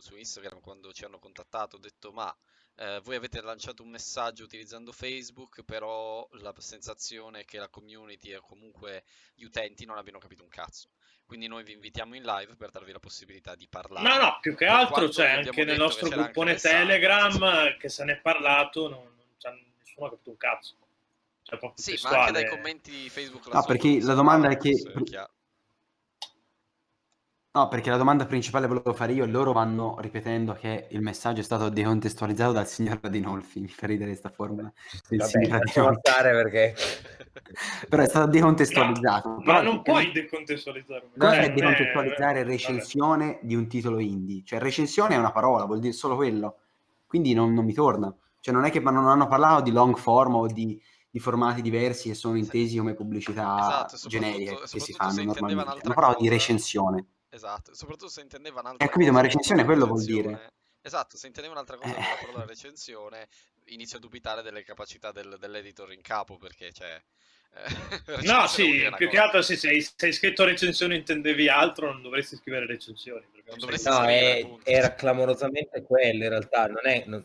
su 0.00 0.16
Instagram 0.16 0.60
quando 0.60 0.92
ci 0.92 1.04
hanno 1.04 1.18
contattato. 1.18 1.76
Ho 1.76 1.78
detto, 1.78 2.12
ma 2.12 2.34
eh, 2.76 3.00
voi 3.02 3.16
avete 3.16 3.40
lanciato 3.40 3.82
un 3.82 3.90
messaggio 3.90 4.44
utilizzando 4.44 4.92
Facebook, 4.92 5.62
però 5.64 6.28
la 6.32 6.54
sensazione 6.58 7.40
è 7.40 7.44
che 7.44 7.58
la 7.58 7.68
community 7.68 8.30
e 8.30 8.40
comunque 8.40 9.04
gli 9.34 9.44
utenti 9.44 9.84
non 9.84 9.96
abbiano 9.96 10.18
capito 10.18 10.42
un 10.42 10.48
cazzo. 10.48 10.90
Quindi 11.26 11.46
noi 11.46 11.62
vi 11.62 11.72
invitiamo 11.72 12.14
in 12.14 12.22
live 12.22 12.56
per 12.56 12.70
darvi 12.70 12.92
la 12.92 13.00
possibilità 13.00 13.54
di 13.54 13.66
parlare. 13.68 14.08
No, 14.08 14.16
no, 14.16 14.38
più 14.40 14.54
che 14.54 14.64
Per 14.64 14.74
altro 14.74 15.08
c'è 15.08 15.28
anche 15.28 15.64
nel 15.64 15.76
nostro 15.76 16.08
gruppone 16.08 16.54
Telegram 16.54 17.76
che 17.76 17.88
se 17.88 18.04
ne 18.04 18.12
è 18.12 18.20
parlato, 18.20 18.88
non, 18.88 19.02
non 19.02 19.66
nessuno 19.78 20.06
ha 20.06 20.10
capito 20.10 20.30
un 20.30 20.36
cazzo. 20.36 20.74
Cioè, 21.42 21.72
Sì, 21.74 21.98
ma 22.02 22.10
anche 22.10 22.32
dai 22.32 22.48
commenti 22.48 23.08
Facebook 23.10 23.46
là 23.46 23.54
No, 23.54 23.60
sotto 23.60 23.72
perché 23.72 24.00
la 24.02 24.14
domanda 24.14 24.48
è 24.48 24.56
che 24.56 24.72
chiaro. 25.04 25.32
No, 27.58 27.66
perché 27.66 27.90
la 27.90 27.96
domanda 27.96 28.24
principale 28.24 28.68
volevo 28.68 28.94
fare 28.94 29.12
io, 29.12 29.26
loro 29.26 29.52
vanno 29.52 29.96
ripetendo 29.98 30.52
che 30.52 30.86
il 30.90 31.00
messaggio 31.00 31.40
è 31.40 31.42
stato 31.42 31.68
decontestualizzato 31.68 32.52
dal 32.52 32.68
signor 32.68 33.00
Radinolfi, 33.02 33.58
mi 33.60 33.66
fa 33.66 33.88
ridere 33.88 34.10
questa 34.10 34.28
formula. 34.30 34.72
Il 35.08 35.18
Vabbè, 35.18 35.98
stare 35.98 36.30
perché... 36.30 36.74
Però 37.88 38.00
è 38.00 38.06
stato 38.06 38.30
decontestualizzato. 38.30 39.28
Ma 39.28 39.42
Però 39.42 39.62
non 39.62 39.82
puoi 39.82 40.12
decontestualizzare. 40.12 41.08
Cosa 41.18 41.34
Eh, 41.34 41.40
è 41.40 41.44
eh, 41.46 41.52
decontestualizzare 41.52 42.40
vabbè. 42.40 42.52
recensione 42.52 43.38
di 43.42 43.56
un 43.56 43.66
titolo 43.66 43.98
indie? 43.98 44.42
Cioè, 44.44 44.60
recensione 44.60 45.16
è 45.16 45.18
una 45.18 45.32
parola, 45.32 45.64
vuol 45.64 45.80
dire 45.80 45.92
solo 45.92 46.14
quello. 46.14 46.58
Quindi 47.08 47.34
non, 47.34 47.54
non 47.54 47.64
mi 47.64 47.72
torna. 47.72 48.14
Cioè, 48.38 48.54
non 48.54 48.66
è 48.66 48.70
che 48.70 48.78
ma 48.78 48.92
non 48.92 49.08
hanno 49.08 49.26
parlato 49.26 49.62
di 49.62 49.72
long 49.72 49.96
form 49.96 50.36
o 50.36 50.46
di, 50.46 50.80
di 51.10 51.18
formati 51.18 51.60
diversi 51.60 52.08
che 52.08 52.14
sono 52.14 52.36
intesi 52.36 52.76
come 52.76 52.94
pubblicità 52.94 53.86
Esatto, 53.88 54.08
generiche 54.08 54.60
che 54.70 54.78
si 54.78 54.92
fanno 54.92 55.24
normalmente. 55.24 55.80
Hanno 55.82 55.94
parlato 55.94 56.18
di 56.20 56.28
cosa. 56.28 56.38
recensione. 56.38 57.06
Esatto, 57.30 57.74
soprattutto 57.74 58.10
se 58.10 58.20
intendeva 58.22 58.60
un'altra 58.60 58.86
Eh, 58.86 58.90
capito, 58.90 59.12
ma 59.12 59.20
recensione 59.20 59.64
quello 59.64 59.86
vuol 59.86 59.98
recensione. 60.00 60.36
dire. 60.36 60.52
Esatto, 60.80 61.16
se 61.16 61.26
intendeva 61.26 61.54
un'altra 61.54 61.76
cosa 61.76 61.92
con 61.92 62.02
Eh. 62.02 62.08
la 62.08 62.16
parola 62.26 62.44
recensione, 62.46 63.28
inizio 63.66 63.98
a 63.98 64.00
dubitare 64.00 64.42
delle 64.42 64.62
capacità 64.62 65.12
del- 65.12 65.36
dell'editor 65.38 65.92
in 65.92 66.00
capo, 66.00 66.38
perché 66.38 66.72
cioè... 66.72 67.00
eh, 67.54 67.62
No, 68.24 68.46
recensione 68.46 68.48
sì, 68.48 68.94
più 68.96 69.08
che 69.08 69.16
cosa. 69.16 69.22
altro 69.24 69.42
sì, 69.42 69.56
se 69.56 69.68
hai, 69.68 69.82
se 69.82 70.06
hai 70.06 70.12
scritto 70.12 70.44
recensioni 70.44 70.94
e 70.94 70.98
intendevi 70.98 71.48
altro, 71.48 71.92
non 71.92 72.00
dovresti 72.02 72.36
scrivere 72.36 72.66
recensioni. 72.66 73.26
perché 73.30 73.50
Non 73.50 73.58
sei- 73.58 73.68
dovresti 73.68 73.88
No, 73.88 73.94
scrivere, 73.96 74.38
è- 74.64 74.70
era 74.70 74.94
clamorosamente 74.94 75.82
quello 75.82 76.22
in 76.24 76.30
realtà, 76.30 76.66
non 76.66 76.86
è... 76.86 77.04
non- 77.06 77.24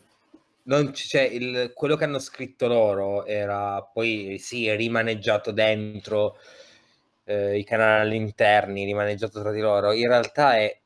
non 0.66 0.90
c- 0.92 1.06
cioè, 1.08 1.22
il- 1.22 1.72
quello 1.74 1.96
che 1.96 2.04
hanno 2.04 2.18
scritto 2.18 2.66
loro 2.66 3.24
era 3.26 3.82
poi 3.82 4.38
sì, 4.38 4.74
rimaneggiato 4.74 5.50
dentro 5.50 6.38
eh, 7.24 7.58
i 7.58 7.64
canali 7.64 8.16
interni, 8.16 8.84
rimaneggiato 8.84 9.40
tra 9.40 9.50
di 9.52 9.60
loro. 9.60 9.92
In 9.92 10.08
realtà 10.08 10.56
è 10.56 10.80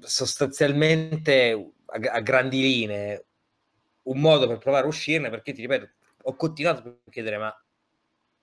sostanzialmente 0.00 1.72
a, 1.86 2.12
a 2.12 2.20
grandi 2.20 2.60
linee 2.60 3.26
un 4.04 4.18
modo 4.20 4.46
per 4.48 4.58
provare 4.58 4.84
a 4.84 4.88
uscirne, 4.88 5.30
perché 5.30 5.52
ti 5.52 5.60
ripeto, 5.62 5.88
ho 6.24 6.34
continuato 6.36 7.00
a 7.06 7.10
chiedere, 7.10 7.38
ma 7.38 7.54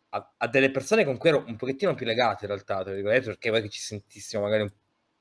a, 0.09 0.33
a 0.37 0.47
delle 0.47 0.71
persone 0.71 1.03
con 1.05 1.17
cui 1.17 1.29
ero 1.29 1.43
un 1.47 1.55
pochettino 1.55 1.93
più 1.95 2.05
legato 2.05 2.45
in 2.45 2.51
realtà, 2.51 2.83
tra 2.83 2.93
virgolette, 2.93 3.25
perché 3.25 3.49
poi 3.49 3.61
che 3.61 3.69
ci 3.69 3.79
sentissimo 3.79 4.43
magari 4.43 4.61
un 4.63 4.71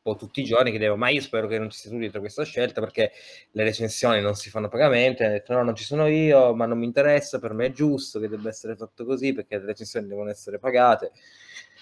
po' 0.02 0.16
tutti 0.16 0.40
i 0.40 0.44
giorni 0.44 0.70
chiedevo 0.70 0.94
ma 0.96 1.08
io 1.08 1.20
spero 1.20 1.48
che 1.48 1.58
non 1.58 1.68
ci 1.70 1.80
sia 1.80 1.90
tu 1.90 1.98
dietro 1.98 2.20
questa 2.20 2.44
scelta 2.44 2.80
perché 2.80 3.10
le 3.50 3.64
recensioni 3.64 4.20
non 4.20 4.36
si 4.36 4.50
fanno 4.50 4.66
a 4.66 4.68
pagamento 4.68 5.24
e 5.24 5.26
ho 5.26 5.30
detto 5.30 5.52
no 5.52 5.64
non 5.64 5.74
ci 5.74 5.82
sono 5.82 6.06
io 6.06 6.54
ma 6.54 6.64
non 6.64 6.78
mi 6.78 6.84
interessa 6.84 7.40
per 7.40 7.52
me 7.54 7.66
è 7.66 7.72
giusto 7.72 8.20
che 8.20 8.28
debba 8.28 8.48
essere 8.48 8.76
fatto 8.76 9.04
così 9.04 9.32
perché 9.32 9.58
le 9.58 9.64
recensioni 9.66 10.06
devono 10.06 10.30
essere 10.30 10.60
pagate 10.60 11.10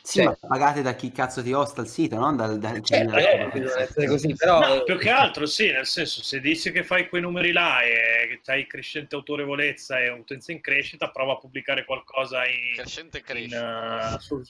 Sì, 0.06 0.18
Cioè- 0.22 0.26
ma 0.26 0.48
pagate 0.48 0.82
da 0.82 0.92
chi 0.94 1.10
cazzo 1.10 1.42
ti 1.42 1.54
hosta 1.54 1.80
il 1.80 1.86
sito, 1.88 2.16
non 2.16 2.36
dal, 2.36 2.58
dal 2.58 2.78
dal- 2.78 3.18
eh, 3.18 4.06
così, 4.06 4.34
però 4.34 4.60
No, 4.60 4.82
più 4.82 4.98
che 4.98 5.08
altro 5.10 5.46
sì, 5.46 5.72
nel 5.72 5.86
senso, 5.86 6.22
se 6.22 6.40
dici 6.40 6.70
che 6.72 6.84
fai 6.84 7.08
quei 7.08 7.22
numeri 7.22 7.52
là 7.52 7.80
e 7.80 8.38
che 8.42 8.52
hai 8.52 8.66
crescente 8.66 9.14
autorevolezza 9.14 9.98
e 10.00 10.10
utenza 10.10 10.52
in 10.52 10.60
crescita, 10.60 11.08
prova 11.10 11.32
a 11.32 11.38
pubblicare 11.38 11.86
qualcosa 11.86 12.46
in... 12.46 12.74
Crescente 12.74 13.18
in, 13.18 13.24
crescita. 13.24 14.14
eh, 14.14 14.20
sul- 14.20 14.46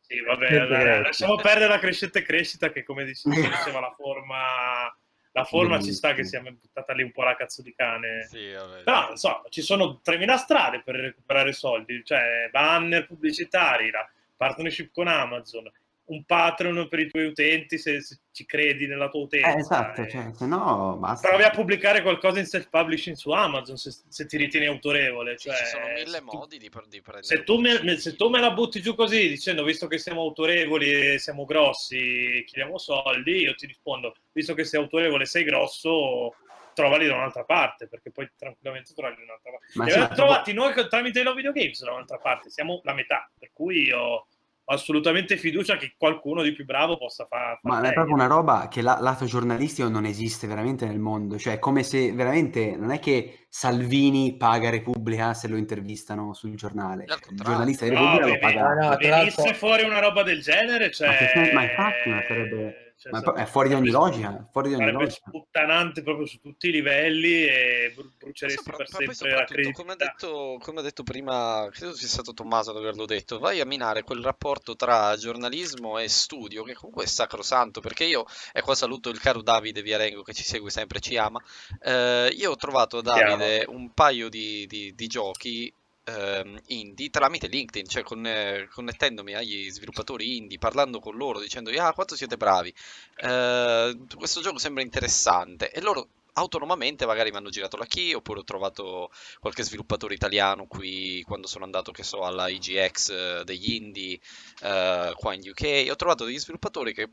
Sì, 0.00 0.20
vabbè, 0.20 0.46
crescita. 0.48 1.00
lasciamo 1.00 1.36
perdere 1.36 1.68
la 1.68 1.78
crescente 1.78 2.22
crescita 2.22 2.72
che 2.72 2.82
come 2.82 3.04
dice- 3.04 3.28
diceva 3.30 3.78
la 3.78 3.92
forma... 3.96 4.92
La 5.34 5.44
forma 5.44 5.80
ci 5.80 5.92
sta 5.92 6.12
che 6.12 6.24
sia 6.24 6.42
buttata 6.42 6.92
lì 6.92 7.04
un 7.04 7.12
po' 7.12 7.22
la 7.22 7.36
cazzo 7.36 7.62
di 7.62 7.72
cane. 7.72 8.26
Sì, 8.28 8.50
vabbè. 8.50 8.82
Però, 8.82 9.06
non 9.06 9.16
so, 9.16 9.42
ci 9.48 9.62
sono 9.62 10.00
3.000 10.04 10.34
strade 10.36 10.82
per 10.82 10.96
recuperare 10.96 11.52
soldi, 11.52 12.02
cioè 12.04 12.48
banner 12.50 13.06
pubblicitari, 13.06 13.90
la 13.90 14.06
partnership 14.42 14.90
con 14.92 15.06
Amazon, 15.06 15.70
un 16.06 16.24
Patreon 16.24 16.88
per 16.88 16.98
i 16.98 17.08
tuoi 17.08 17.26
utenti 17.26 17.78
se, 17.78 18.02
se 18.02 18.18
ci 18.32 18.44
credi 18.44 18.88
nella 18.88 19.08
tua 19.08 19.20
utenza. 19.20 19.54
Eh, 19.54 19.58
esatto, 19.60 20.02
eh. 20.02 20.08
cioè, 20.10 20.30
se 20.34 20.46
no 20.46 20.96
basta. 20.98 21.28
Provi 21.28 21.44
a 21.44 21.50
pubblicare 21.50 22.02
qualcosa 22.02 22.40
in 22.40 22.46
self-publishing 22.46 23.14
su 23.14 23.30
Amazon 23.30 23.76
se, 23.76 23.94
se 24.08 24.26
ti 24.26 24.36
ritieni 24.36 24.66
autorevole. 24.66 25.38
Sì, 25.38 25.48
Cioè, 25.48 25.56
ci 25.58 25.66
sono 25.66 25.86
mille 25.86 26.10
se 26.10 26.18
tu- 26.18 26.36
modi 26.36 26.58
di, 26.58 26.70
di 26.88 27.00
prendere. 27.00 27.22
Se 27.22 27.44
tu, 27.44 27.58
me, 27.58 27.96
se 27.98 28.16
tu 28.16 28.28
me 28.28 28.40
la 28.40 28.50
butti 28.50 28.82
giù 28.82 28.96
così 28.96 29.28
dicendo 29.28 29.62
visto 29.62 29.86
che 29.86 29.98
siamo 29.98 30.22
autorevoli 30.22 31.12
e 31.12 31.18
siamo 31.20 31.44
grossi, 31.44 32.42
chiediamo 32.46 32.78
soldi, 32.78 33.42
io 33.42 33.54
ti 33.54 33.66
rispondo 33.66 34.14
visto 34.32 34.54
che 34.54 34.64
sei 34.64 34.80
autorevole 34.80 35.22
e 35.22 35.26
sei 35.26 35.44
grosso, 35.44 36.34
trovali 36.74 37.06
da 37.06 37.14
un'altra 37.14 37.44
parte 37.44 37.86
perché 37.86 38.10
poi 38.10 38.28
tranquillamente 38.36 38.92
trovi 38.92 39.14
da 39.14 39.22
un'altra 39.22 39.50
parte. 39.52 39.66
Ma 39.74 39.84
abbiamo 39.84 40.08
ma 40.08 40.14
trovati 40.14 40.52
noi 40.52 40.88
tramite 40.88 41.20
i 41.20 41.22
Love 41.22 41.36
Video 41.36 41.52
Games 41.52 41.82
da 41.82 41.92
un'altra 41.92 42.18
parte, 42.18 42.50
siamo 42.50 42.80
la 42.82 42.94
metà, 42.94 43.30
per 43.38 43.50
cui 43.52 43.86
io 43.86 44.26
assolutamente 44.64 45.36
fiducia 45.36 45.76
che 45.76 45.94
qualcuno 45.96 46.42
di 46.42 46.52
più 46.52 46.64
bravo 46.64 46.96
possa 46.96 47.24
fare. 47.26 47.58
Ma 47.62 47.80
è 47.82 47.92
proprio 47.92 48.14
una 48.14 48.26
roba 48.26 48.68
che 48.68 48.80
la- 48.82 48.98
lato 49.00 49.24
giornalistico 49.24 49.88
non 49.88 50.04
esiste 50.04 50.46
veramente 50.46 50.86
nel 50.86 50.98
mondo, 50.98 51.38
cioè 51.38 51.54
è 51.54 51.58
come 51.58 51.82
se 51.82 52.12
veramente 52.12 52.76
non 52.76 52.90
è 52.90 52.98
che 52.98 53.46
Salvini 53.48 54.36
paga 54.36 54.70
Repubblica 54.70 55.34
se 55.34 55.48
lo 55.48 55.56
intervistano 55.56 56.32
sul 56.32 56.54
giornale, 56.56 57.04
Al 57.06 57.18
il 57.30 57.36
giornalista 57.36 57.84
di 57.84 57.90
No, 57.90 57.96
Repubblica 58.00 58.26
lo 58.26 58.32
vedi, 58.32 58.40
paga. 58.40 58.74
no, 58.74 58.88
no, 58.90 58.96
venisse 58.96 59.54
fuori 59.54 59.82
una 59.84 59.98
roba 60.00 60.22
del 60.22 60.40
genere, 60.40 60.90
cioè... 60.90 61.08
Ma 61.08 61.14
che- 61.42 61.52
ma 61.52 61.62
infatti, 61.64 62.08
ma 62.08 62.22
sarebbe- 62.26 62.91
cioè, 63.02 63.12
ma 63.12 63.32
è 63.34 63.44
fuori 63.46 63.68
di 63.68 63.74
ogni 63.74 63.90
logica, 63.90 64.48
fuori 64.52 64.68
di 64.68 64.74
ogni 64.76 64.84
Sarebbe 64.84 65.02
logica. 65.04 65.26
sputtanante 65.26 66.02
proprio 66.02 66.26
su 66.26 66.38
tutti 66.40 66.68
i 66.68 66.70
livelli 66.70 67.44
e 67.46 67.92
bru- 67.94 68.16
bruceresti 68.16 68.74
per 68.76 68.88
ma 68.90 69.00
poi 69.02 69.14
sempre 69.14 69.36
la 69.38 69.44
soprattutto, 69.44 69.70
come 69.72 69.92
ha, 69.92 69.96
credibilità. 69.96 70.04
detto, 70.26 70.58
come 70.60 70.80
ha 70.80 70.82
detto 70.82 71.02
prima, 71.02 71.68
credo 71.72 71.94
sia 71.94 72.06
stato 72.08 72.32
Tommaso 72.32 72.70
ad 72.70 72.76
averlo 72.76 73.04
detto, 73.04 73.38
vai 73.40 73.60
a 73.60 73.66
minare 73.66 74.04
quel 74.04 74.22
rapporto 74.22 74.76
tra 74.76 75.16
giornalismo 75.16 75.98
e 75.98 76.08
studio, 76.08 76.62
che 76.62 76.74
comunque 76.74 77.04
è 77.04 77.06
sacrosanto, 77.08 77.80
perché 77.80 78.04
io, 78.04 78.24
e 78.52 78.60
qua 78.62 78.74
saluto 78.76 79.08
il 79.10 79.18
caro 79.20 79.42
Davide 79.42 79.82
Viarengo 79.82 80.22
che 80.22 80.32
ci 80.32 80.44
segue 80.44 80.70
sempre 80.70 80.98
e 80.98 81.00
ci 81.00 81.16
ama, 81.16 81.40
eh, 81.80 82.28
io 82.36 82.50
ho 82.52 82.56
trovato 82.56 82.98
a 82.98 83.02
Davide 83.02 83.64
un 83.68 83.92
paio 83.92 84.28
di, 84.28 84.66
di- 84.66 84.94
di 84.94 85.06
giochi 85.08 85.72
ehm, 86.04 86.58
indie 86.68 87.10
tramite 87.10 87.46
LinkedIn, 87.46 87.86
cioè 87.86 88.02
con- 88.02 88.26
eh, 88.26 88.68
connettendomi 88.70 89.34
agli 89.34 89.70
sviluppatori 89.70 90.36
indie, 90.36 90.58
parlando 90.58 91.00
con 91.00 91.16
loro, 91.16 91.40
dicendogli 91.40 91.78
ah 91.78 91.92
quanto 91.92 92.16
siete 92.16 92.36
bravi, 92.36 92.72
eh, 93.16 93.98
questo 94.16 94.40
gioco 94.40 94.58
sembra 94.58 94.82
interessante 94.82 95.70
e 95.70 95.80
loro 95.80 96.08
autonomamente 96.34 97.04
magari 97.06 97.30
mi 97.30 97.36
hanno 97.36 97.50
girato 97.50 97.76
la 97.76 97.84
key 97.86 98.14
oppure 98.14 98.40
ho 98.40 98.44
trovato 98.44 99.10
qualche 99.38 99.62
sviluppatore 99.62 100.14
italiano 100.14 100.66
qui 100.66 101.22
quando 101.26 101.46
sono 101.46 101.64
andato 101.64 101.92
che 101.92 102.02
so 102.02 102.22
alla 102.22 102.48
IGX 102.48 103.10
eh, 103.10 103.42
degli 103.44 103.74
indie 103.74 104.18
eh, 104.62 105.12
qua 105.14 105.34
in 105.34 105.42
UK 105.46 105.88
ho 105.90 105.96
trovato 105.96 106.24
degli 106.24 106.38
sviluppatori 106.38 106.94
che 106.94 107.08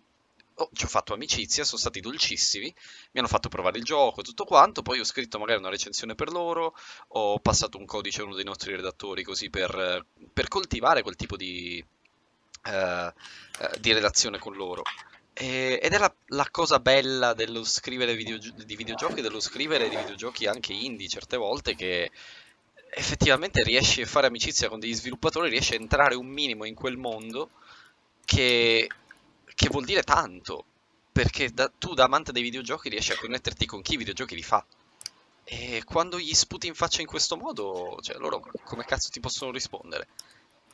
oh, 0.59 0.69
ci 0.73 0.85
ho 0.85 0.87
fatto 0.87 1.13
amicizia 1.13 1.63
sono 1.63 1.79
stati 1.79 1.99
dolcissimi 1.99 2.65
mi 2.65 3.19
hanno 3.19 3.27
fatto 3.27 3.49
provare 3.49 3.77
il 3.77 3.83
gioco 3.83 4.21
tutto 4.21 4.45
quanto 4.45 4.81
poi 4.81 4.99
ho 4.99 5.03
scritto 5.03 5.39
magari 5.39 5.59
una 5.59 5.69
recensione 5.69 6.15
per 6.15 6.31
loro 6.31 6.75
ho 7.09 7.39
passato 7.39 7.77
un 7.77 7.85
codice 7.85 8.21
a 8.21 8.25
uno 8.25 8.35
dei 8.35 8.45
nostri 8.45 8.75
redattori 8.75 9.23
così 9.23 9.49
per, 9.49 10.05
per 10.33 10.47
coltivare 10.47 11.01
quel 11.01 11.15
tipo 11.15 11.35
di, 11.35 11.83
eh, 12.63 13.13
eh, 13.59 13.79
di 13.79 13.93
relazione 13.93 14.37
con 14.37 14.53
loro. 14.55 14.83
Ed 15.33 15.93
è 15.93 15.97
la, 15.97 16.13
la 16.27 16.47
cosa 16.51 16.79
bella 16.79 17.33
dello 17.33 17.63
scrivere 17.63 18.13
videogio- 18.13 18.51
di 18.51 18.75
videogiochi, 18.75 19.21
dello 19.21 19.39
scrivere 19.39 19.87
di 19.87 19.95
videogiochi 19.95 20.47
anche 20.47 20.73
indie 20.73 21.07
certe 21.07 21.37
volte, 21.37 21.75
che 21.75 22.11
effettivamente 22.89 23.63
riesci 23.63 24.01
a 24.01 24.05
fare 24.05 24.27
amicizia 24.27 24.67
con 24.67 24.79
degli 24.79 24.93
sviluppatori, 24.93 25.49
riesci 25.49 25.73
a 25.73 25.77
entrare 25.77 26.15
un 26.15 26.27
minimo 26.27 26.65
in 26.65 26.75
quel 26.75 26.97
mondo 26.97 27.51
che, 28.25 28.89
che 29.59 29.67
vuol 29.67 29.83
dire 29.83 30.03
tanto, 30.03 30.63
perché 31.11 31.51
da- 31.51 31.69
tu 31.77 31.93
da 31.93 32.05
amante 32.05 32.31
dei 32.31 32.41
videogiochi 32.41 32.87
riesci 32.87 33.11
a 33.11 33.17
connetterti 33.17 33.65
con 33.65 33.81
chi 33.81 33.95
i 33.95 33.97
videogiochi 33.97 34.33
li 34.33 34.41
fa. 34.41 34.65
E 35.43 35.83
quando 35.83 36.17
gli 36.17 36.33
sputi 36.33 36.67
in 36.67 36.75
faccia 36.75 37.01
in 37.01 37.07
questo 37.07 37.35
modo, 37.35 37.97
cioè 38.01 38.17
loro 38.19 38.39
come 38.63 38.85
cazzo 38.85 39.09
ti 39.09 39.19
possono 39.19 39.51
rispondere? 39.51 40.07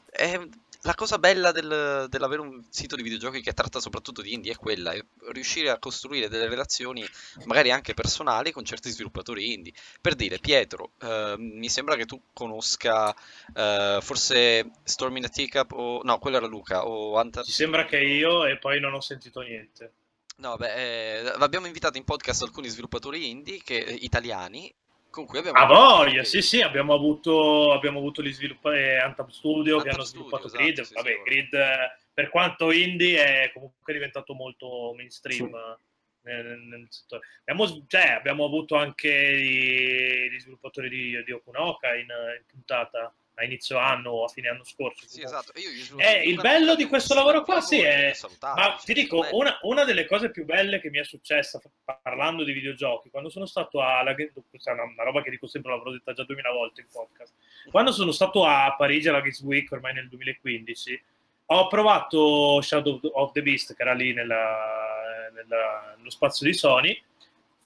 È 0.08 0.40
la 0.86 0.94
cosa 0.94 1.18
bella 1.18 1.52
del- 1.52 2.06
dell'avere 2.10 2.42
un 2.42 2.64
sito 2.70 2.96
di 2.96 3.02
videogiochi 3.02 3.42
che 3.42 3.54
tratta 3.54 3.80
soprattutto 3.80 4.22
di 4.22 4.34
indie 4.34 4.54
è 4.54 4.56
quella, 4.56 4.92
è 4.92 5.04
riuscire 5.32 5.70
a 5.72 5.80
costruire 5.80 6.30
delle 6.30 6.48
relazioni 6.48 7.04
magari 7.46 7.72
anche 7.72 7.96
personali 7.96 8.52
con 8.52 8.64
certi 8.64 8.92
sviluppatori 8.92 9.52
indie. 9.54 9.74
Per 10.00 10.14
dire, 10.14 10.38
Pietro, 10.38 10.92
eh, 11.02 11.36
mi 11.38 11.70
sembra 11.70 11.96
che 11.96 12.06
tu 12.06 12.22
conosca 12.34 13.14
eh, 13.54 13.98
forse 14.02 14.72
Storm 14.84 15.18
in 15.18 15.26
a 15.26 15.30
Teacup 15.30 15.72
o... 15.72 16.02
no, 16.04 16.20
quello 16.20 16.38
era 16.38 16.46
Luca, 16.46 16.86
o 16.86 17.18
Anta... 17.18 17.42
Ci 17.44 17.52
sembra 17.52 17.86
che 17.86 17.98
io 17.98 18.46
e 18.46 18.58
poi 18.58 18.80
non 18.80 18.94
ho 18.94 19.02
sentito 19.02 19.42
niente. 19.42 19.92
No, 20.38 20.56
beh, 20.56 21.22
eh, 21.22 21.34
abbiamo 21.40 21.66
invitato 21.66 21.98
in 21.98 22.04
podcast 22.04 22.44
alcuni 22.44 22.68
sviluppatori 22.68 23.30
indie 23.30 23.62
che, 23.64 23.76
italiani 23.76 24.72
con 25.16 25.26
cui 25.26 25.40
abbiamo... 25.40 25.58
A 25.58 25.66
voglia, 25.66 26.26
sì, 26.26 26.42
sì, 26.42 26.62
abbiamo 26.62 26.94
avuto, 26.94 27.72
abbiamo 27.72 28.00
avuto 28.00 28.22
gli 28.22 28.34
sviluppatori 28.34 28.98
Antab 28.98 29.30
Studio 29.30 29.78
che 29.78 29.88
Antab 29.88 29.94
hanno 29.94 30.04
Studio, 30.04 30.26
sviluppato 30.28 30.48
esatto, 30.48 30.64
Grid. 30.64 30.82
sì, 30.82 30.94
Vabbè, 30.94 31.12
sì. 31.12 31.22
Grid, 31.24 31.54
eh, 31.54 31.78
per 32.14 32.30
quanto 32.30 32.72
indie, 32.72 33.44
è 33.44 33.52
comunque 33.54 33.94
diventato 33.94 34.34
molto 34.34 34.94
mainstream 34.94 35.56
eh, 36.26 36.34
nel, 36.34 36.60
nel 36.60 36.88
settore. 36.90 37.26
Abbiamo, 37.46 37.86
cioè, 37.88 38.12
abbiamo 38.12 38.44
avuto 38.44 38.76
anche 38.76 39.38
gli, 39.38 40.30
gli 40.30 40.40
sviluppatori 40.40 40.90
di, 40.90 41.24
di 41.24 41.32
Okunoka 41.32 41.96
in, 41.96 42.08
in 42.10 42.46
puntata 42.46 43.16
a 43.38 43.44
inizio 43.44 43.78
anno 43.78 44.12
o 44.12 44.24
a 44.24 44.28
fine 44.30 44.48
anno 44.50 44.64
scorso. 44.64 45.06
Sì, 45.08 45.22
esatto. 45.22 45.52
Eh, 45.98 46.24
il 46.28 46.40
bello 46.40 46.76
di 46.76 46.86
questo 46.86 47.14
lavoro 47.14 47.44
qua, 47.44 47.60
sì, 47.62 47.80
è- 47.82 48.14
Ma 48.56 48.78
ti 48.84 48.94
dico, 48.94 49.26
una, 49.32 49.58
una 49.64 49.84
delle 49.84 50.06
cose 50.06 50.32
più 50.32 50.46
belle 50.46 50.80
che 50.80 50.90
mi 50.90 51.00
è 51.00 51.04
successa 51.04 51.62
parlando 52.02 52.44
di 52.44 52.54
videogiochi, 52.54 53.10
quando 53.10 53.30
sono 53.30 53.46
stato 53.46 53.82
alla 53.82 54.16
questa 54.16 54.72
è 54.72 54.74
una, 54.74 54.84
una 54.84 55.04
roba 55.04 55.22
che 55.22 55.30
dico 55.30 55.48
sempre, 55.48 55.72
l'avrò 55.72 55.92
detta 55.92 56.14
già 56.14 56.24
duemila 56.24 56.52
volte 56.52 56.82
in 56.82 56.88
podcast. 56.92 57.34
Quando 57.72 57.92
sono 57.92 58.12
stato 58.12 58.46
a 58.46 58.74
Parigi 58.78 59.10
alla 59.10 59.20
Games 59.20 59.42
Week, 59.42 59.70
ormai 59.72 59.94
nel 59.94 60.08
2015, 60.10 61.04
ho 61.48 61.68
provato 61.68 62.62
Shadow 62.62 63.00
of 63.14 63.32
the 63.34 63.42
Beast, 63.42 63.76
che 63.76 63.82
era 63.82 63.94
lì 63.94 64.14
nella- 64.14 65.30
nella- 65.34 65.94
nello 65.98 66.10
spazio 66.10 66.46
di 66.48 66.54
Sony. 66.54 67.04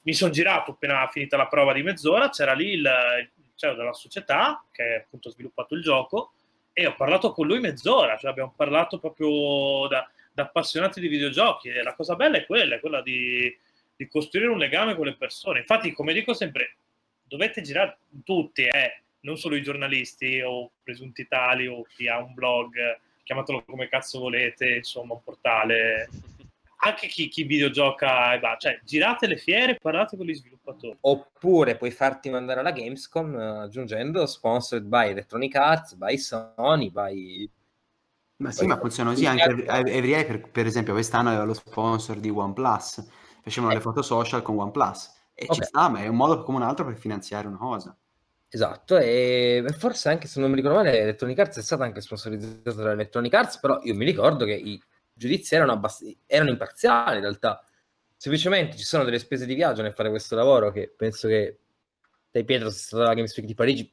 Mi 0.01 0.13
sono 0.13 0.31
girato 0.31 0.71
appena 0.71 1.07
finita 1.11 1.37
la 1.37 1.47
prova 1.47 1.73
di 1.73 1.83
mezz'ora, 1.83 2.29
c'era 2.29 2.53
lì 2.53 2.71
il, 2.71 3.29
CEO 3.59 3.75
della 3.75 3.93
società 3.93 4.63
che 4.71 5.03
appunto 5.03 5.27
ha 5.27 5.31
sviluppato 5.31 5.75
il 5.75 5.81
gioco 5.81 6.31
e 6.71 6.87
ho 6.87 6.95
parlato 6.95 7.33
con 7.33 7.45
lui 7.45 7.59
mezz'ora, 7.59 8.17
cioè 8.17 8.31
abbiamo 8.31 8.53
parlato 8.55 8.99
proprio 8.99 9.85
da, 9.89 10.09
da 10.31 10.43
appassionati 10.43 11.01
di 11.01 11.09
videogiochi 11.09 11.67
e 11.67 11.83
la 11.83 11.93
cosa 11.93 12.15
bella 12.15 12.37
è 12.37 12.45
quella, 12.45 12.75
è 12.75 12.79
quella 12.79 13.01
di, 13.01 13.53
di 13.97 14.07
costruire 14.07 14.49
un 14.49 14.57
legame 14.57 14.95
con 14.95 15.05
le 15.05 15.15
persone. 15.15 15.59
Infatti, 15.59 15.91
come 15.91 16.13
dico 16.13 16.33
sempre, 16.33 16.77
dovete 17.27 17.61
girare 17.61 17.97
tutti, 18.23 18.63
eh, 18.63 19.01
non 19.21 19.37
solo 19.37 19.55
i 19.55 19.61
giornalisti 19.61 20.39
o 20.39 20.71
presunti 20.81 21.27
tali 21.27 21.67
o 21.67 21.83
chi 21.83 22.07
ha 22.07 22.17
un 22.19 22.33
blog, 22.33 22.97
chiamatelo 23.23 23.65
come 23.65 23.89
cazzo 23.89 24.19
volete, 24.19 24.75
insomma, 24.75 25.15
un 25.15 25.23
portale, 25.23 26.07
anche 26.81 27.07
chi, 27.07 27.27
chi 27.27 27.43
videogioca 27.43 28.33
e 28.33 28.39
va, 28.39 28.55
cioè 28.57 28.79
girate 28.83 29.27
le 29.27 29.37
fiere, 29.37 29.77
parlate 29.81 30.15
con 30.15 30.25
gli 30.25 30.33
sviluppatori. 30.33 30.97
Oppure 31.01 31.75
puoi 31.75 31.91
farti 31.91 32.29
mandare 32.29 32.61
alla 32.61 32.71
Gamescom 32.71 33.37
eh, 33.37 33.45
aggiungendo 33.63 34.25
sponsored 34.25 34.85
by 34.85 35.09
Electronic 35.09 35.55
Arts, 35.55 35.95
by 35.95 36.17
Sony, 36.17 36.89
by... 36.89 37.49
Ma 38.37 38.51
sì, 38.51 38.65
ma 38.65 38.77
funziona 38.77 39.09
così 39.09 39.25
anche 39.25 39.43
Every 39.43 39.65
Every 39.65 40.13
Eye, 40.13 40.25
per, 40.25 40.49
per 40.49 40.65
esempio, 40.65 40.93
quest'anno 40.93 41.29
aveva 41.29 41.43
lo 41.43 41.53
sponsor 41.53 42.17
di 42.17 42.29
OnePlus, 42.29 43.05
facevano 43.41 43.73
le 43.73 43.81
foto 43.81 44.01
social 44.01 44.41
con 44.41 44.57
OnePlus 44.57 45.17
e 45.33 45.43
ci 45.47 45.59
Ok. 45.59 45.65
sta, 45.65 45.89
ma 45.89 45.99
è 45.99 46.07
un 46.07 46.15
modo 46.15 46.43
come 46.43 46.59
un 46.59 46.63
altro 46.63 46.85
per 46.85 46.95
finanziare 46.95 47.47
una 47.47 47.57
cosa. 47.57 47.93
Esatto, 48.47 48.97
e 48.97 49.63
forse 49.77 50.09
anche 50.09 50.27
se 50.27 50.39
non 50.39 50.49
mi 50.49 50.55
ricordo 50.55 50.77
male 50.77 50.97
Electronic 50.97 51.37
Arts 51.37 51.57
è 51.57 51.61
stata 51.61 51.83
anche 51.83 51.99
sponsorizzata 51.99 52.81
da 52.81 52.91
Electronic 52.91 53.33
Arts, 53.33 53.59
però 53.59 53.79
io 53.83 53.93
mi 53.93 54.05
ricordo 54.05 54.45
che 54.45 54.53
i 54.53 54.81
giudizi 55.19 55.53
erano, 55.53 55.73
abbast- 55.73 56.17
erano 56.25 56.49
imparziali 56.49 57.17
in 57.17 57.21
realtà. 57.21 57.63
Semplicemente 58.15 58.77
ci 58.77 58.83
sono 58.83 59.03
delle 59.03 59.19
spese 59.19 59.45
di 59.45 59.53
viaggio 59.53 59.81
nel 59.81 59.93
fare 59.93 60.09
questo 60.09 60.35
lavoro 60.35 60.71
che 60.71 60.91
penso 60.95 61.27
che 61.27 61.59
te 62.31 62.43
Pietro, 62.43 62.69
se 62.69 62.79
stato 62.79 63.03
alla 63.03 63.13
Gamespeak 63.13 63.45
di 63.45 63.53
Parigi, 63.53 63.91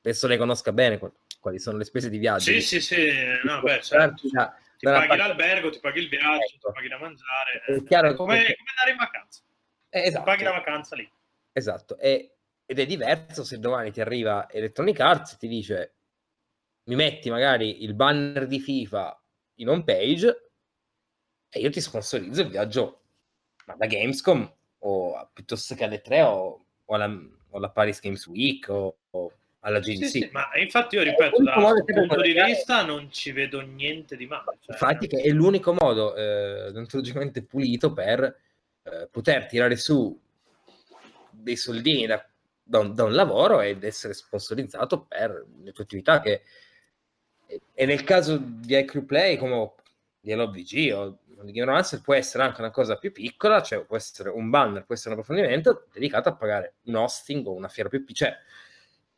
penso 0.00 0.26
ne 0.26 0.36
conosca 0.36 0.72
bene 0.72 0.98
quali 1.40 1.58
sono 1.58 1.78
le 1.78 1.84
spese 1.84 2.10
di 2.10 2.18
viaggio. 2.18 2.50
Sì, 2.50 2.60
sì, 2.60 2.80
sì, 2.80 3.06
no, 3.44 3.60
beh, 3.60 3.80
certo. 3.82 4.28
Da, 4.30 4.56
ti 4.76 4.86
paghi 4.86 5.06
parte... 5.06 5.16
l'albergo, 5.16 5.70
ti 5.70 5.78
paghi 5.80 6.00
il 6.00 6.08
viaggio, 6.08 6.56
ecco. 6.56 6.68
ti 6.68 6.74
paghi 6.74 6.88
da 6.88 6.98
mangiare. 6.98 7.62
È 7.66 7.82
chiaro 7.84 8.14
come, 8.14 8.36
perché... 8.36 8.56
come 8.56 8.70
andare 8.70 8.90
in 8.90 8.96
vacanza. 8.96 9.40
Eh, 9.88 10.00
esatto. 10.00 10.24
Ti 10.24 10.30
paghi 10.30 10.42
la 10.42 10.50
vacanza 10.50 10.96
lì. 10.96 11.12
Esatto, 11.52 11.98
e, 11.98 12.36
ed 12.66 12.78
è 12.78 12.86
diverso 12.86 13.44
se 13.44 13.58
domani 13.58 13.92
ti 13.92 14.00
arriva 14.00 14.50
Electronic 14.50 14.98
Arts 15.00 15.32
e 15.34 15.36
ti 15.36 15.48
dice 15.48 15.94
mi 16.84 16.96
metti 16.96 17.30
magari 17.30 17.82
il 17.84 17.94
banner 17.94 18.46
di 18.46 18.60
FIFA 18.60 19.22
in 19.56 19.68
home 19.68 19.84
page 19.84 20.43
e 21.54 21.60
io 21.60 21.70
ti 21.70 21.80
sponsorizzo 21.80 22.40
il 22.40 22.48
viaggio 22.48 23.02
da 23.64 23.86
Gamescom 23.86 24.52
o 24.80 25.30
piuttosto 25.32 25.76
che 25.76 25.84
alle 25.84 26.00
3 26.00 26.22
o, 26.22 26.64
o, 26.84 26.94
alla, 26.94 27.06
o 27.06 27.56
alla 27.56 27.70
Paris 27.70 28.00
Games 28.00 28.26
Week 28.26 28.68
o, 28.68 28.96
o 29.10 29.32
alla 29.60 29.78
GDC. 29.78 30.04
Sì, 30.04 30.08
sì, 30.08 30.28
ma 30.32 30.48
infatti 30.56 30.96
io 30.96 31.02
ripeto, 31.02 31.42
da 31.42 31.54
questo 31.54 31.84
punto 31.84 32.20
di 32.20 32.32
vista 32.32 32.84
non 32.84 33.10
ci 33.10 33.30
vedo 33.30 33.60
niente 33.60 34.16
di 34.16 34.26
male. 34.26 34.58
Cioè... 34.60 34.72
Infatti 34.72 35.06
che 35.06 35.22
è 35.22 35.28
l'unico 35.30 35.72
modo 35.72 36.14
eh, 36.16 36.72
deontologicamente 36.72 37.42
pulito 37.44 37.92
per 37.92 38.22
eh, 38.82 39.08
poter 39.10 39.46
tirare 39.46 39.76
su 39.76 40.20
dei 41.30 41.56
soldini 41.56 42.06
da, 42.06 42.26
da, 42.62 42.80
un, 42.80 42.94
da, 42.94 43.04
un, 43.04 43.14
lavoro 43.14 43.60
ed 43.60 43.84
essere 43.84 44.12
sponsorizzato 44.12 45.02
per 45.02 45.46
le 45.62 45.72
tue 45.72 45.84
attività 45.84 46.20
che 46.20 46.42
e 47.72 47.86
nel 47.86 48.02
caso 48.02 48.38
di 48.38 48.76
iCrew 48.76 49.04
Play 49.04 49.36
come 49.36 49.72
di 50.24 50.32
LOVG 50.32 50.92
o 50.94 51.18
di 51.44 51.52
Game 51.52 51.66
Romancer 51.66 52.00
può 52.00 52.14
essere 52.14 52.42
anche 52.42 52.60
una 52.60 52.70
cosa 52.70 52.96
più 52.96 53.12
piccola, 53.12 53.62
cioè 53.62 53.84
può 53.84 53.96
essere 53.96 54.30
un 54.30 54.50
banner, 54.50 54.84
può 54.84 54.94
essere 54.94 55.14
un 55.14 55.20
approfondimento 55.20 55.86
dedicato 55.92 56.28
a 56.28 56.36
pagare 56.36 56.74
un 56.84 56.96
hosting 56.96 57.46
o 57.46 57.54
una 57.54 57.68
fiera 57.68 57.88
più 57.88 58.04
piccola, 58.04 58.30
cioè 58.30 58.38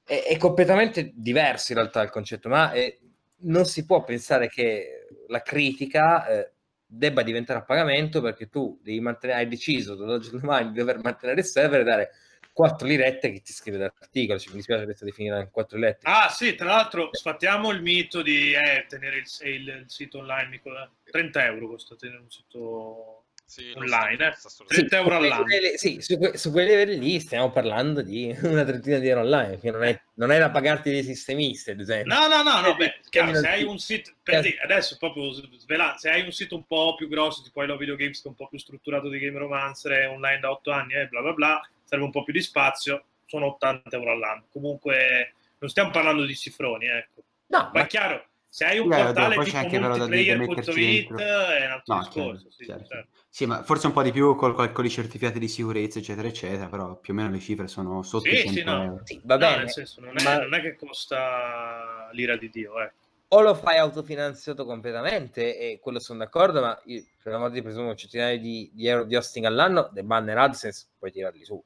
è, 0.04 0.28
è, 0.28 0.36
completamente 0.36 1.12
diverso 1.14 1.72
in 1.72 1.78
realtà 1.78 2.02
il 2.02 2.10
concetto, 2.10 2.48
ma 2.48 2.70
è, 2.72 2.96
non 3.38 3.64
si 3.64 3.84
può 3.84 4.04
pensare 4.04 4.48
che 4.48 5.06
la 5.28 5.42
critica 5.42 6.26
eh, 6.26 6.52
debba 6.86 7.22
diventare 7.22 7.58
a 7.58 7.64
pagamento 7.64 8.20
perché 8.20 8.48
tu 8.48 8.78
devi 8.82 9.00
mantenere, 9.00 9.40
hai 9.40 9.48
deciso 9.48 9.94
dall'oggi 9.94 10.30
al 10.32 10.40
domani 10.40 10.70
di 10.70 10.78
dover 10.78 11.02
mantenere 11.02 11.40
il 11.40 11.46
server 11.46 11.80
e 11.80 11.84
dare 11.84 12.10
quattro 12.56 12.86
lirette 12.86 13.30
che 13.30 13.42
ti 13.42 13.52
scrive 13.52 13.76
l'articolo, 13.76 14.38
cioè, 14.38 14.48
mi 14.48 14.56
dispiace 14.56 14.84
adesso 14.84 15.04
definire 15.04 15.40
in 15.40 15.50
quattro 15.50 15.76
lirette. 15.76 16.08
Ah 16.08 16.30
sì, 16.30 16.54
tra 16.54 16.64
l'altro 16.64 17.10
sfattiamo 17.12 17.70
il 17.70 17.82
mito 17.82 18.22
di 18.22 18.54
eh, 18.54 18.86
tenere 18.88 19.18
il, 19.18 19.26
il, 19.42 19.68
il, 19.68 19.84
sito 19.88 20.20
online, 20.20 20.48
Nicola. 20.48 20.90
30 21.10 21.44
euro 21.44 21.68
costa 21.68 21.96
tenere 21.96 22.20
un 22.20 22.30
sito 22.30 23.24
sì, 23.44 23.72
online, 23.74 24.32
sta 24.38 24.64
30 24.68 24.88
sì, 24.88 25.02
euro 25.02 25.16
all'anno. 25.16 25.44
Sì, 25.76 26.00
su, 26.00 26.18
su 26.32 26.50
quei 26.50 26.66
livelli 26.66 26.98
lì 26.98 27.20
stiamo 27.20 27.50
parlando 27.50 28.00
di 28.00 28.34
una 28.44 28.64
trentina 28.64 28.98
di 29.00 29.08
euro 29.08 29.20
online, 29.20 29.60
che 29.60 29.70
non 29.70 29.84
è, 29.84 30.00
non 30.14 30.32
è 30.32 30.38
da 30.38 30.50
pagarti 30.50 30.90
dei 30.90 31.02
sistemisti, 31.04 31.72
ad 31.72 31.80
esempio. 31.80 32.14
No, 32.14 32.26
no, 32.26 32.42
no, 32.42 32.62
no 32.62 32.74
beh, 32.74 33.00
chiaro, 33.10 33.34
se 33.34 33.48
hai 33.48 33.64
un 33.64 33.78
sito, 33.78 34.12
per 34.22 34.40
dire, 34.40 34.60
adesso 34.62 34.96
proprio 34.96 35.30
svelando, 35.30 35.98
se 35.98 36.08
hai 36.08 36.22
un 36.22 36.32
sito 36.32 36.56
un 36.56 36.66
po' 36.66 36.94
più 36.94 37.06
grosso, 37.06 37.42
tipo 37.42 37.60
hai 37.60 37.76
Video 37.76 37.96
Games, 37.96 38.16
che 38.22 38.28
è 38.28 38.30
un 38.30 38.34
po' 38.34 38.48
più 38.48 38.58
strutturato 38.58 39.10
di 39.10 39.18
Game 39.18 39.36
Romancer, 39.36 39.92
è 39.92 40.08
online 40.08 40.40
da 40.40 40.50
8 40.52 40.70
anni, 40.70 40.94
eh, 40.94 41.06
bla 41.06 41.20
bla 41.20 41.32
bla, 41.34 41.70
serve 41.86 42.04
un 42.04 42.10
po' 42.10 42.24
più 42.24 42.32
di 42.32 42.42
spazio, 42.42 43.04
sono 43.24 43.46
80 43.46 43.96
euro 43.96 44.12
all'anno. 44.12 44.44
Comunque 44.50 45.34
non 45.58 45.70
stiamo 45.70 45.90
parlando 45.90 46.24
di 46.24 46.36
cifroni, 46.36 46.86
ecco. 46.86 47.22
No, 47.46 47.70
ma 47.72 47.82
è 47.82 47.86
chiaro, 47.86 48.26
se 48.48 48.64
hai 48.64 48.78
un 48.78 48.88
Beh, 48.88 49.02
portale 49.04 49.36
tipo 49.44 49.68
multiplayer.it 49.68 51.12
è 51.14 51.66
un 51.66 51.72
altro 51.72 51.94
no, 51.94 52.00
discorso. 52.00 52.40
Certo, 52.40 52.50
sì, 52.50 52.64
certo. 52.64 52.86
Certo. 52.86 53.08
sì, 53.28 53.46
ma 53.46 53.62
forse 53.62 53.86
un 53.86 53.92
po' 53.92 54.02
di 54.02 54.12
più 54.12 54.34
col, 54.34 54.72
con 54.72 54.84
i 54.84 54.90
certificati 54.90 55.38
di 55.38 55.48
sicurezza, 55.48 55.98
eccetera, 55.98 56.26
eccetera, 56.26 56.66
però 56.68 56.96
più 56.96 57.12
o 57.12 57.16
meno 57.16 57.30
le 57.30 57.38
cifre 57.38 57.68
sono 57.68 58.02
sotto 58.02 58.28
sì, 58.28 58.36
100 58.36 58.48
sì, 58.48 58.64
no. 58.64 59.00
Sì, 59.04 59.20
va 59.24 59.36
bene. 59.36 59.52
No, 59.52 59.58
nel 59.58 59.70
senso, 59.70 60.00
non 60.00 60.18
è, 60.18 60.22
ma... 60.22 60.38
non 60.38 60.54
è, 60.54 60.60
che 60.60 60.74
costa 60.74 62.08
l'ira 62.12 62.36
di 62.36 62.50
Dio, 62.50 62.80
eh. 62.80 62.92
O 63.28 63.40
lo 63.40 63.54
fai 63.54 63.76
autofinanziato 63.76 64.64
completamente, 64.64 65.58
e 65.58 65.78
quello 65.80 65.98
sono 65.98 66.20
d'accordo, 66.20 66.60
ma 66.60 66.80
io, 66.84 67.04
per 67.22 67.32
la 67.32 67.38
modo 67.38 67.52
di 67.52 67.60
presumo 67.62 67.94
centinaia 67.94 68.38
di, 68.38 68.70
di 68.72 68.86
euro 68.86 69.04
di 69.04 69.16
hosting 69.16 69.44
all'anno, 69.44 69.90
dei 69.92 70.04
banner 70.04 70.38
AdSense 70.38 70.86
puoi 70.98 71.10
tirarli 71.10 71.44
su. 71.44 71.62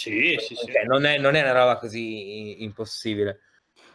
Sì, 0.00 0.36
sì, 0.38 0.54
sì. 0.54 0.72
Non, 0.86 1.04
è, 1.04 1.18
non 1.18 1.34
è 1.34 1.42
una 1.42 1.52
roba 1.52 1.76
così 1.76 2.62
impossibile. 2.62 3.40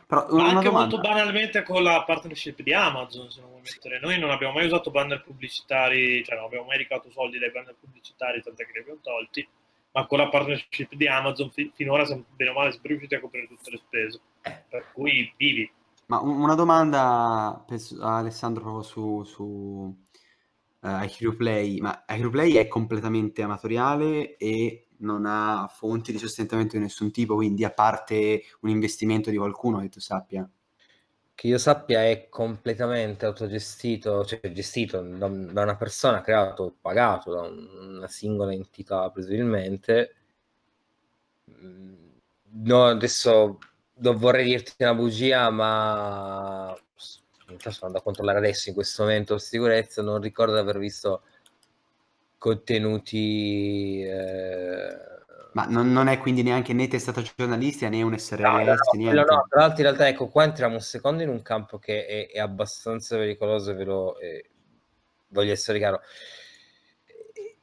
Però 0.06 0.28
una 0.30 0.50
anche 0.50 0.66
domanda. 0.66 0.80
molto 0.80 1.00
banalmente 1.00 1.64
con 1.64 1.82
la 1.82 2.04
partnership 2.04 2.62
di 2.62 2.74
Amazon, 2.74 3.32
se 3.32 3.42
non 3.42 3.50
vuoi 3.50 3.62
mettere. 3.64 4.00
Noi 4.00 4.20
non 4.20 4.30
abbiamo 4.30 4.54
mai 4.54 4.68
usato 4.68 4.92
banner 4.92 5.24
pubblicitari, 5.24 6.24
cioè 6.24 6.36
non 6.36 6.46
abbiamo 6.46 6.66
mai 6.66 6.78
ricato 6.78 7.10
soldi 7.10 7.40
dai 7.40 7.50
banner 7.50 7.76
pubblicitari, 7.80 8.44
tant'è 8.44 8.66
che 8.66 8.72
li 8.74 8.80
abbiamo 8.82 9.00
tolti, 9.02 9.48
ma 9.94 10.06
con 10.06 10.20
la 10.20 10.30
partnership 10.30 10.94
di 10.94 11.08
Amazon 11.08 11.50
fi- 11.50 11.72
finora 11.74 12.06
siamo 12.06 12.26
bene 12.36 12.52
o 12.52 12.54
male 12.54 12.72
sempre 12.72 12.90
riusciti 12.90 13.16
a 13.16 13.20
coprire 13.20 13.48
tutte 13.48 13.72
le 13.72 13.78
spese. 13.78 14.20
Per 14.70 14.86
cui 14.94 15.34
vivi. 15.36 15.72
Ma 16.06 16.20
una 16.20 16.54
domanda 16.54 17.66
a 18.02 18.18
Alessandro 18.18 18.84
su, 18.84 19.24
su 19.24 19.44
uh, 20.82 21.04
iCrew 21.04 21.36
Play, 21.36 21.80
ma 21.80 22.06
iCrew 22.08 22.30
Play 22.30 22.54
è 22.54 22.68
completamente 22.68 23.42
amatoriale 23.42 24.38
e 24.38 24.85
non 25.00 25.26
ha 25.26 25.68
fonti 25.68 26.12
di 26.12 26.18
sostentamento 26.18 26.76
di 26.78 26.84
nessun 26.84 27.12
tipo, 27.12 27.36
quindi 27.36 27.64
a 27.64 27.72
parte 27.72 28.44
un 28.62 28.70
investimento 28.70 29.30
di 29.30 29.38
qualcuno 29.38 29.80
che 29.80 29.90
tu 29.90 30.00
sappia. 30.00 30.50
Che 31.34 31.48
io 31.48 31.58
sappia 31.58 32.04
è 32.06 32.30
completamente 32.30 33.26
autogestito, 33.26 34.24
cioè 34.26 34.52
gestito 34.52 35.02
da, 35.02 35.28
da 35.28 35.62
una 35.64 35.76
persona, 35.76 36.22
creato, 36.22 36.76
pagato 36.80 37.32
da 37.32 37.42
una 37.42 38.08
singola 38.08 38.54
entità 38.54 39.10
presumibilmente. 39.12 40.16
Mm, 41.50 41.94
no, 42.64 42.86
adesso 42.86 43.60
non 43.96 44.18
vorrei 44.18 44.46
dirti 44.46 44.76
una 44.80 44.94
bugia, 44.96 45.50
ma 45.50 46.76
in 47.50 47.60
sto 47.60 47.70
andando 47.86 48.00
a 48.00 48.02
controllare 48.02 48.40
adesso 48.40 48.70
in 48.70 48.76
questo 48.76 49.04
momento 49.04 49.38
sicurezza, 49.38 50.02
non 50.02 50.20
ricordo 50.22 50.54
di 50.54 50.60
aver 50.60 50.80
visto 50.80 51.24
contenuti... 52.46 54.04
Eh... 54.04 55.14
Ma 55.54 55.66
non, 55.66 55.92
non, 55.92 56.08
è 56.10 56.20
quindi 56.20 56.44
neanche 56.44 56.74
né 56.74 56.88
testata 56.88 57.22
giornalistica 57.22 57.90
né 57.90 58.04
un 58.04 58.16
SRL? 58.16 58.42
No, 58.42 58.58
no, 58.58 59.14
no, 59.14 59.24
no, 59.24 59.46
tra 59.50 59.62
l'altro 59.62 59.78
in 59.78 59.84
realtà 59.84 60.08
ecco 60.10 60.28
qua 60.28 60.44
entriamo 60.44 60.76
un 60.76 60.82
secondo 60.82 61.24
in 61.24 61.30
un 61.30 61.42
campo 61.42 61.80
che 61.80 62.06
è, 62.06 62.28
è 62.30 62.40
abbastanza 62.40 63.16
pericoloso 63.16 63.74
ve 63.74 63.84
lo 63.86 64.20
eh, 64.20 64.50
voglio 65.30 65.54
essere 65.54 65.78
chiaro. 65.78 66.02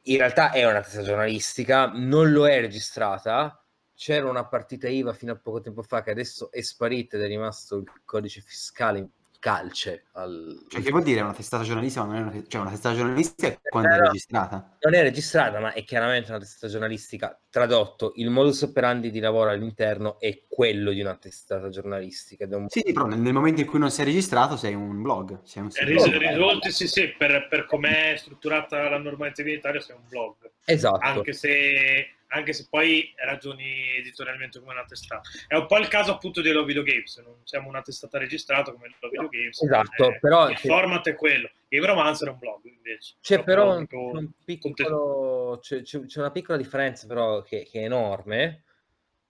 In 0.05 0.16
realtà 0.16 0.53
è 0.53 0.66
una 0.66 0.80
testa 0.80 1.03
giornalistica, 1.03 1.91
non 1.95 2.33
lo 2.33 2.49
è 2.49 2.59
registrata, 2.61 3.62
c'era 3.95 4.28
una 4.28 4.47
partita 4.47 4.89
IVA 4.89 5.12
fino 5.12 5.33
a 5.33 5.37
poco 5.37 5.61
tempo 5.61 5.83
fa 5.83 6.03
che 6.03 6.11
adesso 6.11 6.51
è 6.51 6.62
sparita 6.62 7.16
ed 7.16 7.24
è 7.24 7.26
rimasto 7.26 7.76
il 7.76 7.85
codice 8.07 8.41
fiscale 8.41 8.99
calce. 9.43 10.05
Al... 10.12 10.66
Cioè, 10.68 10.80
che 10.80 10.90
vuol 10.90 11.03
dire 11.03 11.20
una 11.20 11.34
testata 11.34 11.64
giornalistica? 11.64 12.05
Non 12.05 12.14
è 12.14 12.20
una, 12.20 12.45
cioè, 12.47 12.61
una 12.61 12.70
testata 12.70 12.95
giornalistica 12.95 13.49
è 13.49 13.59
quando 13.61 13.88
eh, 13.88 13.97
è 13.97 14.01
registrata? 14.01 14.76
Non 14.78 14.95
è 14.95 15.03
registrata, 15.03 15.59
ma 15.59 15.72
è 15.72 15.82
chiaramente 15.82 16.30
una 16.30 16.38
testata 16.38 16.72
giornalistica. 16.72 17.40
Tradotto, 17.51 18.12
il 18.16 18.30
modus 18.30 18.62
operandi 18.62 19.11
di 19.11 19.18
lavoro 19.18 19.51
all'interno 19.51 20.20
è 20.20 20.45
quello 20.49 20.93
di 20.93 21.01
una 21.01 21.16
testata 21.16 21.70
giornalistica. 21.70 22.47
Un... 22.57 22.68
Sì, 22.68 22.84
però 22.93 23.07
nel, 23.07 23.18
nel, 23.18 23.32
momento 23.32 23.61
in 23.61 23.66
cui 23.66 23.80
non 23.80 23.90
sei 23.90 24.05
registrato 24.05 24.57
sei 24.57 24.74
un 24.74 25.03
blog. 25.03 25.40
Sei 25.43 25.62
un 25.62 25.70
ris- 25.72 26.16
risolti, 26.16 26.70
sì, 26.70 26.86
sì, 26.86 27.09
per, 27.09 27.49
per 27.49 27.66
com'è 27.66 28.14
strutturata 28.16 28.88
la 28.88 28.99
normativa 28.99 29.49
in 29.49 29.57
Italia 29.57 29.80
sei 29.80 29.97
un 29.97 30.03
blog. 30.09 30.34
Esatto. 30.64 31.05
Anche 31.05 31.32
se 31.32 32.14
anche 32.33 32.53
se 32.53 32.66
poi 32.68 33.12
ragioni 33.16 33.97
editorialmente 33.97 34.59
come 34.59 34.72
una 34.72 34.85
testata. 34.85 35.28
È 35.47 35.55
un 35.55 35.66
po' 35.66 35.78
il 35.78 35.89
caso 35.89 36.12
appunto 36.12 36.41
di 36.41 36.49
Hello 36.49 36.64
Video 36.64 36.83
Games, 36.83 37.18
non 37.18 37.37
siamo 37.45 37.68
una 37.68 37.83
testata 37.83 38.18
registrata 38.18 38.72
come 38.72 38.87
Hello 38.87 39.11
Video 39.11 39.28
Games. 39.28 39.62
Esatto, 39.62 40.11
è, 40.11 40.18
però... 40.18 40.49
Il 40.49 40.59
format 40.59 41.07
è 41.09 41.14
quello. 41.14 41.51
Game 41.68 41.87
Romancer 41.87 42.28
è 42.28 42.30
un 42.30 42.39
blog 42.39 42.64
invece. 42.64 43.14
C'è 43.20 43.41
è 43.41 43.45
però 43.45 43.76
un, 43.76 43.87
un 43.91 44.30
piccolo, 44.45 45.59
c'è, 45.61 45.83
c'è, 45.83 46.18
una 46.18 46.30
piccola 46.30 46.59
differenza 46.59 47.07
però 47.07 47.43
che, 47.43 47.66
che 47.70 47.80
è 47.80 47.85
enorme 47.85 48.64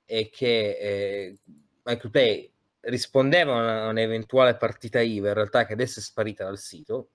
e 0.04 0.30
che 0.30 0.78
eh, 0.78 1.38
Michael 1.84 2.10
Play 2.10 2.50
rispondeva 2.80 3.84
a 3.84 3.88
un'eventuale 3.88 4.56
partita 4.56 5.00
IVA 5.00 5.28
in 5.28 5.34
realtà 5.34 5.64
che 5.66 5.72
adesso 5.72 6.00
è 6.00 6.02
sparita 6.02 6.42
dal 6.42 6.58
sito 6.58 7.10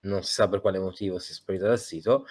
non 0.00 0.22
si 0.22 0.32
sa 0.32 0.48
per 0.48 0.62
quale 0.62 0.78
motivo 0.78 1.18
sia 1.18 1.34
sparita 1.34 1.66
dal 1.66 1.78
sito 1.78 2.26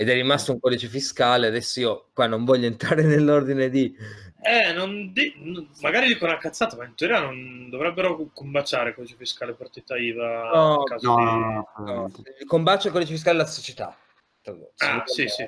ed 0.00 0.08
è 0.08 0.14
rimasto 0.14 0.52
un 0.52 0.60
codice 0.60 0.86
fiscale. 0.86 1.48
Adesso 1.48 1.80
io 1.80 2.08
qua 2.14 2.28
non 2.28 2.44
voglio 2.44 2.66
entrare 2.66 3.02
nell'ordine 3.02 3.68
di. 3.68 3.92
Eh, 4.40 4.72
non 4.72 5.12
di... 5.12 5.68
magari 5.80 6.06
dico 6.06 6.24
una 6.24 6.38
cazzata, 6.38 6.76
ma 6.76 6.84
in 6.84 6.94
teoria 6.94 7.18
non 7.18 7.68
dovrebbero 7.68 8.30
combaciare 8.32 8.90
il 8.90 8.94
codice 8.94 9.16
fiscale 9.16 9.54
partita 9.54 9.96
IVA. 9.96 10.50
No, 10.54 10.84
no, 11.00 11.16
no, 11.16 11.68
no. 11.78 12.12
Combacia 12.46 12.86
il 12.86 12.92
codice 12.92 13.10
fiscale 13.10 13.38
della 13.38 13.48
società. 13.48 13.98
Ah, 14.76 15.02
sì, 15.04 15.26
sì. 15.26 15.44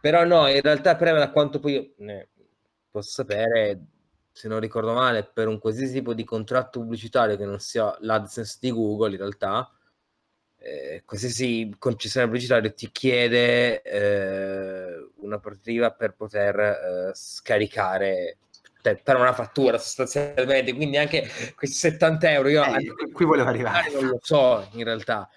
Però 0.00 0.24
no, 0.24 0.48
in 0.48 0.60
realtà 0.62 0.96
preme 0.96 1.20
da 1.20 1.30
quanto 1.30 1.60
poi 1.60 1.72
io 1.72 1.92
ne 1.98 2.30
posso 2.90 3.10
sapere, 3.10 3.82
se 4.32 4.48
non 4.48 4.58
ricordo 4.58 4.94
male, 4.94 5.22
per 5.22 5.46
un 5.46 5.60
qualsiasi 5.60 5.92
tipo 5.92 6.12
di 6.12 6.24
contratto 6.24 6.80
pubblicitario 6.80 7.36
che 7.36 7.44
non 7.44 7.60
sia 7.60 7.96
l'AdSense 8.00 8.58
di 8.60 8.72
Google, 8.72 9.12
in 9.12 9.18
realtà 9.18 9.70
eh, 10.66 11.02
qualsiasi 11.04 11.74
concessionario 11.78 12.32
pubblicitario 12.34 12.74
ti 12.74 12.90
chiede 12.90 13.82
eh, 13.82 15.08
una 15.16 15.38
partita 15.38 15.92
per 15.92 16.14
poter 16.14 16.58
eh, 16.58 17.10
scaricare 17.14 18.38
per 18.82 19.16
una 19.16 19.32
fattura 19.32 19.78
sostanzialmente 19.78 20.72
quindi 20.72 20.96
anche 20.96 21.28
questi 21.56 21.76
70 21.76 22.30
euro 22.30 22.48
io 22.48 22.64
Eh, 22.64 23.12
qui 23.12 23.24
volevo 23.24 23.48
arrivare. 23.48 23.90
non 23.92 24.06
lo 24.06 24.18
so 24.22 24.68
in 24.72 24.84
realtà 24.84 25.28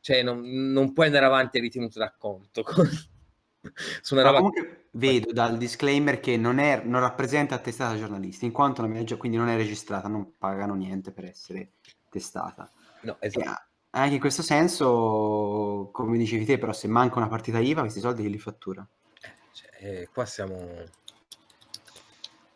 cioè 0.00 0.22
non, 0.22 0.40
non 0.72 0.92
puoi 0.92 1.06
andare 1.06 1.24
avanti 1.24 1.58
ritenuto 1.58 1.98
d'acconto 1.98 2.62
con- 2.62 2.86
su 4.02 4.14
una 4.14 4.22
Ma 4.22 4.28
roba 4.30 4.38
comunque 4.38 4.88
vedo 4.92 5.32
dal 5.32 5.56
disclaimer 5.58 6.20
che 6.20 6.36
non, 6.36 6.58
è, 6.58 6.82
non 6.84 7.00
rappresenta 7.00 7.58
testata 7.58 7.96
giornalisti, 7.96 8.44
in 8.44 8.52
quanto 8.52 8.82
non 8.82 8.94
è, 8.96 9.04
gio- 9.04 9.16
quindi 9.16 9.36
non 9.36 9.48
è 9.48 9.56
registrata, 9.56 10.08
non 10.08 10.36
pagano 10.36 10.74
niente 10.74 11.12
per 11.12 11.24
essere 11.24 11.72
testata. 12.08 12.70
no, 13.02 13.16
esatto. 13.20 13.67
Anche 14.00 14.14
in 14.14 14.20
questo 14.20 14.42
senso, 14.42 15.90
come 15.92 16.18
dicevi 16.18 16.44
te, 16.44 16.58
però 16.58 16.72
se 16.72 16.88
manca 16.88 17.18
una 17.18 17.28
partita 17.28 17.58
IVA, 17.58 17.82
questi 17.82 18.00
soldi 18.00 18.22
che 18.22 18.28
li 18.28 18.38
fattura? 18.38 18.86
Cioè, 19.52 19.70
eh, 19.80 20.08
qua 20.12 20.24
siamo 20.24 20.84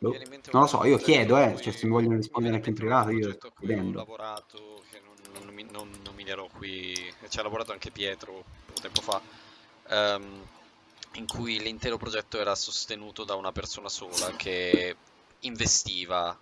Boh, 0.02 0.18
non 0.50 0.62
lo 0.62 0.66
so, 0.66 0.84
io 0.84 0.96
chiedo, 0.96 1.38
eh, 1.38 1.56
cioè 1.60 1.72
se 1.72 1.86
mi 1.86 1.92
vogliono 1.92 2.16
rispondere 2.16 2.56
anche 2.56 2.70
in 2.70 2.74
privato, 2.74 3.10
io 3.10 3.28
ho 3.28 3.92
lavorato, 3.92 4.82
che 4.90 5.00
non, 5.00 5.44
non, 5.44 5.66
non, 5.70 5.90
nominerò 6.04 6.48
qui, 6.48 6.92
ci 7.28 7.38
ha 7.38 7.42
lavorato 7.44 7.70
anche 7.70 7.92
Pietro 7.92 8.32
un 8.32 8.80
tempo 8.80 9.00
fa, 9.00 9.22
ehm, 9.88 10.42
in 11.12 11.26
cui 11.28 11.60
l'intero 11.60 11.98
progetto 11.98 12.40
era 12.40 12.56
sostenuto 12.56 13.22
da 13.22 13.36
una 13.36 13.52
persona 13.52 13.88
sola 13.88 14.34
che 14.34 14.96
investiva 15.40 16.36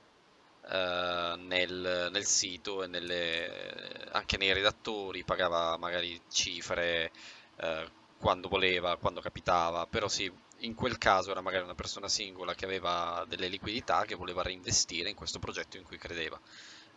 eh, 0.71 1.35
nel, 1.39 2.09
nel 2.13 2.25
sito 2.25 2.83
e 2.83 2.87
nelle- 2.87 4.09
anche 4.13 4.37
nei 4.37 4.53
redattori, 4.53 5.25
pagava 5.25 5.77
magari 5.77 6.21
cifre 6.31 7.11
eh, 7.57 7.89
quando 8.19 8.49
voleva, 8.49 8.97
quando 8.97 9.21
capitava, 9.21 9.87
però 9.87 10.09
sì, 10.09 10.31
in 10.59 10.75
quel 10.75 10.99
caso 10.99 11.31
era 11.31 11.41
magari 11.41 11.65
una 11.65 11.75
persona 11.75 12.09
singola 12.09 12.55
che 12.55 12.67
aveva 12.67 13.25
delle 13.29 13.49
liquidità 13.49 14.05
che 14.05 14.15
voleva 14.15 14.43
reinvestire 14.43 15.09
in 15.09 15.17
questo 15.17 15.39
progetto 15.39 15.77
in 15.77 15.85
cui 15.85 15.99
credeva. 15.99 16.39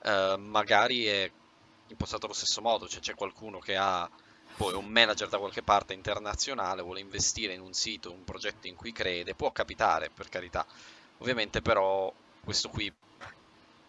Eh, 0.03 0.35
magari 0.37 1.05
è 1.05 1.31
impostato 1.87 2.25
allo 2.25 2.35
stesso 2.35 2.61
modo, 2.61 2.87
cioè 2.87 3.01
c'è 3.01 3.15
qualcuno 3.15 3.59
che 3.59 3.75
ha 3.75 4.09
poi 4.55 4.73
un 4.73 4.85
manager 4.85 5.29
da 5.29 5.39
qualche 5.39 5.63
parte 5.63 5.93
internazionale, 5.93 6.83
vuole 6.83 6.99
investire 6.99 7.53
in 7.53 7.61
un 7.61 7.73
sito, 7.73 8.11
un 8.11 8.23
progetto 8.23 8.67
in 8.67 8.75
cui 8.75 8.91
crede, 8.91 9.33
può 9.33 9.51
capitare, 9.51 10.09
per 10.09 10.29
carità. 10.29 10.65
Ovviamente 11.19 11.61
però 11.61 12.13
questo 12.43 12.69
qui 12.69 12.93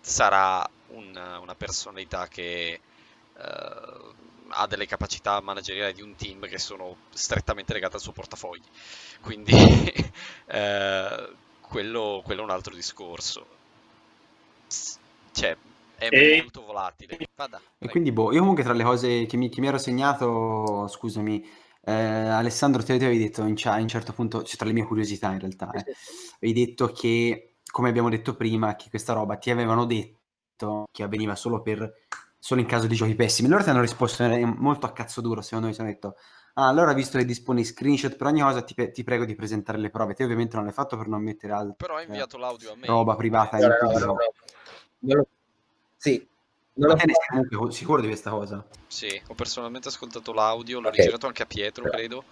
sarà 0.05 0.69
un- 0.89 1.39
una 1.41 1.55
personalità 1.55 2.29
che 2.29 2.81
eh, 3.37 4.15
ha 4.49 4.67
delle 4.67 4.87
capacità 4.87 5.41
manageriali 5.41 5.95
di 5.95 6.03
un 6.03 6.15
team 6.17 6.47
che 6.49 6.59
sono 6.59 6.97
strettamente 7.13 7.73
legate 7.73 7.97
al 7.97 8.03
suo 8.03 8.13
portafogli. 8.13 8.69
Quindi 9.21 9.53
eh, 10.47 11.37
quello, 11.61 12.23
quello 12.25 12.41
è 12.43 12.45
un 12.45 12.51
altro 12.51 12.75
discorso. 12.75 13.47
Cioè, 15.33 15.57
è 15.97 16.11
E- 16.11 16.37
molto 16.37 16.63
volatile. 16.63 17.21
Vada, 17.35 17.63
E 17.79 17.89
quindi, 17.89 18.13
boh, 18.13 18.33
io 18.33 18.39
comunque 18.41 18.63
tra 18.63 18.73
le 18.73 18.83
cose 18.85 19.27
che 19.27 19.37
mi, 19.37 19.49
che 19.51 19.61
mi 19.61 19.67
ero 19.67 19.77
segnato, 19.79 20.89
scusami, 20.89 21.45
eh, 21.83 21.93
Alessandro, 21.93 22.83
te 22.83 22.97
te 22.99 23.05
avevi 23.05 23.19
detto 23.25 23.43
in, 23.43 23.49
in 23.59 23.81
un 23.83 23.89
certo 23.89 24.13
punto, 24.15 24.43
cioè 24.43 24.57
tra 24.57 24.67
le 24.67 24.73
mie 24.73 24.85
curiosità 24.87 25.33
in 25.33 25.41
realtà, 25.41 25.71
eh, 25.73 25.87
avevi 26.41 26.65
detto 26.67 26.87
che, 26.93 27.54
come 27.75 27.89
abbiamo 27.89 28.09
detto 28.09 28.37
prima, 28.37 28.77
che 28.77 28.89
questa 28.89 29.14
roba 29.14 29.37
ti 29.37 29.51
avevano 29.51 29.85
detto 29.85 30.85
che 30.93 31.03
avveniva 31.03 31.35
solo 31.35 31.61
per 31.61 32.05
solo 32.39 32.61
in 32.61 32.68
caso 32.68 32.87
di 32.87 32.95
giochi 32.95 33.16
pessimi. 33.16 33.49
Loro 33.49 33.64
ti 33.64 33.70
hanno 33.70 33.81
risposto 33.81 34.22
molto 34.29 34.87
a 34.87 34.93
cazzo 34.93 35.20
duro, 35.20 35.41
secondo 35.43 35.66
me, 35.66 35.72
ti 35.72 35.81
hanno 35.81 35.91
detto, 35.91 36.14
ah, 36.55 36.68
allora 36.68 36.93
visto 36.93 37.18
che 37.18 37.25
disponi 37.25 37.64
screenshot 37.64 38.14
per 38.14 38.29
ogni 38.29 38.43
cosa, 38.43 38.62
ti, 38.62 38.75
pe- 38.75 38.93
ti 38.93 39.03
prego 39.03 39.25
di 39.25 39.35
presentare 39.35 39.79
le 39.79 39.91
prove. 39.91 40.14
Te 40.14 40.22
ovviamente 40.22 40.55
non 40.55 40.66
l'hai 40.66 40.72
fatto 40.72 40.97
per 40.97 41.09
non 41.09 41.20
mettere 41.20 41.53
altra 41.53 41.75
Però 41.75 41.97
ha 41.97 42.03
inviato 42.03 42.39
l'audio 42.39 42.70
a 42.70 42.77
me. 42.77 42.87
roba 42.87 43.16
privata 43.16 43.59
No, 43.59 43.66
no, 43.66 43.99
no, 43.99 43.99
no, 44.07 45.14
lo- 45.16 45.27
Sì, 45.97 46.25
non 46.75 46.91
Ma 46.91 46.95
lo 46.95 47.01
te 47.01 47.07
ne 47.07 47.12
sei 47.14 47.27
comunque 47.27 47.57
co- 47.57 47.70
sicuro 47.70 48.01
di 48.03 48.07
questa 48.07 48.31
cosa? 48.31 48.64
Sì, 48.87 49.20
ho 49.27 49.35
personalmente 49.35 49.89
ascoltato 49.89 50.33
l'audio, 50.33 50.79
l'ho 50.79 50.91
Ok. 50.91 50.95
rigirato 50.95 51.27
anche 51.27 51.43
a 51.43 51.47
Pietro, 51.47 51.89
credo. 51.89 52.22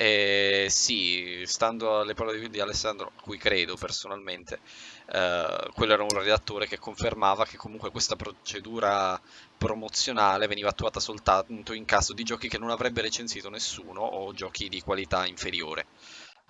E 0.00 0.66
sì, 0.70 1.42
stando 1.44 1.98
alle 2.00 2.14
parole 2.14 2.48
di- 2.48 2.60
Alessandro, 2.60 3.08
a 3.16 3.20
cui 3.20 3.36
credo 3.36 3.76
personalmente, 3.76 4.60
eh, 5.06 5.68
quello 5.74 5.92
era 5.92 6.02
un 6.04 6.10
redattore 6.10 6.66
che 6.68 6.78
confermava 6.78 7.44
che 7.44 7.56
comunque 7.56 7.90
questa 7.90 8.14
procedura 8.14 9.20
promozionale 9.56 10.46
veniva 10.46 10.68
attuata 10.68 11.00
soltanto 11.00 11.72
in 11.72 11.84
caso 11.84 12.12
di 12.12 12.22
giochi 12.22 12.48
che 12.48 12.58
non 12.58 12.70
avrebbe 12.70 13.00
recensito 13.02 13.50
nessuno 13.50 14.00
o 14.02 14.32
giochi 14.32 14.68
di 14.68 14.80
qualità 14.80 15.26
inferiore. 15.26 15.88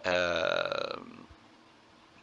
Ehm, 0.02 1.26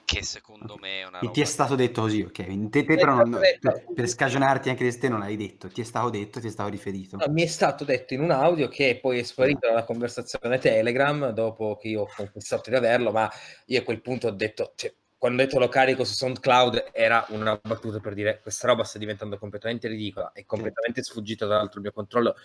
che 0.05 0.23
secondo 0.23 0.77
me 0.77 1.01
è 1.01 1.05
una 1.05 1.17
E 1.19 1.21
ti 1.21 1.25
roba 1.25 1.41
è 1.41 1.45
stato 1.45 1.75
detto 1.75 2.01
così, 2.01 2.21
ok? 2.21 2.69
Te, 2.69 2.85
te 2.85 2.93
è 2.93 2.97
però 2.97 3.15
non- 3.15 3.39
per, 3.59 3.85
per 3.93 4.07
scagionarti 4.07 4.69
anche 4.69 4.87
di 4.87 4.97
te 4.97 5.09
non 5.09 5.19
l'hai 5.19 5.35
detto, 5.35 5.67
ti 5.67 5.81
è 5.81 5.83
stato 5.83 6.09
detto, 6.09 6.39
ti 6.39 6.47
è 6.47 6.51
stato 6.51 6.69
riferito. 6.69 7.17
No, 7.17 7.25
mi 7.29 7.41
è 7.41 7.47
stato 7.47 7.83
detto 7.83 8.13
in 8.13 8.21
un 8.21 8.31
audio 8.31 8.67
che 8.67 8.99
poi 9.01 9.19
è 9.19 9.23
sparito 9.23 9.67
dalla 9.67 9.83
conversazione 9.83 10.59
Telegram 10.59 11.29
dopo 11.31 11.75
che 11.75 11.87
io 11.89 12.01
ho 12.03 12.09
confessato 12.15 12.69
di 12.69 12.75
averlo, 12.75 13.11
ma 13.11 13.29
io 13.65 13.79
a 13.79 13.83
quel 13.83 14.01
punto 14.01 14.27
ho 14.27 14.31
detto, 14.31 14.73
cioè, 14.75 14.93
quando 15.17 15.41
ho 15.41 15.45
detto 15.45 15.57
lo 15.57 15.69
carico 15.69 16.03
su 16.03 16.13
SoundCloud 16.13 16.89
era 16.91 17.25
una 17.29 17.59
battuta 17.61 17.99
per 17.99 18.13
dire 18.13 18.39
questa 18.41 18.67
roba 18.67 18.83
sta 18.83 18.99
diventando 18.99 19.39
completamente 19.39 19.87
ridicola 19.87 20.31
e 20.33 20.45
completamente 20.45 21.01
sfuggita 21.01 21.47
dall'altro 21.47 21.81
mio 21.81 21.91
controllo. 21.91 22.35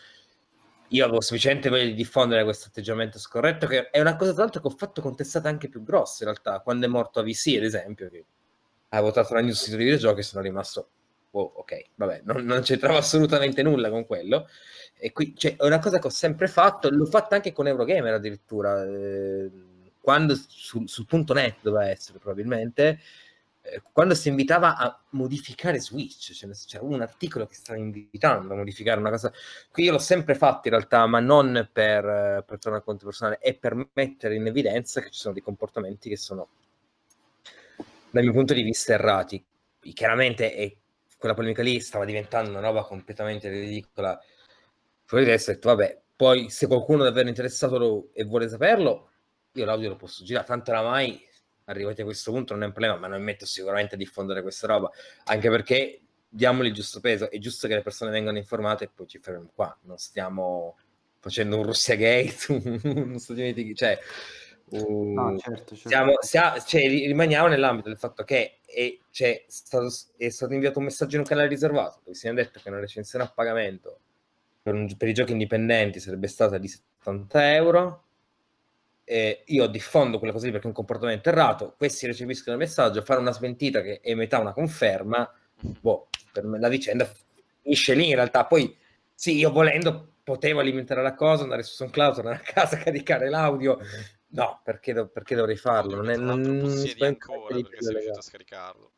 Io 0.90 1.04
avevo 1.04 1.20
semplicemente 1.20 1.68
voglia 1.68 1.84
di 1.84 1.94
diffondere 1.94 2.44
questo 2.44 2.68
atteggiamento 2.68 3.18
scorretto, 3.18 3.66
che 3.66 3.90
è 3.90 4.00
una 4.00 4.16
cosa 4.16 4.32
tra 4.32 4.42
l'altro 4.42 4.60
che 4.60 4.66
ho 4.66 4.76
fatto 4.76 5.00
con 5.00 5.14
testate 5.16 5.48
anche 5.48 5.68
più 5.68 5.82
grosse 5.82 6.24
in 6.24 6.30
realtà, 6.30 6.60
quando 6.60 6.86
è 6.86 6.88
morto 6.88 7.20
AVC 7.20 7.56
ad 7.56 7.64
esempio, 7.64 8.08
che 8.10 8.24
ha 8.88 9.00
votato 9.00 9.34
la 9.34 9.40
news 9.40 9.68
di 9.68 9.76
videogiochi 9.76 10.22
sono 10.22 10.42
rimasto 10.42 10.90
oh, 11.32 11.52
ok, 11.56 11.84
vabbè, 11.94 12.22
non, 12.24 12.44
non 12.44 12.62
c'entrava 12.62 12.98
assolutamente 12.98 13.62
nulla 13.62 13.90
con 13.90 14.06
quello. 14.06 14.48
E 14.96 15.12
qui 15.12 15.34
cioè, 15.36 15.56
è 15.56 15.64
una 15.64 15.78
cosa 15.78 15.98
che 15.98 16.06
ho 16.06 16.10
sempre 16.10 16.48
fatto, 16.48 16.90
l'ho 16.90 17.06
fatta 17.06 17.36
anche 17.36 17.52
con 17.52 17.66
Eurogamer 17.66 18.14
addirittura, 18.14 18.84
eh, 18.84 19.50
quando 20.00 20.34
sul, 20.34 20.88
sul 20.88 21.06
punto 21.06 21.32
net 21.32 21.58
doveva 21.62 21.88
essere 21.88 22.18
probabilmente, 22.18 23.00
quando 23.92 24.14
si 24.14 24.28
invitava 24.28 24.76
a 24.76 25.02
modificare 25.10 25.80
Switch, 25.80 26.32
c'era 26.32 26.84
un 26.84 27.00
articolo 27.00 27.46
che 27.46 27.54
stava 27.54 27.78
invitando 27.78 28.52
a 28.52 28.56
modificare 28.56 29.00
una 29.00 29.10
cosa. 29.10 29.32
Qui 29.70 29.84
io 29.84 29.92
l'ho 29.92 29.98
sempre 29.98 30.34
fatto 30.34 30.68
in 30.68 30.74
realtà, 30.74 31.06
ma 31.06 31.20
non 31.20 31.68
per, 31.72 32.44
per 32.46 32.58
tornare 32.58 32.82
a 32.82 32.84
conto 32.84 33.04
personale, 33.04 33.38
è 33.38 33.54
per 33.54 33.90
mettere 33.92 34.34
in 34.34 34.46
evidenza 34.46 35.00
che 35.00 35.10
ci 35.10 35.18
sono 35.18 35.34
dei 35.34 35.42
comportamenti 35.42 36.08
che 36.08 36.16
sono, 36.16 36.48
dal 38.10 38.22
mio 38.22 38.32
punto 38.32 38.54
di 38.54 38.62
vista, 38.62 38.92
errati. 38.92 39.44
Chiaramente 39.92 40.52
è 40.54 40.76
quella 41.18 41.34
polemica 41.34 41.62
lì 41.62 41.80
stava 41.80 42.04
diventando 42.04 42.50
una 42.50 42.60
roba 42.60 42.82
completamente 42.84 43.48
ridicola. 43.48 44.18
Poi 45.06 45.22
adesso 45.22 45.50
ho 45.50 45.54
detto, 45.54 45.68
vabbè, 45.68 46.00
poi 46.16 46.50
se 46.50 46.66
qualcuno 46.66 47.02
è 47.02 47.06
davvero 47.06 47.28
interessato 47.28 48.10
e 48.12 48.24
vuole 48.24 48.48
saperlo, 48.48 49.10
io 49.52 49.64
l'audio 49.64 49.88
lo 49.90 49.96
posso 49.96 50.24
girare, 50.24 50.46
tanto 50.46 50.70
oramai 50.70 51.28
arrivati 51.70 52.00
a 52.02 52.04
questo 52.04 52.30
punto 52.32 52.52
non 52.52 52.62
è 52.62 52.66
un 52.66 52.72
problema, 52.72 52.96
ma 52.96 53.06
non 53.06 53.18
mi 53.18 53.24
metto 53.24 53.46
sicuramente 53.46 53.94
a 53.94 53.98
diffondere 53.98 54.42
questa 54.42 54.66
roba, 54.66 54.90
anche 55.24 55.48
perché 55.50 56.00
diamogli 56.28 56.68
il 56.68 56.74
giusto 56.74 57.00
peso, 57.00 57.30
è 57.30 57.38
giusto 57.38 57.66
che 57.68 57.74
le 57.74 57.82
persone 57.82 58.10
vengano 58.10 58.38
informate 58.38 58.84
e 58.84 58.90
poi 58.94 59.06
ci 59.06 59.18
fermiamo 59.18 59.50
qua, 59.54 59.76
non 59.82 59.96
stiamo 59.98 60.76
facendo 61.18 61.56
un 61.58 61.64
Russia 61.64 61.96
Gate, 61.96 62.36
un 62.84 63.18
Stati 63.18 63.40
Uniti, 63.40 63.74
cioè... 63.74 63.98
un- 64.70 65.12
No, 65.12 65.36
certo, 65.38 65.74
certo. 65.74 65.88
siamo, 65.88 66.12
sia- 66.20 66.58
cioè, 66.60 66.82
ri- 66.88 67.06
rimaniamo 67.06 67.48
nell'ambito 67.48 67.88
del 67.88 67.98
fatto 67.98 68.22
che 68.24 68.60
è, 68.64 68.96
c'è 69.10 69.44
stato, 69.48 69.88
è 70.16 70.28
stato 70.28 70.52
inviato 70.52 70.78
un 70.78 70.84
messaggio 70.84 71.14
in 71.16 71.22
un 71.22 71.26
canale 71.26 71.48
riservato 71.48 72.00
dove 72.04 72.14
si 72.16 72.28
è 72.28 72.32
detto 72.32 72.60
che 72.62 72.68
una 72.68 72.78
recensione 72.78 73.24
a 73.24 73.28
pagamento 73.30 73.98
per, 74.62 74.74
un- 74.74 74.96
per 74.96 75.08
i 75.08 75.12
giochi 75.14 75.32
indipendenti 75.32 75.98
sarebbe 76.00 76.28
stata 76.28 76.58
di 76.58 76.68
70 76.68 77.54
euro. 77.54 78.04
E 79.10 79.42
io 79.46 79.66
diffondo 79.66 80.18
quella 80.18 80.32
cosa 80.32 80.44
lì 80.44 80.52
perché 80.52 80.66
è 80.66 80.68
un 80.68 80.76
comportamento 80.76 81.30
errato. 81.30 81.74
Questi 81.76 82.06
recepiscono 82.06 82.54
il 82.54 82.62
messaggio, 82.62 83.02
fare 83.02 83.18
una 83.18 83.32
smentita 83.32 83.80
che 83.82 83.98
è 84.00 84.14
metà 84.14 84.38
una 84.38 84.52
conferma. 84.52 85.28
Boh, 85.58 86.06
per 86.32 86.44
me 86.44 86.60
la 86.60 86.68
vicenda 86.68 87.10
finisce 87.60 87.94
lì 87.94 88.10
in 88.10 88.14
realtà. 88.14 88.46
Poi, 88.46 88.72
sì, 89.12 89.36
io 89.36 89.50
volendo 89.50 90.12
potevo 90.22 90.60
alimentare 90.60 91.02
la 91.02 91.14
cosa, 91.14 91.42
andare 91.42 91.64
su 91.64 91.74
SoundCloud, 91.74 92.14
tornare 92.14 92.36
a 92.36 92.52
casa, 92.52 92.76
caricare 92.78 93.28
l'audio. 93.28 93.78
No, 94.28 94.60
perché, 94.62 94.92
do- 94.92 95.08
perché 95.08 95.34
dovrei 95.34 95.56
farlo? 95.56 95.96
Non 95.96 96.08
è, 96.08 96.14
l'altro 96.14 96.52
non 96.52 96.60
possiedi 96.60 97.04
ancora 97.04 97.56
perché 97.56 97.82
sei 97.82 97.92
riuscito 97.94 98.18
a 98.18 98.22
scaricarlo. 98.22 98.90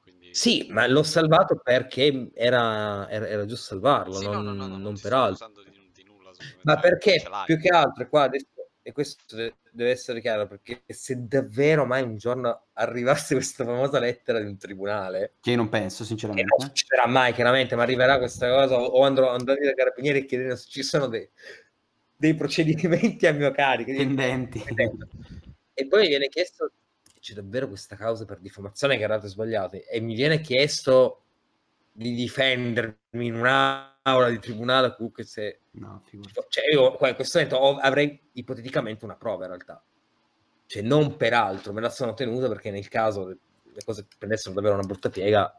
Quindi... 0.00 0.34
Sì, 0.34 0.68
ma 0.70 0.86
l'ho 0.86 1.02
salvato 1.02 1.60
perché 1.62 2.30
era, 2.32 3.06
era, 3.10 3.28
era 3.28 3.44
giusto 3.44 3.74
salvarlo, 3.74 4.14
Sì, 4.14 4.24
no, 4.24 4.40
non, 4.40 4.44
no, 4.44 4.52
no, 4.52 4.54
no, 4.54 4.66
non 4.68 4.80
non 4.80 4.94
ti 4.94 5.02
per 5.02 5.10
sto 5.10 5.20
altro. 5.20 5.44
accusando 5.44 5.70
di, 5.70 5.90
di 5.92 6.04
nulla. 6.04 6.30
Ma 6.62 6.78
perché 6.78 7.22
più 7.44 7.58
che 7.60 7.68
altro 7.68 8.08
qua 8.08 8.22
adesso 8.22 8.46
e 8.88 8.92
questo 8.92 9.36
de- 9.36 9.56
deve 9.70 9.90
essere 9.90 10.18
chiaro, 10.22 10.46
perché 10.46 10.82
se 10.86 11.26
davvero 11.26 11.84
mai 11.84 12.02
un 12.02 12.16
giorno 12.16 12.68
arrivasse 12.72 13.34
questa 13.36 13.62
famosa 13.62 13.98
lettera 13.98 14.40
di 14.40 14.46
un 14.46 14.56
tribunale, 14.56 15.34
Che 15.42 15.50
io 15.50 15.56
non 15.56 15.68
penso, 15.68 16.04
sinceramente. 16.04 16.48
non 16.56 16.68
succederà 16.68 17.06
mai 17.06 17.34
chiaramente, 17.34 17.76
ma 17.76 17.82
arriverà 17.82 18.16
questa 18.16 18.48
cosa, 18.48 18.80
o 18.80 19.04
andrò, 19.04 19.28
andrò 19.28 19.54
dai 19.54 19.74
carabinieri 19.74 20.20
e 20.20 20.24
chiederò 20.24 20.56
se 20.56 20.68
ci 20.70 20.82
sono 20.82 21.06
dei, 21.06 21.28
dei 22.16 22.34
procedimenti 22.34 23.26
a 23.26 23.34
mio 23.34 23.50
carico. 23.50 23.92
Pendenti. 23.94 24.64
E 25.74 25.86
poi 25.86 26.08
viene 26.08 26.28
chiesto, 26.28 26.72
c'è 27.20 27.34
davvero 27.34 27.68
questa 27.68 27.94
causa 27.94 28.24
per 28.24 28.38
diffamazione 28.38 28.96
che 28.96 29.02
errate 29.02 29.28
sbagliate, 29.28 29.86
e 29.86 30.00
mi 30.00 30.14
viene 30.14 30.40
chiesto 30.40 31.24
di 31.92 32.14
difendermi 32.14 33.26
in 33.26 33.34
un'aula 33.34 34.30
di 34.30 34.38
tribunale, 34.38 34.94
comunque 34.96 35.24
se... 35.24 35.60
No, 35.78 36.02
figurati. 36.04 36.40
Cioè 36.48 36.64
io 36.72 36.92
qua 36.94 37.08
in 37.08 37.14
questo 37.14 37.38
momento 37.38 37.58
ho- 37.58 37.76
avrei 37.76 38.20
ipoteticamente 38.32 39.04
una 39.04 39.16
prova 39.16 39.44
in 39.44 39.50
realtà. 39.50 39.82
Cioè 40.66 40.82
non 40.82 41.16
peraltro, 41.16 41.72
me 41.72 41.80
la 41.80 41.90
sono 41.90 42.14
tenuta 42.14 42.48
perché 42.48 42.70
nel 42.70 42.88
caso 42.88 43.26
le 43.28 43.84
cose 43.84 44.06
prendessero 44.18 44.54
davvero 44.54 44.74
una 44.74 44.82
brutta 44.84 45.08
piega, 45.08 45.50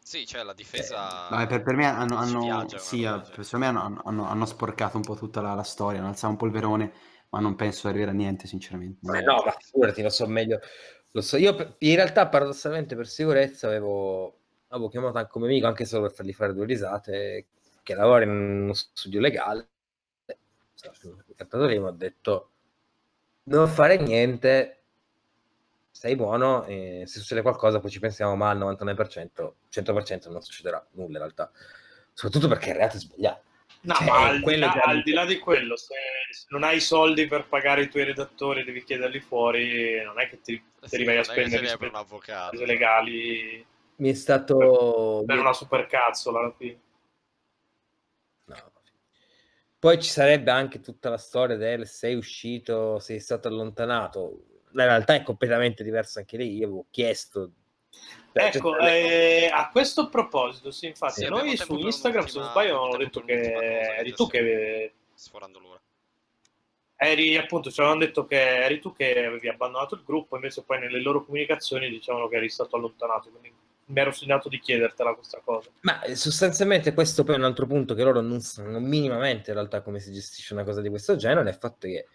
Sì, 0.00 0.24
cioè 0.26 0.42
la 0.42 0.54
difesa... 0.54 1.28
Vabbè, 1.28 1.46
per, 1.46 1.62
per 1.62 1.74
me 1.74 1.86
hanno, 1.86 2.16
hanno- 2.16 2.66
sì, 2.68 3.00
del 3.00 3.28
per- 3.34 3.58
me 3.58 3.66
hanno, 3.66 4.00
hanno- 4.04 4.26
hanno 4.26 4.46
sporcato 4.46 4.96
un 4.96 5.02
po' 5.02 5.14
tutta 5.16 5.40
la, 5.40 5.54
la 5.54 5.62
storia, 5.62 5.98
hanno 5.98 6.08
alzato 6.08 6.32
un 6.32 6.38
polverone, 6.38 6.92
ma 7.30 7.40
non 7.40 7.56
penso 7.56 7.88
arrivare 7.88 8.12
a 8.12 8.14
niente, 8.14 8.46
sinceramente. 8.46 8.98
Ma 9.02 9.20
no, 9.20 9.42
ma 9.44 9.54
figurati, 9.58 10.02
lo 10.02 10.08
so 10.10 10.26
meglio. 10.26 10.60
Lo 11.10 11.20
so, 11.20 11.36
io 11.36 11.54
per- 11.54 11.74
in 11.78 11.94
realtà 11.96 12.28
paradossalmente 12.28 12.96
per 12.96 13.06
sicurezza 13.06 13.66
avevo, 13.66 14.38
avevo 14.68 14.88
chiamato 14.88 15.18
anche 15.18 15.30
un 15.34 15.42
mio 15.42 15.50
amico, 15.50 15.66
anche 15.66 15.84
solo 15.84 16.02
per 16.06 16.12
fargli 16.12 16.32
fare 16.32 16.54
due 16.54 16.64
risate, 16.66 17.46
che 17.88 17.94
lavora 17.94 18.24
in 18.24 18.30
uno 18.30 18.74
studio 18.74 19.18
legale. 19.18 19.66
Mi 21.54 21.76
ho 21.78 21.90
detto 21.90 22.50
non 23.44 23.66
fare 23.66 23.96
niente, 23.96 24.82
stai 25.90 26.14
buono, 26.14 26.66
e 26.66 27.04
se 27.06 27.18
succede 27.18 27.40
qualcosa 27.40 27.80
poi 27.80 27.90
ci 27.90 27.98
pensiamo, 27.98 28.36
ma 28.36 28.50
al 28.50 28.58
99%, 28.58 29.54
100% 29.70 30.30
non 30.30 30.42
succederà 30.42 30.86
nulla 30.92 31.12
in 31.12 31.18
realtà. 31.18 31.50
Soprattutto 32.12 32.48
perché 32.48 32.70
il 32.70 32.76
reato 32.76 32.96
è 32.96 33.00
sbagliato. 33.00 33.42
No, 33.80 33.94
Cioè, 33.94 34.06
ma 34.06 34.26
al 34.26 34.40
di, 34.42 34.56
là, 34.56 34.72
al 34.72 35.02
di 35.02 35.12
là 35.12 35.24
di 35.24 35.38
quello, 35.38 35.76
se, 35.76 35.94
se 36.30 36.46
non 36.50 36.64
hai 36.64 36.76
i 36.76 36.80
soldi 36.80 37.26
per 37.26 37.46
pagare 37.46 37.82
i 37.82 37.88
tuoi 37.88 38.04
redattori, 38.04 38.64
devi 38.64 38.84
chiederli 38.84 39.20
fuori, 39.20 40.02
non 40.02 40.20
è 40.20 40.28
che 40.28 40.42
ti, 40.42 40.62
Sì, 40.82 40.98
li 40.98 41.04
vai 41.04 41.16
a 41.16 41.24
spendere 41.24 41.66
sei 41.68 41.78
per 41.78 41.88
un 41.88 41.94
avvocato. 41.94 42.64
legali 42.64 43.64
Mi 43.96 44.10
è 44.10 44.14
stato... 44.14 45.22
per 45.24 45.38
una 45.38 45.52
supercazzola 45.52 46.38
alla 46.40 46.52
fine. 46.52 46.80
No. 48.46 48.56
Poi 49.88 50.02
ci 50.02 50.10
sarebbe 50.10 50.50
anche 50.50 50.80
tutta 50.80 51.08
la 51.08 51.16
storia 51.16 51.56
del 51.56 51.86
sei 51.86 52.14
uscito, 52.14 52.98
sei 52.98 53.20
stato 53.20 53.48
allontanato. 53.48 54.44
La 54.72 54.84
realtà 54.84 55.14
è 55.14 55.22
completamente 55.22 55.82
diversa 55.82 56.18
anche 56.18 56.36
lì. 56.36 56.56
Io 56.56 56.66
avevo 56.66 56.86
chiesto. 56.90 57.52
cioè, 58.34 58.48
Ecco, 58.48 58.72
cioè, 58.72 58.84
eh, 58.84 59.50
a 59.50 59.70
questo 59.70 60.10
proposito, 60.10 60.70
sì, 60.72 60.88
infatti, 60.88 61.22
Sì, 61.22 61.28
noi 61.30 61.56
su 61.56 61.74
Instagram, 61.78 62.26
se 62.26 62.38
non 62.38 62.50
sbaglio, 62.50 62.82
tempo 62.82 62.96
detto 62.98 63.20
che 63.22 63.52
eri 63.96 64.12
tu 64.12 64.26
che 64.26 64.92
Sforando 65.14 65.58
l'ora. 65.58 65.80
eri 66.96 67.38
appunto, 67.38 67.70
ci 67.70 67.80
avevano 67.80 68.04
detto 68.04 68.26
che 68.26 68.38
eri 68.38 68.80
tu 68.80 68.92
che 68.92 69.24
avevi 69.24 69.48
abbandonato 69.48 69.94
il 69.94 70.02
gruppo, 70.04 70.34
invece 70.34 70.64
poi 70.64 70.80
nelle 70.80 71.00
loro 71.00 71.24
comunicazioni 71.24 71.88
dicevano 71.88 72.28
che 72.28 72.36
eri 72.36 72.50
stato 72.50 72.76
allontanato, 72.76 73.30
quindi 73.30 73.54
mi 73.88 74.00
ero 74.00 74.10
segnato 74.12 74.48
di 74.48 74.58
chiedertela 74.58 75.14
questa 75.14 75.40
cosa. 75.42 75.70
Ma 75.80 76.02
eh, 76.02 76.14
sostanzialmente 76.14 76.94
questo 76.94 77.24
poi 77.24 77.34
è 77.34 77.38
un 77.38 77.44
altro 77.44 77.66
punto 77.66 77.94
che 77.94 78.02
loro 78.02 78.20
non 78.20 78.40
sanno 78.40 78.80
minimamente 78.80 79.50
in 79.50 79.56
realtà 79.56 79.82
come 79.82 80.00
si 80.00 80.12
gestisce 80.12 80.52
una 80.54 80.64
cosa 80.64 80.80
di 80.80 80.88
questo 80.88 81.16
genere, 81.16 81.48
è 81.48 81.52
il 81.52 81.58
fatto 81.58 81.86
che 81.86 82.06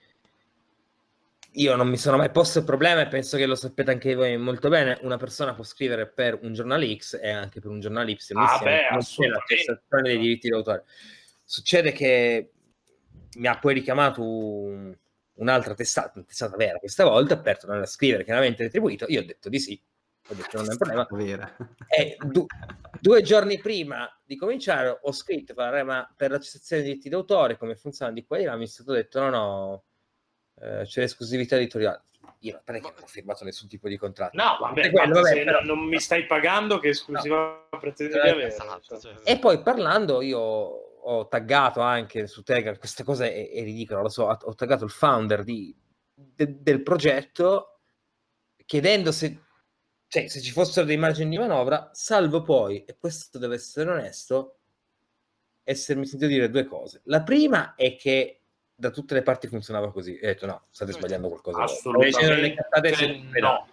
io 1.56 1.76
non 1.76 1.88
mi 1.88 1.98
sono 1.98 2.18
mai 2.18 2.32
posto 2.32 2.60
il 2.60 2.66
problema 2.66 3.02
e 3.02 3.08
penso 3.08 3.38
che 3.38 3.46
lo 3.46 3.56
sapete 3.56 3.92
anche 3.92 4.16
voi 4.16 4.38
molto 4.38 4.70
bene, 4.70 4.98
una 5.02 5.18
persona 5.18 5.54
può 5.54 5.64
scrivere 5.64 6.08
per 6.08 6.40
un 6.42 6.54
giornale 6.54 6.96
X 6.96 7.20
e 7.22 7.30
anche 7.30 7.60
per 7.60 7.70
un 7.70 7.80
giornale 7.80 8.12
Y, 8.12 8.18
Ah, 8.34 8.60
beh, 8.64 8.90
non 8.92 9.00
c'è 9.00 9.28
la 9.28 9.44
cessazione 9.46 10.02
dei 10.02 10.18
diritti 10.18 10.50
d'autore. 10.50 10.86
Succede 11.44 11.92
che 11.92 12.52
mi 13.36 13.48
ha 13.48 13.58
poi 13.60 13.76
richiamato 13.76 14.24
un- 14.24 14.96
un'altra 15.36 15.74
testata, 15.76 16.14
una 16.16 16.26
testata 16.26 16.56
vera 16.56 16.80
questa 16.80 17.04
volta, 17.04 17.38
per 17.38 17.60
tornare 17.60 17.84
a 17.84 17.88
scrivere 17.88 18.24
chiaramente 18.24 18.64
retribuito, 18.64 19.06
io 19.08 19.22
ho 19.22 19.26
detto 19.26 19.50
di 19.50 19.60
sì, 19.60 19.80
ho 20.30 20.34
detto 20.36 20.58
non 20.58 20.68
è 20.68 20.70
un 20.72 20.78
problema, 20.78 21.08
Vera. 21.12 21.56
e 21.88 22.16
du- 22.26 22.46
due 23.02 23.22
giorni 23.22 23.60
prima 23.60 24.10
di 24.24 24.38
cominciare 24.38 24.98
ho 25.02 25.12
scritto 25.12 25.54
"Guarda, 25.54 25.84
ma 25.84 26.14
per 26.16 26.32
la 26.32 26.40
cessazione 26.40 26.82
dei 26.82 26.92
diritti 26.92 27.10
d'autore 27.10 27.58
come 27.58 27.76
funziona 27.76 28.12
di 28.12 28.26
qua 28.26 28.38
e 28.38 28.40
di 28.42 28.46
là 28.46 28.56
mi 28.56 28.64
è 28.64 28.68
stato 28.68 28.94
detto 28.94 29.20
no 29.20 29.30
no 29.30 29.84
eh, 30.62 30.84
c'è 30.86 31.02
l'esclusività 31.02 31.56
editoriale. 31.56 32.04
Io 32.40 32.62
non 32.66 32.76
è 32.78 32.80
che 32.80 32.92
non 32.94 33.04
ho 33.04 33.08
firmato 33.08 33.44
nessun 33.44 33.68
tipo 33.68 33.88
di 33.88 33.98
contratto. 33.98 34.36
No, 34.38 34.58
vabbè, 34.60 34.92
quello, 34.92 35.14
ma 35.16 35.22
vabbè, 35.22 35.44
però- 35.44 35.62
non 35.62 35.80
mi 35.80 36.00
stai 36.00 36.26
pagando, 36.26 36.78
che 36.80 36.90
esclusiva 36.90 37.68
pretendi 37.80 38.14
di 38.14 38.20
Eh, 38.20 38.30
avere? 38.30 38.48
Esatto, 38.48 39.00
Cioè, 39.00 39.16
cioè, 39.16 39.32
e 39.32 39.40
poi 39.40 39.62
parlando 39.62 40.22
io 40.22 40.40
ho 40.40 41.28
taggato 41.28 41.82
anche 41.82 42.28
su 42.28 42.44
Telegram 42.44 42.78
questa 42.78 43.04
cosa 43.04 43.26
è, 43.26 43.50
è 43.52 43.62
ridicola 43.64 44.02
lo 44.02 44.10
so 44.10 44.26
ho 44.26 44.56
taggato 44.56 44.86
il 44.86 44.90
founder 44.90 45.44
di- 45.44 45.76
de- 46.14 46.62
del 46.62 46.82
progetto 46.82 47.80
chiedendo 48.66 49.12
se 49.12 49.43
cioè, 50.14 50.28
se 50.28 50.42
ci 50.42 50.52
fossero 50.52 50.86
dei 50.86 50.98
margini 50.98 51.32
di 51.32 51.40
manovra, 51.40 51.90
salvo 51.92 52.44
poi, 52.44 52.86
e 52.86 52.98
questo 53.00 53.40
deve 53.40 53.56
essere 53.56 53.90
onesto, 53.90 54.58
essermi 55.64 56.06
sentito 56.06 56.30
dire 56.30 56.52
due 56.52 56.66
cose. 56.66 57.02
La 57.06 57.24
prima 57.24 57.74
è 57.74 57.96
che 57.96 58.42
da 58.76 58.92
tutte 58.92 59.16
le 59.16 59.24
parti 59.24 59.48
funzionava 59.48 59.92
così. 59.92 60.16
E 60.18 60.26
ho 60.26 60.28
detto 60.28 60.46
no, 60.46 60.66
state 60.70 60.92
sbagliando 60.92 61.30
qualcosa. 61.30 61.64
Assolutamente 61.64 62.54
cazzate 62.54 62.94
su- 62.94 63.40
no. 63.40 63.68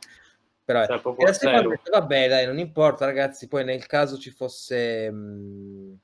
Però, 0.64 0.86
Cioè, 0.86 1.03
e 1.18 1.24
la 1.26 1.32
seconda 1.34 1.68
detto, 1.68 1.91
vabbè, 1.91 2.28
dai, 2.28 2.47
non 2.47 2.59
importa, 2.59 3.05
ragazzi. 3.05 3.47
Poi 3.47 3.62
nel 3.62 3.84
caso 3.84 4.16
ci 4.16 4.30
fosse. 4.30 5.11
mh, 5.11 5.99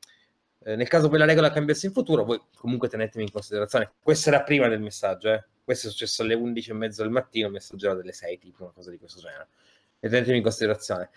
eh, 0.64 0.76
nel 0.76 0.88
caso 0.88 1.08
poi 1.08 1.18
la 1.18 1.24
regola 1.24 1.50
cambiasse 1.50 1.86
in 1.86 1.92
futuro, 1.92 2.24
voi 2.24 2.42
comunque 2.56 2.88
tenetemi 2.90 3.24
in 3.24 3.30
considerazione. 3.30 3.92
Questo 4.02 4.28
era 4.28 4.42
prima 4.42 4.68
del 4.68 4.82
messaggio, 4.82 5.32
eh. 5.32 5.44
Questo 5.64 5.86
è 5.86 5.90
successo 5.90 6.20
alle 6.20 6.34
11 6.34 6.70
e 6.70 6.74
mezzo 6.74 7.00
del 7.02 7.10
mattino, 7.10 7.46
il 7.46 7.52
messaggio 7.54 7.86
era 7.86 7.94
delle 7.94 8.12
6, 8.12 8.38
tipo 8.38 8.64
una 8.64 8.72
cosa 8.72 8.90
di 8.90 8.98
questo 8.98 9.18
genere. 9.20 9.48
E 10.00 10.08
tenetemi 10.08 10.36
in 10.38 10.42
considerazione. 10.42 11.10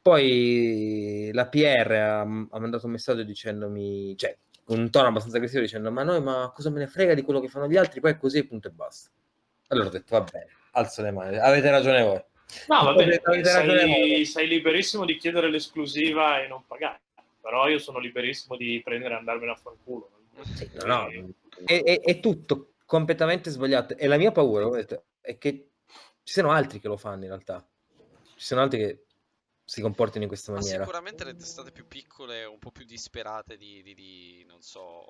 Poi 0.00 1.30
la 1.32 1.48
PR 1.48 1.90
ha, 1.90 2.20
ha 2.20 2.58
mandato 2.60 2.86
un 2.86 2.92
messaggio 2.92 3.24
dicendomi, 3.24 4.16
cioè, 4.16 4.36
con 4.62 4.78
un 4.78 4.90
tono 4.90 5.08
abbastanza 5.08 5.36
aggressivo, 5.38 5.62
dicendo: 5.62 5.90
Ma 5.90 6.02
noi, 6.04 6.22
ma 6.22 6.52
cosa 6.54 6.70
me 6.70 6.78
ne 6.78 6.86
frega 6.86 7.14
di 7.14 7.22
quello 7.22 7.40
che 7.40 7.48
fanno 7.48 7.66
gli 7.68 7.76
altri? 7.76 8.00
Poi 8.00 8.12
è 8.12 8.16
così, 8.16 8.44
punto 8.44 8.68
e 8.68 8.70
basta. 8.70 9.10
Allora 9.68 9.88
ho 9.88 9.90
detto: 9.90 10.16
Va 10.18 10.24
bene, 10.30 10.46
alzo 10.72 11.02
le 11.02 11.10
mani, 11.10 11.38
avete 11.38 11.70
ragione 11.70 12.02
voi. 12.02 12.22
No, 12.68 12.76
avete 12.88 13.20
ragione 13.22 13.78
sei, 13.78 14.24
sei 14.24 14.46
liberissimo 14.46 15.04
di 15.04 15.16
chiedere 15.16 15.50
l'esclusiva 15.50 16.40
e 16.40 16.46
non 16.46 16.64
pagare. 16.66 17.00
Però 17.40 17.68
io 17.68 17.78
sono 17.78 17.98
liberissimo 17.98 18.56
di 18.56 18.80
prendere 18.84 19.14
e 19.14 19.16
andarmene 19.18 19.52
a 19.52 19.56
fanculo. 19.56 20.10
Sì, 20.54 20.70
no, 20.74 20.84
no, 20.84 21.08
è, 21.64 21.82
è- 21.82 22.00
è 22.00 22.20
tutto 22.20 22.74
completamente 22.84 23.50
sbagliato. 23.50 23.96
E 23.96 24.06
la 24.06 24.16
mia 24.16 24.30
paura 24.30 24.68
è 25.20 25.38
che 25.38 25.70
ci 26.22 26.32
siano 26.32 26.50
altri 26.50 26.78
che 26.78 26.88
lo 26.88 26.96
fanno 26.96 27.22
in 27.22 27.28
realtà. 27.28 27.66
Ci 28.36 28.44
sono 28.44 28.60
altri 28.60 28.78
che 28.78 29.05
si 29.66 29.82
comportino 29.82 30.22
in 30.22 30.28
questa 30.28 30.52
Ma 30.52 30.60
maniera. 30.60 30.84
sicuramente 30.84 31.24
le 31.24 31.34
testate 31.36 31.70
più 31.70 31.86
piccole, 31.86 32.44
un 32.44 32.58
po' 32.58 32.70
più 32.70 32.84
disperate 32.84 33.56
di, 33.56 33.82
di- 33.82 33.94
di- 33.94 34.44
non 34.48 34.62
so, 34.62 35.04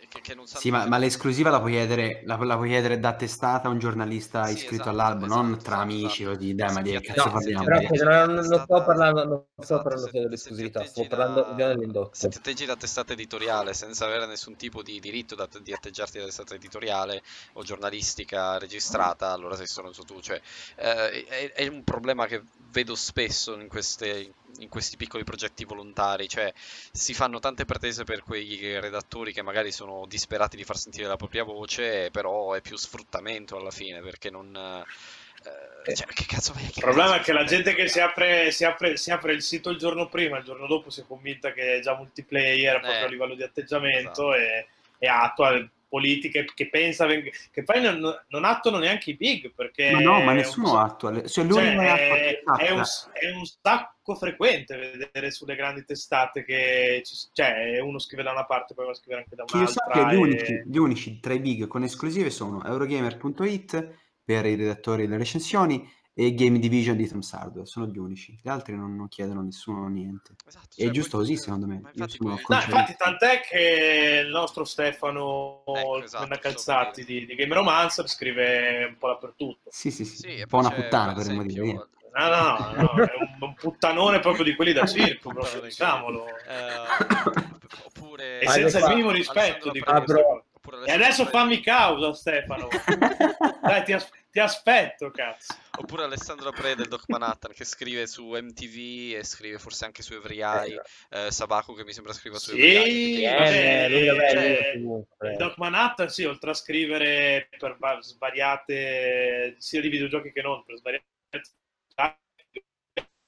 eh, 0.00 0.08
che, 0.08 0.20
che 0.20 0.34
non 0.34 0.46
sanno... 0.46 0.60
Sì, 0.60 0.70
ma, 0.70 0.86
ma 0.86 0.98
l'esclusiva 0.98 1.50
la 1.50 1.58
puoi 1.60 1.72
chiedere, 1.72 2.22
la, 2.26 2.36
la 2.36 2.56
puoi 2.56 2.68
chiedere 2.68 2.98
da 3.00 3.14
testata 3.16 3.68
a 3.68 3.70
un 3.70 3.78
giornalista 3.78 4.48
Sì, 4.48 4.52
iscritto 4.56 4.88
esatto, 4.88 4.90
all'albo, 4.90 5.26
non 5.26 5.56
esatto, 5.56 5.62
tra 5.62 5.76
esatto, 5.76 5.94
amici, 5.96 6.24
esatto. 6.24 6.24
così, 6.24 6.54
dai, 6.54 6.72
ma 6.72 6.82
di 6.82 7.00
cazzo 7.00 7.30
No, 7.30 7.30
parliamo? 7.30 7.64
però 7.64 7.78
sì, 7.80 8.04
non, 8.04 8.34
non- 8.34 8.64
sto 8.64 8.82
parlando, 8.82 9.24
non 9.24 9.46
sto 9.58 9.80
esatto, 9.80 9.80
parlando 9.80 10.08
se- 10.08 10.10
solo 10.10 10.22
se 10.22 10.22
dell'esclusività, 10.22 10.84
sto 10.84 11.06
parlando 11.06 11.52
dell'indotto. 11.54 12.14
Se 12.14 12.28
ti 12.28 12.36
atteggi 12.36 12.66
da 12.66 12.76
testata 12.76 13.14
editoriale 13.14 13.72
senza 13.72 14.04
avere 14.04 14.26
nessun 14.26 14.54
tipo 14.56 14.82
di 14.82 15.00
diritto 15.00 15.34
da- 15.34 15.48
di 15.62 15.72
atteggiarti 15.72 16.18
da 16.18 16.24
testata 16.26 16.54
editoriale 16.54 17.22
o 17.54 17.62
giornalistica 17.62 18.58
registrata, 18.58 19.30
allora 19.32 19.56
sei 19.56 19.66
stronzo 19.66 20.02
tu. 20.04 20.20
Cioè, 20.20 20.40
eh, 20.76 21.24
è, 21.24 21.52
è 21.52 21.66
un 21.68 21.82
problema 21.84 22.26
che 22.26 22.42
vedo 22.70 22.94
spesso 22.94 23.54
in, 23.54 23.68
queste- 23.82 24.32
in 24.58 24.68
questi 24.68 24.96
piccoli 24.96 25.24
progetti 25.24 25.64
volontari, 25.64 26.28
cioè 26.28 26.52
si 26.92 27.14
fanno 27.14 27.40
tante 27.40 27.64
pretese 27.64 28.04
per 28.04 28.22
quei 28.22 28.78
redattori 28.80 29.32
che 29.32 29.42
magari 29.42 29.72
sono 29.72 30.06
disperati 30.06 30.56
di 30.56 30.64
far 30.64 30.76
sentire 30.76 31.06
la 31.08 31.16
propria 31.16 31.42
voce, 31.42 32.10
però 32.10 32.52
è 32.52 32.60
più 32.60 32.76
sfruttamento 32.76 33.56
alla 33.56 33.70
fine 33.70 34.00
perché 34.00 34.30
non... 34.30 34.54
eh, 34.54 35.94
cioè, 35.94 36.06
che 36.06 36.24
cazzo 36.26 36.52
vai 36.52 36.64
Il 36.64 36.72
problema 36.78 37.16
è 37.16 37.20
che 37.20 37.32
la 37.32 37.44
gente 37.44 37.74
che 37.74 37.88
si 37.88 37.98
apre, 38.00 38.50
si, 38.52 38.64
apre, 38.64 38.96
si 38.96 39.10
apre 39.10 39.32
il 39.32 39.42
sito 39.42 39.70
il 39.70 39.78
giorno 39.78 40.08
prima, 40.08 40.38
il 40.38 40.44
giorno 40.44 40.66
dopo 40.66 40.90
si 40.90 41.00
è 41.00 41.04
convinta 41.06 41.52
che 41.52 41.76
è 41.76 41.80
già 41.80 41.96
multiplayer 41.96 42.80
proprio 42.80 43.02
Eh, 43.02 43.06
a 43.06 43.08
livello 43.08 43.34
di 43.34 43.42
atteggiamento 43.42 44.32
esatto. 44.32 44.34
e, 44.34 44.68
e 44.98 45.06
attua 45.08 45.68
politiche 45.92 46.46
che 46.54 46.70
pensa 46.70 47.06
che 47.06 47.62
poi 47.64 47.82
non, 47.82 48.00
non 48.28 48.44
attuano 48.46 48.78
neanche 48.78 49.10
i 49.10 49.14
big 49.14 49.52
perché 49.54 49.90
Ma 49.90 50.00
no, 50.00 50.22
ma 50.22 50.32
nessuno 50.32 50.72
un- 50.72 50.78
attua. 50.78 51.12
Cioè, 51.28 51.46
cioè, 51.46 51.76
è, 51.76 52.42
è 52.42 52.70
un, 52.70 52.82
è 53.12 53.30
un 53.30 53.44
sacco 53.44 54.14
frequente 54.14 54.74
vedere 54.78 55.30
sulle 55.30 55.54
grandi 55.54 55.84
testate 55.84 56.44
che 56.44 57.02
ci- 57.04 57.28
cioè 57.34 57.78
uno 57.80 57.98
scrive 57.98 58.22
da 58.22 58.30
una 58.30 58.46
parte 58.46 58.72
poi 58.72 58.86
va 58.86 58.92
a 58.92 58.94
scrivere 58.94 59.20
anche 59.24 59.36
da 59.36 59.44
Che 59.44 59.54
io 59.54 59.62
un'altra 59.64 59.84
sappia, 59.84 60.10
gli 60.10 60.14
e- 60.14 60.16
unici, 60.16 60.62
gli 60.64 60.78
unici 60.78 61.20
tra 61.20 61.34
i 61.34 61.40
big 61.40 61.66
con 61.66 61.82
esclusive 61.82 62.30
sono 62.30 62.64
Eurogamer.it 62.64 63.94
per 64.24 64.46
i 64.46 64.54
redattori 64.54 65.02
delle 65.02 65.18
recensioni 65.18 65.86
e 66.14 66.34
Game 66.34 66.58
Division 66.58 66.96
di 66.96 67.08
Tom 67.08 67.20
Hardware. 67.30 67.66
Sono 67.66 67.86
gli 67.86 67.98
unici. 67.98 68.38
Gli 68.42 68.48
altri 68.48 68.76
non, 68.76 68.94
non 68.94 69.08
chiedono 69.08 69.40
a 69.40 69.44
nessuno 69.44 69.88
niente. 69.88 70.34
Esatto, 70.46 70.76
È 70.76 70.82
cioè, 70.82 70.90
giusto 70.90 71.16
poi- 71.18 71.26
così, 71.26 71.36
secondo 71.36 71.66
me. 71.66 71.76
infatti 71.94 72.18
No, 72.20 72.32
infatti, 72.32 72.94
tant'è 72.96 73.40
che 73.40 74.22
il 74.24 74.30
nostro 74.30 74.64
Stefano 74.64 75.62
Ecco, 75.64 76.02
esatto, 76.02 76.38
per 76.38 77.04
di, 77.04 77.26
di 77.26 77.34
Game 77.34 77.54
Romancer 77.54 78.08
scrive 78.08 78.84
un 78.84 78.98
po' 78.98 79.08
dappertutto. 79.08 79.70
Sì, 79.70 79.90
sì, 79.90 80.04
sì. 80.04 80.16
Sì, 80.16 80.40
un 80.40 80.46
po' 80.46 80.58
una 80.58 80.70
puttana 80.70 81.12
motivo 81.12 81.40
esempio, 81.40 81.88
No, 82.14 82.28
no, 82.28 82.58
no, 82.58 82.82
no, 82.82 83.04
è 83.04 83.12
un, 83.40 83.54
puttanone 83.54 84.20
proprio 84.20 84.44
di 84.44 84.54
quelli 84.54 84.74
da 84.74 84.84
circo, 84.84 85.30
proprio, 85.30 85.62
diciamolo. 85.62 86.26
Eh, 86.26 87.84
oppure 87.86 88.40
E 88.40 88.48
senza 88.48 88.80
il 88.80 88.88
minimo 88.88 89.10
rispetto 89.10 89.70
Alessandro 89.70 89.72
di 89.72 89.80
cosa. 89.80 90.44
Oppure 90.64 90.86
E 90.86 90.92
adesso 90.92 91.26
fammi 91.26 91.60
causa, 91.60 92.12
Stefano. 92.14 92.68
Dai, 93.62 93.84
ti, 93.84 93.92
as- 93.92 94.08
ti 94.30 94.38
aspetto, 94.38 95.10
cazzo. 95.10 95.54
Oppure 95.78 96.04
Alessandro 96.04 96.52
Pre 96.52 96.74
del 96.76 96.86
Doc 96.88 97.04
Manhattan 97.08 97.52
che 97.52 97.64
scrive 97.64 98.06
su 98.06 98.28
MTV 98.30 99.16
e 99.18 99.24
scrive 99.24 99.58
forse 99.58 99.84
anche 99.86 100.02
su 100.02 100.14
Every 100.14 100.40
Eye, 100.40 100.80
eh, 101.10 101.30
Sabaku 101.30 101.74
che 101.74 101.84
mi 101.84 101.92
sembra 101.92 102.12
scriva 102.12 102.38
su 102.38 102.52
Every 102.52 103.24
Eye. 103.24 103.28
Sì, 103.28 103.34
quindi- 103.34 103.56
Eh, 103.56 103.88
lui 103.88 104.06
vabbè, 104.06 104.30
cioè, 104.30 104.72
lui 104.76 105.36
Doc 105.36 105.56
Manhattan, 105.58 106.08
sì, 106.08 106.24
oltre 106.24 106.50
a 106.50 106.54
scrivere 106.54 107.48
per 107.58 107.76
va- 107.78 108.00
svariate, 108.00 109.56
sia 109.58 109.80
di 109.80 109.88
videogiochi 109.88 110.32
che 110.32 110.42
non, 110.42 110.62
per 110.64 110.76
svariate 110.76 111.06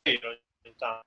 ogni 0.04 0.74
tanto. 0.76 1.02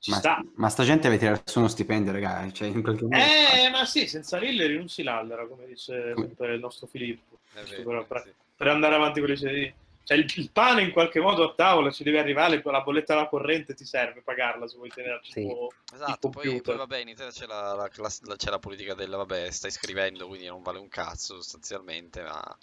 Ci 0.00 0.10
Ma, 0.10 0.16
sta. 0.16 0.42
ma 0.54 0.68
sta 0.70 0.82
gente 0.82 1.06
avete 1.06 1.26
tirato 1.26 1.42
su 1.50 1.58
uno 1.58 1.68
stipendio, 1.68 2.10
ragazzi. 2.10 2.54
Cioè, 2.54 2.68
in 2.68 2.82
qualche 2.82 3.02
modo. 3.02 3.14
Eh, 3.16 3.68
ma 3.70 3.84
sì, 3.84 4.06
senza 4.08 4.38
Lille 4.38 4.66
non 4.68 4.88
si 4.88 5.02
lallera, 5.02 5.46
come 5.46 5.66
dice 5.66 6.12
Come- 6.14 6.26
sempre 6.26 6.54
il 6.54 6.60
nostro 6.60 6.86
Filippo. 6.86 7.38
Vero, 7.52 8.04
per, 8.06 8.22
sì. 8.24 8.32
per 8.56 8.68
andare 8.68 8.94
avanti 8.94 9.20
con 9.20 9.28
le 9.28 9.36
serie. 9.36 9.74
Cioè, 10.02 10.16
il, 10.16 10.32
il 10.36 10.50
pane 10.50 10.82
in 10.82 10.90
qualche 10.92 11.20
modo 11.20 11.50
a 11.50 11.54
tavola 11.54 11.90
ci 11.90 12.02
deve 12.02 12.18
arrivare, 12.18 12.62
con 12.62 12.72
la 12.72 12.80
bolletta 12.80 13.14
della 13.14 13.28
corrente 13.28 13.74
ti 13.74 13.84
serve 13.84 14.22
pagarla 14.22 14.66
se 14.66 14.76
vuoi 14.76 14.88
tenerci 14.88 15.32
Sì. 15.32 15.46
Esatto, 15.92 16.30
poi, 16.30 16.60
poi 16.62 16.76
vabbè, 16.76 16.98
in 16.98 17.08
Italia 17.08 17.30
c'è 17.30 17.46
la, 17.46 17.74
la 17.74 17.90
la- 17.94 18.36
c'è 18.36 18.50
la 18.50 18.58
politica 18.58 18.94
del 18.94 19.10
vabbè, 19.10 19.50
stai 19.50 19.70
scrivendo, 19.70 20.26
quindi 20.26 20.46
non 20.46 20.62
vale 20.62 20.78
un 20.78 20.88
cazzo 20.88 21.34
sostanzialmente, 21.36 22.22
ma 22.22 22.56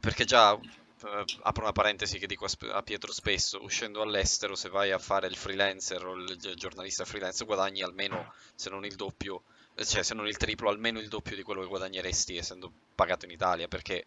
perché 0.00 0.24
già 0.24 0.58
apro 1.42 1.62
una 1.62 1.72
parentesi 1.72 2.18
che 2.18 2.26
dico 2.26 2.46
a, 2.72 2.82
Pietro 2.82 3.12
spesso, 3.12 3.62
uscendo 3.62 4.02
all'estero, 4.02 4.54
se 4.54 4.68
vai 4.68 4.90
a 4.90 4.98
fare 4.98 5.26
il 5.26 5.36
freelancer 5.36 6.04
o 6.04 6.14
il 6.14 6.36
gi- 6.36 6.54
giornalista 6.54 7.04
freelance, 7.04 7.44
guadagni 7.44 7.82
almeno, 7.82 8.32
se 8.54 8.70
non 8.70 8.84
il 8.84 8.94
doppio, 8.94 9.42
eh, 9.74 9.84
cioè 9.84 10.02
se 10.02 10.14
non 10.14 10.26
il 10.26 10.36
triplo, 10.36 10.68
almeno 10.68 10.98
il 10.98 11.08
doppio 11.08 11.36
di 11.36 11.42
quello 11.42 11.62
che 11.62 11.68
guadagneresti 11.68 12.36
essendo 12.36 12.72
pagato 12.94 13.24
in 13.24 13.30
Italia, 13.30 13.68
perché 13.68 14.04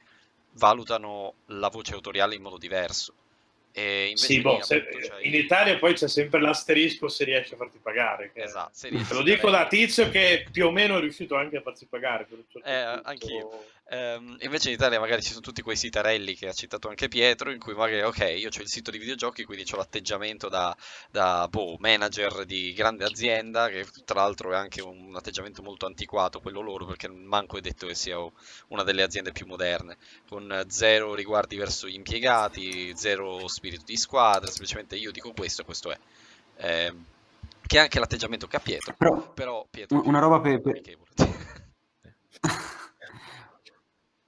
valutano 0.54 1.36
la 1.48 1.70
voce 1.70 1.94
autoriale 1.94 2.36
in 2.36 2.42
modo 2.42 2.58
diverso. 2.58 3.14
Invece 3.78 4.26
Sì, 4.26 4.42
boh, 4.42 4.62
se- 4.62 4.88
in 5.24 5.34
Italia 5.34 5.78
poi 5.78 5.94
c'è 5.94 6.08
sempre 6.08 6.40
l'asterisco 6.40 7.10
se 7.10 7.26
riesci 7.26 7.54
a 7.54 7.58
farti 7.58 7.80
pagare. 7.82 8.32
che- 8.34 8.44
Esatto, 8.44 8.70
se 8.74 8.88
Te 8.88 8.96
riesci 8.96 9.14
lo 9.14 9.20
a 9.20 9.24
dico 9.24 9.50
da 9.50 9.68
tizio 9.68 10.10
che 10.10 10.48
più 10.50 10.68
o 10.68 10.72
meno 10.72 10.98
è 10.98 11.02
riuscito 11.02 11.36
anche 11.36 11.58
a 11.58 11.62
farsi 11.62 11.86
pagare. 11.86 12.26
Certo 12.30 12.60
Eh, 12.64 13.02
anch'io. 13.04 13.66
Ehm, 13.88 14.38
invece 14.42 14.70
in 14.70 14.76
Italia 14.76 15.00
magari 15.00 15.22
ci 15.22 15.30
sono 15.30 15.42
tutti 15.42 15.62
quei 15.62 15.76
sitarelli 15.76 16.34
che 16.36 16.48
ha 16.48 16.54
citato 16.54 16.88
anche 16.88 17.08
Pietro, 17.08 17.52
in 17.52 17.60
cui 17.60 17.74
magari, 17.76 18.02
ok, 18.02 18.34
io 18.40 18.50
ho 18.50 18.62
il 18.62 18.68
sito 18.68 18.90
di 18.90 18.98
videogiochi, 18.98 19.44
quindi 19.44 19.64
ho 19.72 19.76
l'atteggiamento 19.78 20.50
da, 20.50 20.76
da 21.12 21.48
boh, 21.50 21.76
manager 21.80 22.46
di 22.46 22.74
grande 22.74 23.04
azienda, 23.04 23.68
che 23.70 23.86
tra 24.04 24.22
l'altro 24.22 24.52
è 24.54 24.56
anche 24.56 24.82
un 24.82 25.14
atteggiamento 25.16 25.62
molto 25.62 25.86
antiquato 25.86 26.40
quello 26.40 26.62
loro, 26.62 26.86
perché 26.86 27.08
manco 27.10 27.58
è 27.58 27.62
detto 27.62 27.86
che 27.86 27.94
sia 27.94 28.18
una 28.70 28.84
delle 28.84 29.04
aziende 29.04 29.32
più 29.32 29.46
moderne, 29.46 29.98
con 30.28 30.64
zero 30.68 31.14
riguardi 31.14 31.56
verso 31.56 31.88
gli 31.88 31.94
impiegati, 31.96 32.96
zero 32.96 33.48
spirito 33.66 33.84
di 33.86 33.98
squadra, 33.98 34.48
semplicemente 34.50 34.96
io 34.96 35.12
dico 35.12 35.34
questo 35.34 35.64
questo 35.64 35.92
è. 35.92 35.98
Ehm, 36.58 37.06
che 37.66 37.78
è 37.78 37.80
anche 37.82 38.00
l'atteggiamento 38.00 38.48
che 38.48 38.58
ha 38.58 38.60
Pietro, 38.60 38.96
Però 38.98 39.34
però 39.34 39.66
Pietro... 39.70 39.98
un- 40.00 40.08
una 40.08 40.20
roba 40.20 40.40
per, 40.42 40.62
per- 40.62 40.82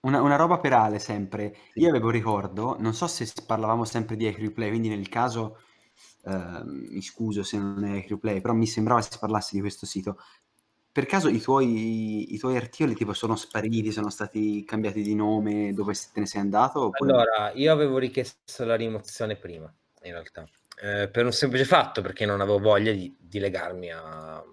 una, 0.01 0.21
una 0.21 0.35
roba 0.35 0.59
per 0.59 0.73
Ale 0.73 0.99
sempre. 0.99 1.55
Io 1.75 1.89
avevo 1.89 2.09
ricordo, 2.09 2.75
non 2.79 2.93
so 2.93 3.07
se 3.07 3.31
parlavamo 3.45 3.83
sempre 3.85 4.15
di 4.15 4.29
Replay, 4.29 4.69
quindi 4.69 4.89
nel 4.89 5.09
caso 5.09 5.59
ehm, 6.25 6.87
mi 6.91 7.01
scuso 7.01 7.43
se 7.43 7.57
non 7.57 7.83
è 7.85 8.05
Replay, 8.07 8.41
però 8.41 8.53
mi 8.53 8.67
sembrava 8.67 9.01
si 9.01 9.17
parlasse 9.19 9.51
di 9.55 9.61
questo 9.61 9.85
sito. 9.85 10.17
Per 10.97 11.05
caso 11.05 11.29
i 11.29 11.39
tuoi, 11.39 12.33
i 12.33 12.39
tuoi 12.39 12.55
articoli 12.55 12.95
tipo 12.95 13.13
sono 13.13 13.35
spariti, 13.35 13.91
sono 13.91 14.09
stati 14.09 14.65
cambiati 14.65 15.03
di 15.03 15.13
nome 15.13 15.71
che 15.71 15.93
te 16.11 16.19
ne 16.21 16.25
sei 16.25 16.41
andato? 16.41 16.85
Oppure... 16.85 17.11
Allora, 17.11 17.51
io 17.53 17.71
avevo 17.71 17.99
richiesto 17.99 18.65
la 18.65 18.73
rimozione 18.73 19.35
prima, 19.35 19.71
in 20.01 20.11
realtà, 20.13 20.49
eh, 20.81 21.07
per 21.07 21.25
un 21.25 21.31
semplice 21.31 21.65
fatto, 21.65 22.01
perché 22.01 22.25
non 22.25 22.41
avevo 22.41 22.57
voglia 22.57 22.91
di, 22.93 23.15
di 23.15 23.37
legarmi 23.37 23.91
a 23.91 24.43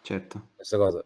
Certo. 0.00 0.46
questa 0.56 0.78
cosa. 0.78 1.04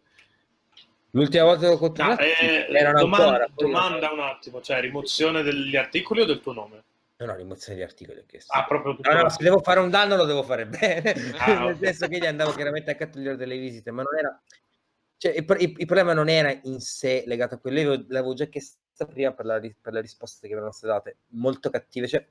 L'ultima 1.09 1.43
volta 1.43 1.59
che 1.59 1.67
ho 1.67 1.71
No, 1.73 1.79
controllato 1.79 2.21
eh, 2.21 2.67
erano 2.69 2.99
domanda, 2.99 3.25
ancora. 3.25 3.49
domanda 3.53 4.11
un 4.13 4.19
attimo, 4.21 4.61
cioè 4.61 4.79
rimozione 4.79 5.43
degli 5.43 5.75
articoli 5.75 6.21
o 6.21 6.25
del 6.25 6.39
tuo 6.39 6.53
nome? 6.53 6.83
No, 7.17 7.25
no, 7.27 7.35
rimozione 7.35 7.77
di 7.77 7.83
articoli 7.83 8.19
ho 8.19 8.25
chiesto. 8.25 8.51
Ah, 8.57 8.65
proprio 8.65 8.97
No, 9.01 9.21
no, 9.23 9.29
se 9.29 9.43
devo 9.43 9.59
fare 9.59 9.79
un 9.79 9.89
danno 9.89 10.15
lo 10.15 10.25
devo 10.25 10.43
fare 10.43 10.65
bene, 10.67 11.13
Ah, 11.39 11.65
nel 11.65 11.75
ok. 11.75 11.83
senso 11.85 12.07
che 12.07 12.17
gli 12.17 12.25
andavo 12.25 12.51
chiaramente 12.51 12.91
a 12.91 13.07
togliere 13.07 13.35
delle 13.37 13.57
visite, 13.57 13.91
ma 13.91 14.01
non 14.03 14.17
era... 14.17 14.41
Cioè, 15.17 15.31
il, 15.31 15.45
il- 15.59 15.75
il 15.77 15.85
problema 15.85 16.13
non 16.13 16.27
era 16.27 16.51
in 16.63 16.79
sé 16.81 17.23
legato 17.25 17.55
a 17.55 17.57
quello, 17.59 17.79
io 17.79 18.05
l'avevo- 18.09 18.33
già 18.33 18.45
chiesto 18.45 19.05
prima 19.07 19.31
per, 19.33 19.45
la 19.45 19.59
per 19.59 19.93
le 19.93 20.01
risposte 20.01 20.47
che 20.47 20.53
erano 20.53 20.71
state 20.71 20.93
date, 20.93 21.17
molto 21.29 21.69
cattive, 21.69 22.07
cioè 22.07 22.27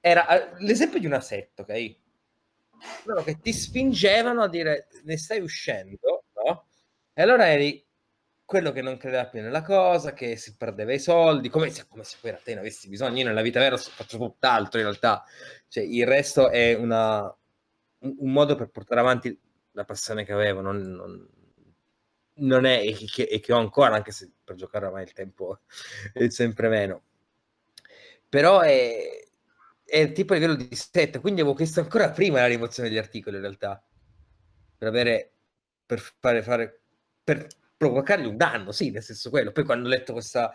era 0.00 0.54
l'esempio 0.58 0.98
di 0.98 1.06
una 1.06 1.20
setta, 1.20 1.62
ok? 1.62 1.96
Loro 3.04 3.22
che 3.22 3.38
ti 3.40 3.52
spingevano 3.52 4.42
a 4.42 4.48
dire 4.48 4.88
ne 5.04 5.16
stai 5.16 5.40
uscendo, 5.40 6.24
no? 6.44 6.66
E 7.14 7.22
allora 7.22 7.48
eri 7.50 7.83
quello 8.44 8.72
che 8.72 8.82
non 8.82 8.96
credeva 8.96 9.26
più 9.26 9.40
nella 9.40 9.62
cosa, 9.62 10.12
che 10.12 10.36
si 10.36 10.56
perdeva 10.56 10.92
i 10.92 10.98
soldi, 10.98 11.48
come 11.48 11.70
se, 11.70 11.86
come 11.88 12.04
se 12.04 12.16
poi 12.20 12.30
in 12.30 12.36
realtà 12.36 12.52
ne 12.54 12.58
avessi 12.60 12.88
bisogno. 12.88 13.18
Io 13.18 13.26
nella 13.26 13.42
vita 13.42 13.60
vera 13.60 13.76
faccio 13.76 14.18
tutt'altro 14.18 14.78
in 14.80 14.86
realtà. 14.86 15.24
Cioè, 15.68 15.82
il 15.84 16.06
resto 16.06 16.50
è 16.50 16.74
una, 16.74 17.22
un, 18.00 18.14
un 18.18 18.32
modo 18.32 18.54
per 18.54 18.68
portare 18.70 19.00
avanti 19.00 19.38
la 19.72 19.84
passione 19.84 20.24
che 20.24 20.32
avevo, 20.32 20.60
non, 20.60 20.76
non- 20.78 21.28
non 22.36 22.64
è, 22.64 22.80
e 22.80 22.94
che, 23.06 23.22
e 23.24 23.40
che 23.40 23.52
ho 23.52 23.58
ancora, 23.58 23.94
anche 23.94 24.10
se 24.10 24.30
per 24.42 24.56
giocare 24.56 24.86
ormai 24.86 25.04
il 25.04 25.12
tempo 25.12 25.60
è 26.12 26.28
sempre 26.30 26.68
meno. 26.68 27.02
Però 28.28 28.60
è, 28.60 29.26
è 29.84 30.12
tipo 30.12 30.32
a 30.32 30.36
livello 30.36 30.56
di 30.56 30.68
set, 30.74 31.20
quindi 31.20 31.40
avevo 31.40 31.54
chiesto 31.56 31.80
ancora 31.80 32.10
prima 32.10 32.40
la 32.40 32.46
rimozione 32.46 32.88
degli 32.88 32.98
articoli 32.98 33.36
in 33.36 33.42
realtà, 33.42 33.82
per 34.76 34.88
avere, 34.88 35.32
per 35.86 36.00
fare, 36.00 36.42
fare, 36.42 36.80
per 37.22 37.46
provocargli 37.76 38.26
un 38.26 38.36
danno, 38.36 38.72
sì, 38.72 38.90
nel 38.90 39.02
senso 39.02 39.30
quello. 39.30 39.52
Poi 39.52 39.64
quando 39.64 39.86
ho 39.86 39.90
letto 39.90 40.12
questa, 40.12 40.54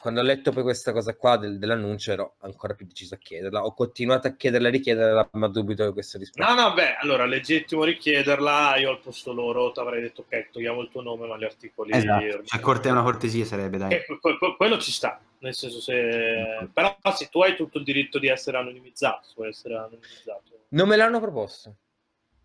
quando 0.00 0.20
ho 0.20 0.22
letto 0.22 0.50
poi 0.50 0.62
questa 0.62 0.92
cosa 0.92 1.14
qua 1.14 1.36
del- 1.36 1.58
dell'annuncio 1.58 2.12
ero 2.12 2.36
ancora 2.40 2.74
più 2.74 2.86
deciso 2.86 3.14
a 3.14 3.18
chiederla, 3.18 3.64
ho 3.64 3.74
continuato 3.74 4.28
a 4.28 4.34
chiederla 4.34 4.68
e 4.68 4.70
richiederla, 4.70 5.28
ma 5.32 5.48
dubito 5.48 5.84
che 5.84 5.92
questa 5.92 6.16
risposta. 6.16 6.54
No, 6.54 6.60
no, 6.68 6.72
beh, 6.74 6.96
allora, 6.96 7.26
legittimo 7.26 7.84
richiederla, 7.84 8.76
io 8.76 8.90
al 8.90 9.00
posto 9.00 9.32
loro 9.32 9.72
ti 9.72 9.80
avrei 9.80 10.00
detto, 10.00 10.22
ok, 10.22 10.50
togliamo 10.52 10.80
il 10.80 10.88
tuo 10.90 11.02
nome, 11.02 11.26
ma 11.26 11.36
gli 11.36 11.44
articoli... 11.44 11.92
Esatto. 11.92 12.44
Cioè, 12.44 12.60
corte 12.60 12.88
una 12.88 13.02
cortesia 13.02 13.44
sarebbe, 13.44 13.76
dai. 13.76 13.92
Eh, 13.92 14.04
que- 14.06 14.38
que- 14.38 14.56
quello 14.56 14.78
ci 14.78 14.90
sta, 14.90 15.20
nel 15.40 15.54
senso 15.54 15.80
se... 15.80 16.68
Però 16.72 16.96
sì, 17.14 17.28
tu 17.28 17.42
hai 17.42 17.54
tutto 17.54 17.76
il 17.78 17.84
diritto 17.84 18.18
di 18.18 18.28
essere 18.28 18.56
anonimizzato, 18.56 19.28
puoi 19.34 19.48
essere 19.48 19.76
anonimizzato. 19.76 20.66
Non 20.70 20.88
me 20.88 20.96
l'hanno 20.96 21.20
proposto, 21.20 21.74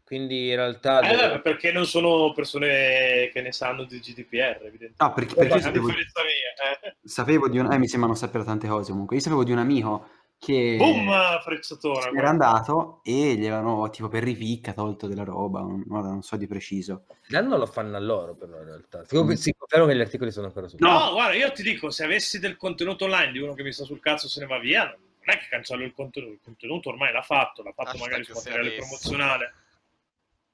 quindi 0.06 0.50
in 0.50 0.56
realtà... 0.56 1.00
Eh, 1.00 1.16
devo- 1.16 1.34
beh, 1.34 1.40
perché 1.42 1.72
non 1.72 1.86
sono 1.86 2.32
persone 2.34 3.30
che 3.34 3.42
ne 3.42 3.52
sanno 3.52 3.84
di 3.86 4.00
GDPR, 4.00 4.62
evidentemente. 4.62 5.04
No, 5.04 5.14
perché, 5.14 5.34
perché 5.34 5.54
a 5.56 5.62
sapevo, 5.62 5.88
differenza 5.88 6.22
mia, 6.22 6.80
eh. 6.80 6.96
sapevo 7.04 7.50
di 7.50 7.58
un... 7.58 7.72
Eh, 7.72 7.78
mi 7.80 7.88
sembrano 7.88 8.16
sapere 8.16 8.44
tante 8.44 8.68
cose 8.68 8.92
comunque. 8.92 9.16
Io 9.16 9.22
sapevo 9.22 9.44
di 9.44 9.52
un 9.52 9.58
amico 9.58 10.08
che 10.38 10.76
Boom, 10.78 11.40
frecciatona. 11.42 12.02
se 12.02 12.12
n'era 12.12 12.30
andato 12.30 13.00
e 13.04 13.36
gli 13.36 13.48
avevano 13.48 13.90
tipo 13.90 14.08
per 14.08 14.24
ripicca 14.24 14.74
tolto 14.74 15.08
della 15.08 15.24
roba, 15.24 15.62
non, 15.62 15.84
non 15.88 16.22
so 16.22 16.36
di 16.36 16.46
preciso. 16.46 17.06
L'anno 17.30 17.58
lo 17.58 17.66
fanno 17.66 17.98
a 17.98 18.00
loro, 18.00 18.36
però 18.36 18.60
in 18.60 18.66
realtà. 18.66 19.04
Sì, 19.06 19.36
sì, 19.38 19.56
confermo 19.58 19.88
che 19.88 19.96
gli 19.96 20.02
articoli 20.02 20.32
sono 20.32 20.48
ancora 20.48 20.68
su. 20.68 20.76
No, 20.80 21.14
guarda, 21.14 21.36
io 21.36 21.52
ti 21.52 21.64
dico, 21.64 21.90
se 21.90 22.04
avessi 22.04 22.38
del 22.40 22.58
contenuto 22.58 23.06
online 23.06 23.32
di 23.32 23.40
uno 23.40 23.54
che 23.54 23.64
mi 23.64 23.72
sta 23.72 23.86
sul 23.86 24.00
cazzo 24.00 24.28
e 24.28 24.30
se 24.30 24.40
ne 24.42 24.46
va 24.46 24.60
via, 24.60 24.84
non 24.84 25.36
è 25.36 25.40
che 25.40 25.48
cancello 25.50 25.84
il 25.84 25.94
contenuto, 25.94 26.34
il 26.34 26.40
contenuto 26.44 26.90
ormai 26.90 27.12
l'ha 27.12 27.24
fatto, 27.24 27.64
l'ha 27.64 27.74
fatto 27.74 27.90
Hashtag 27.90 28.06
magari 28.08 28.24
su 28.24 28.34
materiale 28.34 28.72
promozionale. 28.74 29.54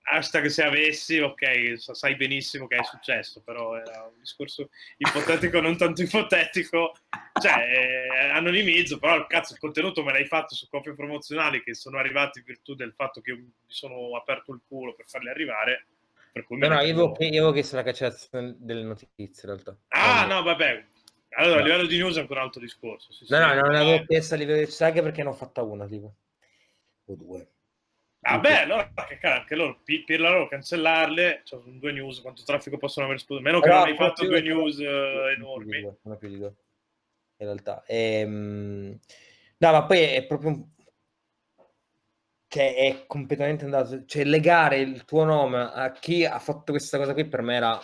Hashtag 0.03 0.45
se 0.47 0.63
avessi, 0.63 1.19
ok, 1.19 1.75
sai 1.77 2.15
benissimo 2.15 2.67
che 2.67 2.77
è 2.77 2.83
successo, 2.83 3.41
però 3.41 3.75
era 3.75 4.03
un 4.11 4.19
discorso 4.19 4.69
ipotetico, 4.97 5.59
non 5.61 5.77
tanto 5.77 6.01
ipotetico, 6.01 6.93
cioè 7.41 7.53
eh, 7.59 8.29
anonimizzo, 8.29 8.99
però 8.99 9.25
cazzo 9.27 9.53
il 9.53 9.59
contenuto 9.59 10.03
me 10.03 10.11
l'hai 10.11 10.25
fatto 10.25 10.55
su 10.55 10.67
copie 10.67 10.93
promozionali 10.95 11.61
che 11.63 11.73
sono 11.73 11.97
arrivati 11.97 12.39
in 12.39 12.45
virtù 12.45 12.73
del 12.75 12.93
fatto 12.93 13.21
che 13.21 13.31
io 13.31 13.37
mi 13.37 13.51
sono 13.67 14.15
aperto 14.15 14.53
il 14.53 14.61
culo 14.67 14.93
per 14.93 15.05
farli 15.07 15.29
arrivare. 15.29 15.85
Per 16.31 16.45
cui 16.45 16.57
No, 16.57 16.69
me 16.69 16.75
no, 16.75 16.81
io 16.81 16.93
avevo, 16.93 17.15
io 17.19 17.27
avevo 17.27 17.51
chiesto 17.51 17.75
la 17.75 17.83
cancellazione 17.83 18.55
delle 18.57 18.83
notizie 18.83 19.17
in 19.19 19.33
realtà. 19.43 19.77
Ah, 19.89 20.25
No, 20.25 20.35
no, 20.35 20.43
vabbè. 20.43 20.85
Allora, 21.33 21.55
a 21.55 21.59
No. 21.59 21.65
livello 21.65 21.85
di 21.87 21.97
news 21.97 22.15
è 22.17 22.19
ancora 22.21 22.39
un 22.39 22.45
altro 22.47 22.61
discorso. 22.61 23.11
sì, 23.13 23.25
No, 23.29 23.37
sì. 23.37 23.43
no, 23.43 23.53
non 23.53 23.69
Eh, 23.69 23.77
l'avevo 23.77 24.05
chiesto 24.05 24.33
a 24.33 24.37
livello 24.37 24.65
di 24.65 24.83
anche 24.83 25.01
perché 25.01 25.23
ne 25.23 25.29
ho 25.29 25.33
fatta 25.33 25.61
una, 25.61 25.85
tipo. 25.87 26.15
O 27.05 27.15
due. 27.15 27.47
Ah, 28.23 28.37
beh, 28.37 28.61
allora 28.61 28.91
che 29.07 29.27
anche 29.27 29.55
loro, 29.55 29.81
per 30.05 30.19
la 30.19 30.29
loro 30.29 30.47
cancellarle, 30.47 31.41
cioè, 31.43 31.59
sono 31.59 31.79
due 31.79 31.91
news, 31.91 32.21
quanto 32.21 32.43
traffico 32.43 32.77
possono 32.77 33.05
aver 33.07 33.17
esploso? 33.17 33.41
Meno 33.41 33.59
che 33.59 33.69
non 33.69 33.81
hai 33.81 33.95
fatto 33.95 34.25
due 34.25 34.41
news 34.41 34.79
eh, 34.79 35.33
enormi. 35.35 35.81
due, 35.81 35.97
sono 36.03 36.17
più 36.17 36.29
di 36.29 36.37
due, 36.37 36.53
in 37.37 37.45
realtà. 37.45 37.83
Ehm, 37.87 38.99
No, 39.61 39.71
ma 39.71 39.85
poi 39.85 39.99
è 40.01 40.25
proprio 40.25 40.49
un- 40.49 40.67
che 42.47 42.75
è 42.75 43.05
completamente 43.05 43.63
andato, 43.63 44.05
cioè 44.05 44.23
legare 44.23 44.79
il 44.79 45.05
tuo 45.05 45.23
nome 45.23 45.69
a 45.71 45.91
chi 45.91 46.25
ha 46.25 46.39
fatto 46.39 46.71
questa 46.71 46.97
cosa 46.97 47.13
qui 47.13 47.27
per 47.27 47.41
me 47.41 47.55
era 47.55 47.79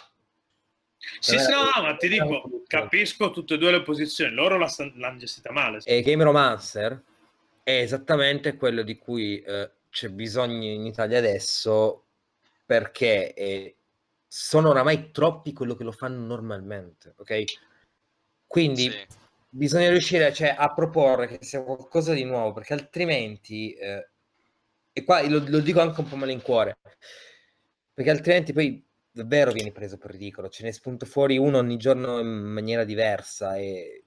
Sì, 1.20 1.38
sì, 1.38 1.52
no, 1.52 1.62
no, 1.76 1.84
ma 1.84 1.96
ti 1.96 2.10
dico, 2.10 2.64
capisco 2.66 3.30
tutte 3.30 3.54
e 3.54 3.58
due 3.60 3.72
le 3.72 3.84
posizioni. 3.84 4.34
Loro 4.34 4.58
la 4.58 4.70
l'hanno 4.96 5.20
gestita 5.20 5.52
male. 5.52 5.80
E 5.86 6.02
Game 6.02 6.24
Romancer 6.24 7.02
è 7.64 7.80
esattamente 7.80 8.56
quello 8.58 8.82
di 8.82 8.98
cui 8.98 9.40
eh, 9.40 9.72
c'è 9.98 10.10
bisogno 10.10 10.68
in 10.70 10.86
Italia 10.86 11.18
adesso 11.18 12.04
perché 12.68 13.34
eh, 13.34 13.76
sono 14.28 14.70
oramai 14.70 15.10
troppi 15.10 15.54
quello 15.54 15.74
che 15.74 15.84
lo 15.84 15.92
fanno 15.92 16.24
normalmente, 16.24 17.16
ok? 17.18 17.44
Quindi 18.46 18.92
Sì. 18.92 19.06
bisogna 19.50 19.90
riuscire 19.90 20.32
cioè, 20.34 20.54
a 20.56 20.72
proporre 20.72 21.26
che 21.26 21.40
sia 21.42 21.64
qualcosa 21.64 22.14
di 22.14 22.24
nuovo 22.26 22.54
perché 22.54 22.74
altrimenti, 22.74 23.74
eh, 23.74 24.08
e 24.94 25.04
qua 25.04 25.28
lo, 25.28 25.44
lo 25.48 25.60
dico 25.62 25.82
anche 25.82 26.00
un 26.02 26.08
po' 26.08 26.16
malincuore, 26.16 26.78
perché 27.92 28.12
altrimenti 28.12 28.54
poi 28.54 28.86
davvero 29.10 29.52
vieni 29.52 29.72
preso 29.72 29.98
per 29.98 30.12
ridicolo, 30.12 30.48
ce 30.48 30.64
ne 30.64 30.74
spunta 30.74 31.08
fuori 31.08 31.40
uno 31.40 31.58
ogni 31.58 31.78
giorno 31.78 32.20
in 32.20 32.28
maniera 32.28 32.84
diversa 32.84 33.58
e 33.58 34.04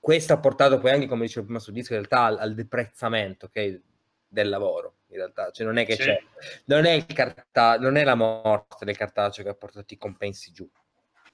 questo 0.00 0.32
ha 0.32 0.40
portato 0.40 0.80
poi 0.80 0.90
anche, 0.90 1.06
come 1.06 1.26
dicevo 1.26 1.44
prima 1.44 1.60
sul 1.60 1.74
disco, 1.74 1.92
in 1.94 2.00
realtà 2.00 2.24
al, 2.24 2.38
al 2.38 2.54
deprezzamento 2.54 3.46
ok, 3.46 3.86
del 4.28 4.48
lavoro, 4.48 4.98
in 5.08 5.16
realtà, 5.16 5.50
cioè 5.50 5.66
non 5.66 5.78
è 5.78 5.86
che 5.86 5.96
Sì. 5.96 6.02
c'è, 6.02 6.18
non 6.66 6.84
è, 6.84 6.92
il 6.92 7.06
carta- 7.06 7.78
non 7.78 7.96
è 7.96 8.04
la 8.04 8.14
morte 8.14 8.84
del 8.84 8.96
cartaceo 8.96 9.44
che 9.44 9.50
ha 9.50 9.54
portato 9.54 9.94
i 9.94 9.98
compensi 9.98 10.52
giù. 10.52 10.68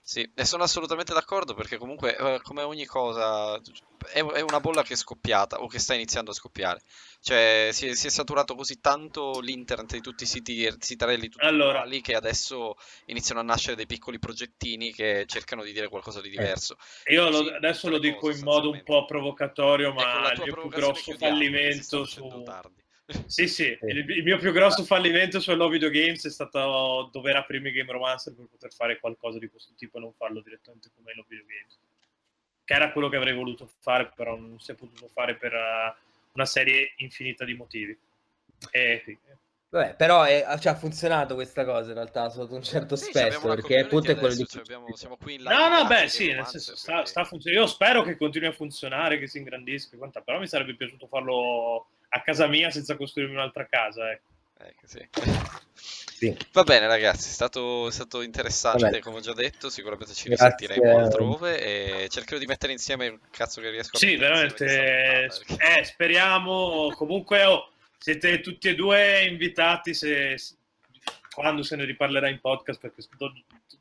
Sì, 0.06 0.30
e 0.34 0.44
sono 0.44 0.64
assolutamente 0.64 1.14
d'accordo 1.14 1.54
perché 1.54 1.78
comunque, 1.78 2.14
eh, 2.14 2.40
come 2.42 2.60
ogni 2.62 2.84
cosa, 2.84 3.58
è, 4.12 4.22
è 4.22 4.40
una 4.42 4.60
bolla 4.60 4.82
che 4.82 4.92
è 4.92 4.96
scoppiata 4.96 5.62
o 5.62 5.66
che 5.66 5.78
sta 5.78 5.94
iniziando 5.94 6.30
a 6.30 6.34
scoppiare. 6.34 6.82
Cioè, 7.20 7.70
si 7.72 7.86
è, 7.86 7.94
si 7.94 8.08
è 8.08 8.10
saturato 8.10 8.54
così 8.54 8.80
tanto 8.80 9.40
l'internet 9.40 9.92
di 9.94 10.02
tutti 10.02 10.24
i 10.24 10.26
siti, 10.26 10.70
sitarelli 10.78 11.30
tutti 11.30 11.46
Allora. 11.46 11.78
uguali 11.78 12.02
che 12.02 12.14
adesso 12.14 12.74
iniziano 13.06 13.40
a 13.40 13.44
nascere 13.44 13.76
dei 13.76 13.86
piccoli 13.86 14.18
progettini 14.18 14.92
che 14.92 15.24
cercano 15.26 15.62
di 15.64 15.72
dire 15.72 15.88
qualcosa 15.88 16.20
di 16.20 16.28
diverso. 16.28 16.76
Io 17.06 17.30
lo- 17.30 17.54
adesso 17.54 17.88
lo 17.88 17.98
dico 17.98 18.18
cose, 18.18 18.38
in 18.40 18.44
modo 18.44 18.70
un 18.70 18.82
po' 18.84 19.06
provocatorio, 19.06 19.88
E 19.88 19.92
con 19.94 20.04
ma 20.04 20.32
il 20.32 20.52
più 20.52 20.68
grosso 20.68 21.12
fallimento 21.16 22.04
su... 22.04 22.42
tardi. 22.44 22.82
Sì, 23.26 23.46
sì, 23.48 23.78
il, 23.82 24.10
il 24.10 24.22
mio 24.22 24.38
più 24.38 24.52
grosso 24.52 24.82
fallimento 24.84 25.40
su 25.40 25.50
Hello 25.50 25.68
Video 25.68 25.90
Games 25.90 26.24
è 26.24 26.30
stato 26.30 27.08
dover 27.12 27.36
aprire 27.36 27.70
Game 27.70 27.92
Romancer 27.92 28.34
per 28.34 28.46
poter 28.50 28.72
fare 28.72 28.98
qualcosa 28.98 29.38
di 29.38 29.48
questo 29.48 29.72
tipo 29.76 29.98
e 29.98 30.00
non 30.00 30.12
farlo 30.14 30.40
direttamente 30.40 30.90
come 30.94 31.12
Hello 31.12 31.24
Video 31.28 31.44
Games. 31.46 31.78
Che 32.64 32.72
era 32.74 32.92
quello 32.92 33.08
che 33.10 33.16
avrei 33.16 33.34
voluto 33.34 33.70
fare, 33.80 34.10
però 34.14 34.36
non 34.36 34.58
si 34.58 34.70
è 34.70 34.74
potuto 34.74 35.08
fare 35.08 35.34
per 35.36 35.52
eh, 35.52 35.94
una 36.32 36.46
serie 36.46 36.94
infinita 36.96 37.44
di 37.44 37.54
motivi. 37.54 37.98
E 38.70 39.02
sì. 39.04 39.18
Vabbè, 39.68 39.96
però 39.96 40.22
è- 40.22 40.46
cioè, 40.60 40.72
ha 40.72 40.76
funzionato 40.76 41.34
questa 41.34 41.64
cosa 41.64 41.88
in 41.88 41.94
realtà 41.96 42.30
sotto 42.30 42.54
un 42.54 42.62
certo 42.62 42.94
Sì, 42.94 43.10
perché 43.10 43.80
appunto 43.80 44.12
è 44.12 44.16
quello 44.16 44.34
di 44.34 44.46
cioè, 44.46 44.62
abbiamo- 44.62 44.94
siamo 44.94 45.16
qui 45.16 45.34
in 45.34 45.42
live 45.42 45.52
No, 45.52 45.68
no, 45.68 45.86
beh, 45.86 46.08
sì, 46.08 46.32
nel 46.32 46.46
senso, 46.46 46.76
sta, 46.76 46.92
quindi- 46.92 47.10
sta 47.10 47.24
funzionando. 47.24 47.64
Io 47.66 47.70
spero 47.70 48.02
che 48.02 48.16
continui 48.16 48.48
a 48.48 48.52
funzionare, 48.52 49.18
che 49.18 49.26
si 49.26 49.38
ingrandisca, 49.38 49.94
e 49.94 49.98
quant'altro, 49.98 50.32
però 50.32 50.38
mi 50.38 50.48
sarebbe 50.48 50.76
piaciuto 50.76 51.06
farlo 51.08 51.88
a 52.16 52.20
casa 52.22 52.46
mia 52.46 52.70
senza 52.70 52.96
costruirmi 52.96 53.34
un'altra 53.34 53.66
casa. 53.66 54.10
Ecco. 54.10 54.22
Eh, 54.60 54.74
sì. 54.84 55.08
Sì. 55.74 56.36
Va 56.52 56.62
bene 56.62 56.86
ragazzi, 56.86 57.28
è 57.28 57.32
stato, 57.32 57.88
è 57.88 57.90
stato 57.90 58.22
interessante 58.22 58.84
Vabbè. 58.84 59.00
come 59.00 59.16
ho 59.16 59.20
già 59.20 59.34
detto, 59.34 59.68
sicuramente 59.68 60.14
ci 60.14 60.28
Grazie. 60.28 60.68
risentiremo 60.68 60.98
altrove 61.04 61.60
e 61.60 62.08
cercherò 62.08 62.38
di 62.38 62.46
mettere 62.46 62.72
insieme 62.72 63.06
il 63.06 63.18
cazzo 63.30 63.60
che 63.60 63.70
riesco 63.70 63.96
a 63.96 63.98
Sì, 63.98 64.14
veramente. 64.16 64.64
questa 64.64 65.44
puntata, 65.44 65.78
Eh, 65.80 65.84
speriamo. 65.84 66.92
Comunque, 66.94 67.42
oh, 67.44 67.72
siete 67.98 68.40
tutti 68.40 68.68
e 68.68 68.74
due 68.76 69.24
invitati 69.24 69.92
se, 69.92 70.36
quando 71.34 71.62
se 71.64 71.74
ne 71.76 71.84
riparlerà 71.84 72.28
in 72.28 72.40
podcast, 72.40 72.80
perché 72.80 73.02
do, 73.18 73.32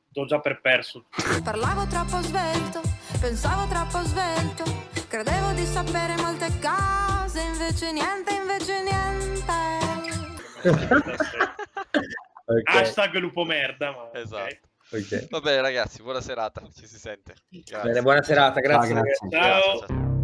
do 0.09 0.25
già 0.25 0.39
per 0.39 0.59
perso. 0.59 1.05
Parlavo 1.43 1.86
troppo 1.86 2.19
svelto, 2.21 2.81
pensavo 3.21 3.67
troppo 3.67 4.01
svelto, 4.01 4.63
credevo 5.07 5.51
di 5.53 5.65
sapere 5.65 6.15
molte 6.15 6.47
cose, 6.59 7.22
invece 7.41 7.91
niente, 7.91 8.34
invece 8.34 8.81
niente. 8.84 9.53
Ok, 12.45 12.69
Hashtag 12.69 13.15
lupo 13.15 13.45
merda. 13.45 13.91
Ma. 13.91 14.19
Esatto. 14.19 14.67
ok. 14.91 15.29
Va 15.29 15.39
bene 15.39 15.61
ragazzi, 15.61 16.01
buona 16.01 16.19
serata, 16.19 16.61
ci 16.75 16.86
si 16.86 16.99
sente. 16.99 17.36
Grazie. 17.49 17.89
Bene, 17.89 18.01
buona 18.01 18.21
serata, 18.21 18.59
grazie. 18.59 18.93
Ragazzi. 18.93 19.27
grazie. 19.29 19.61
Ciao. 19.61 19.88
Ciao. 19.88 20.22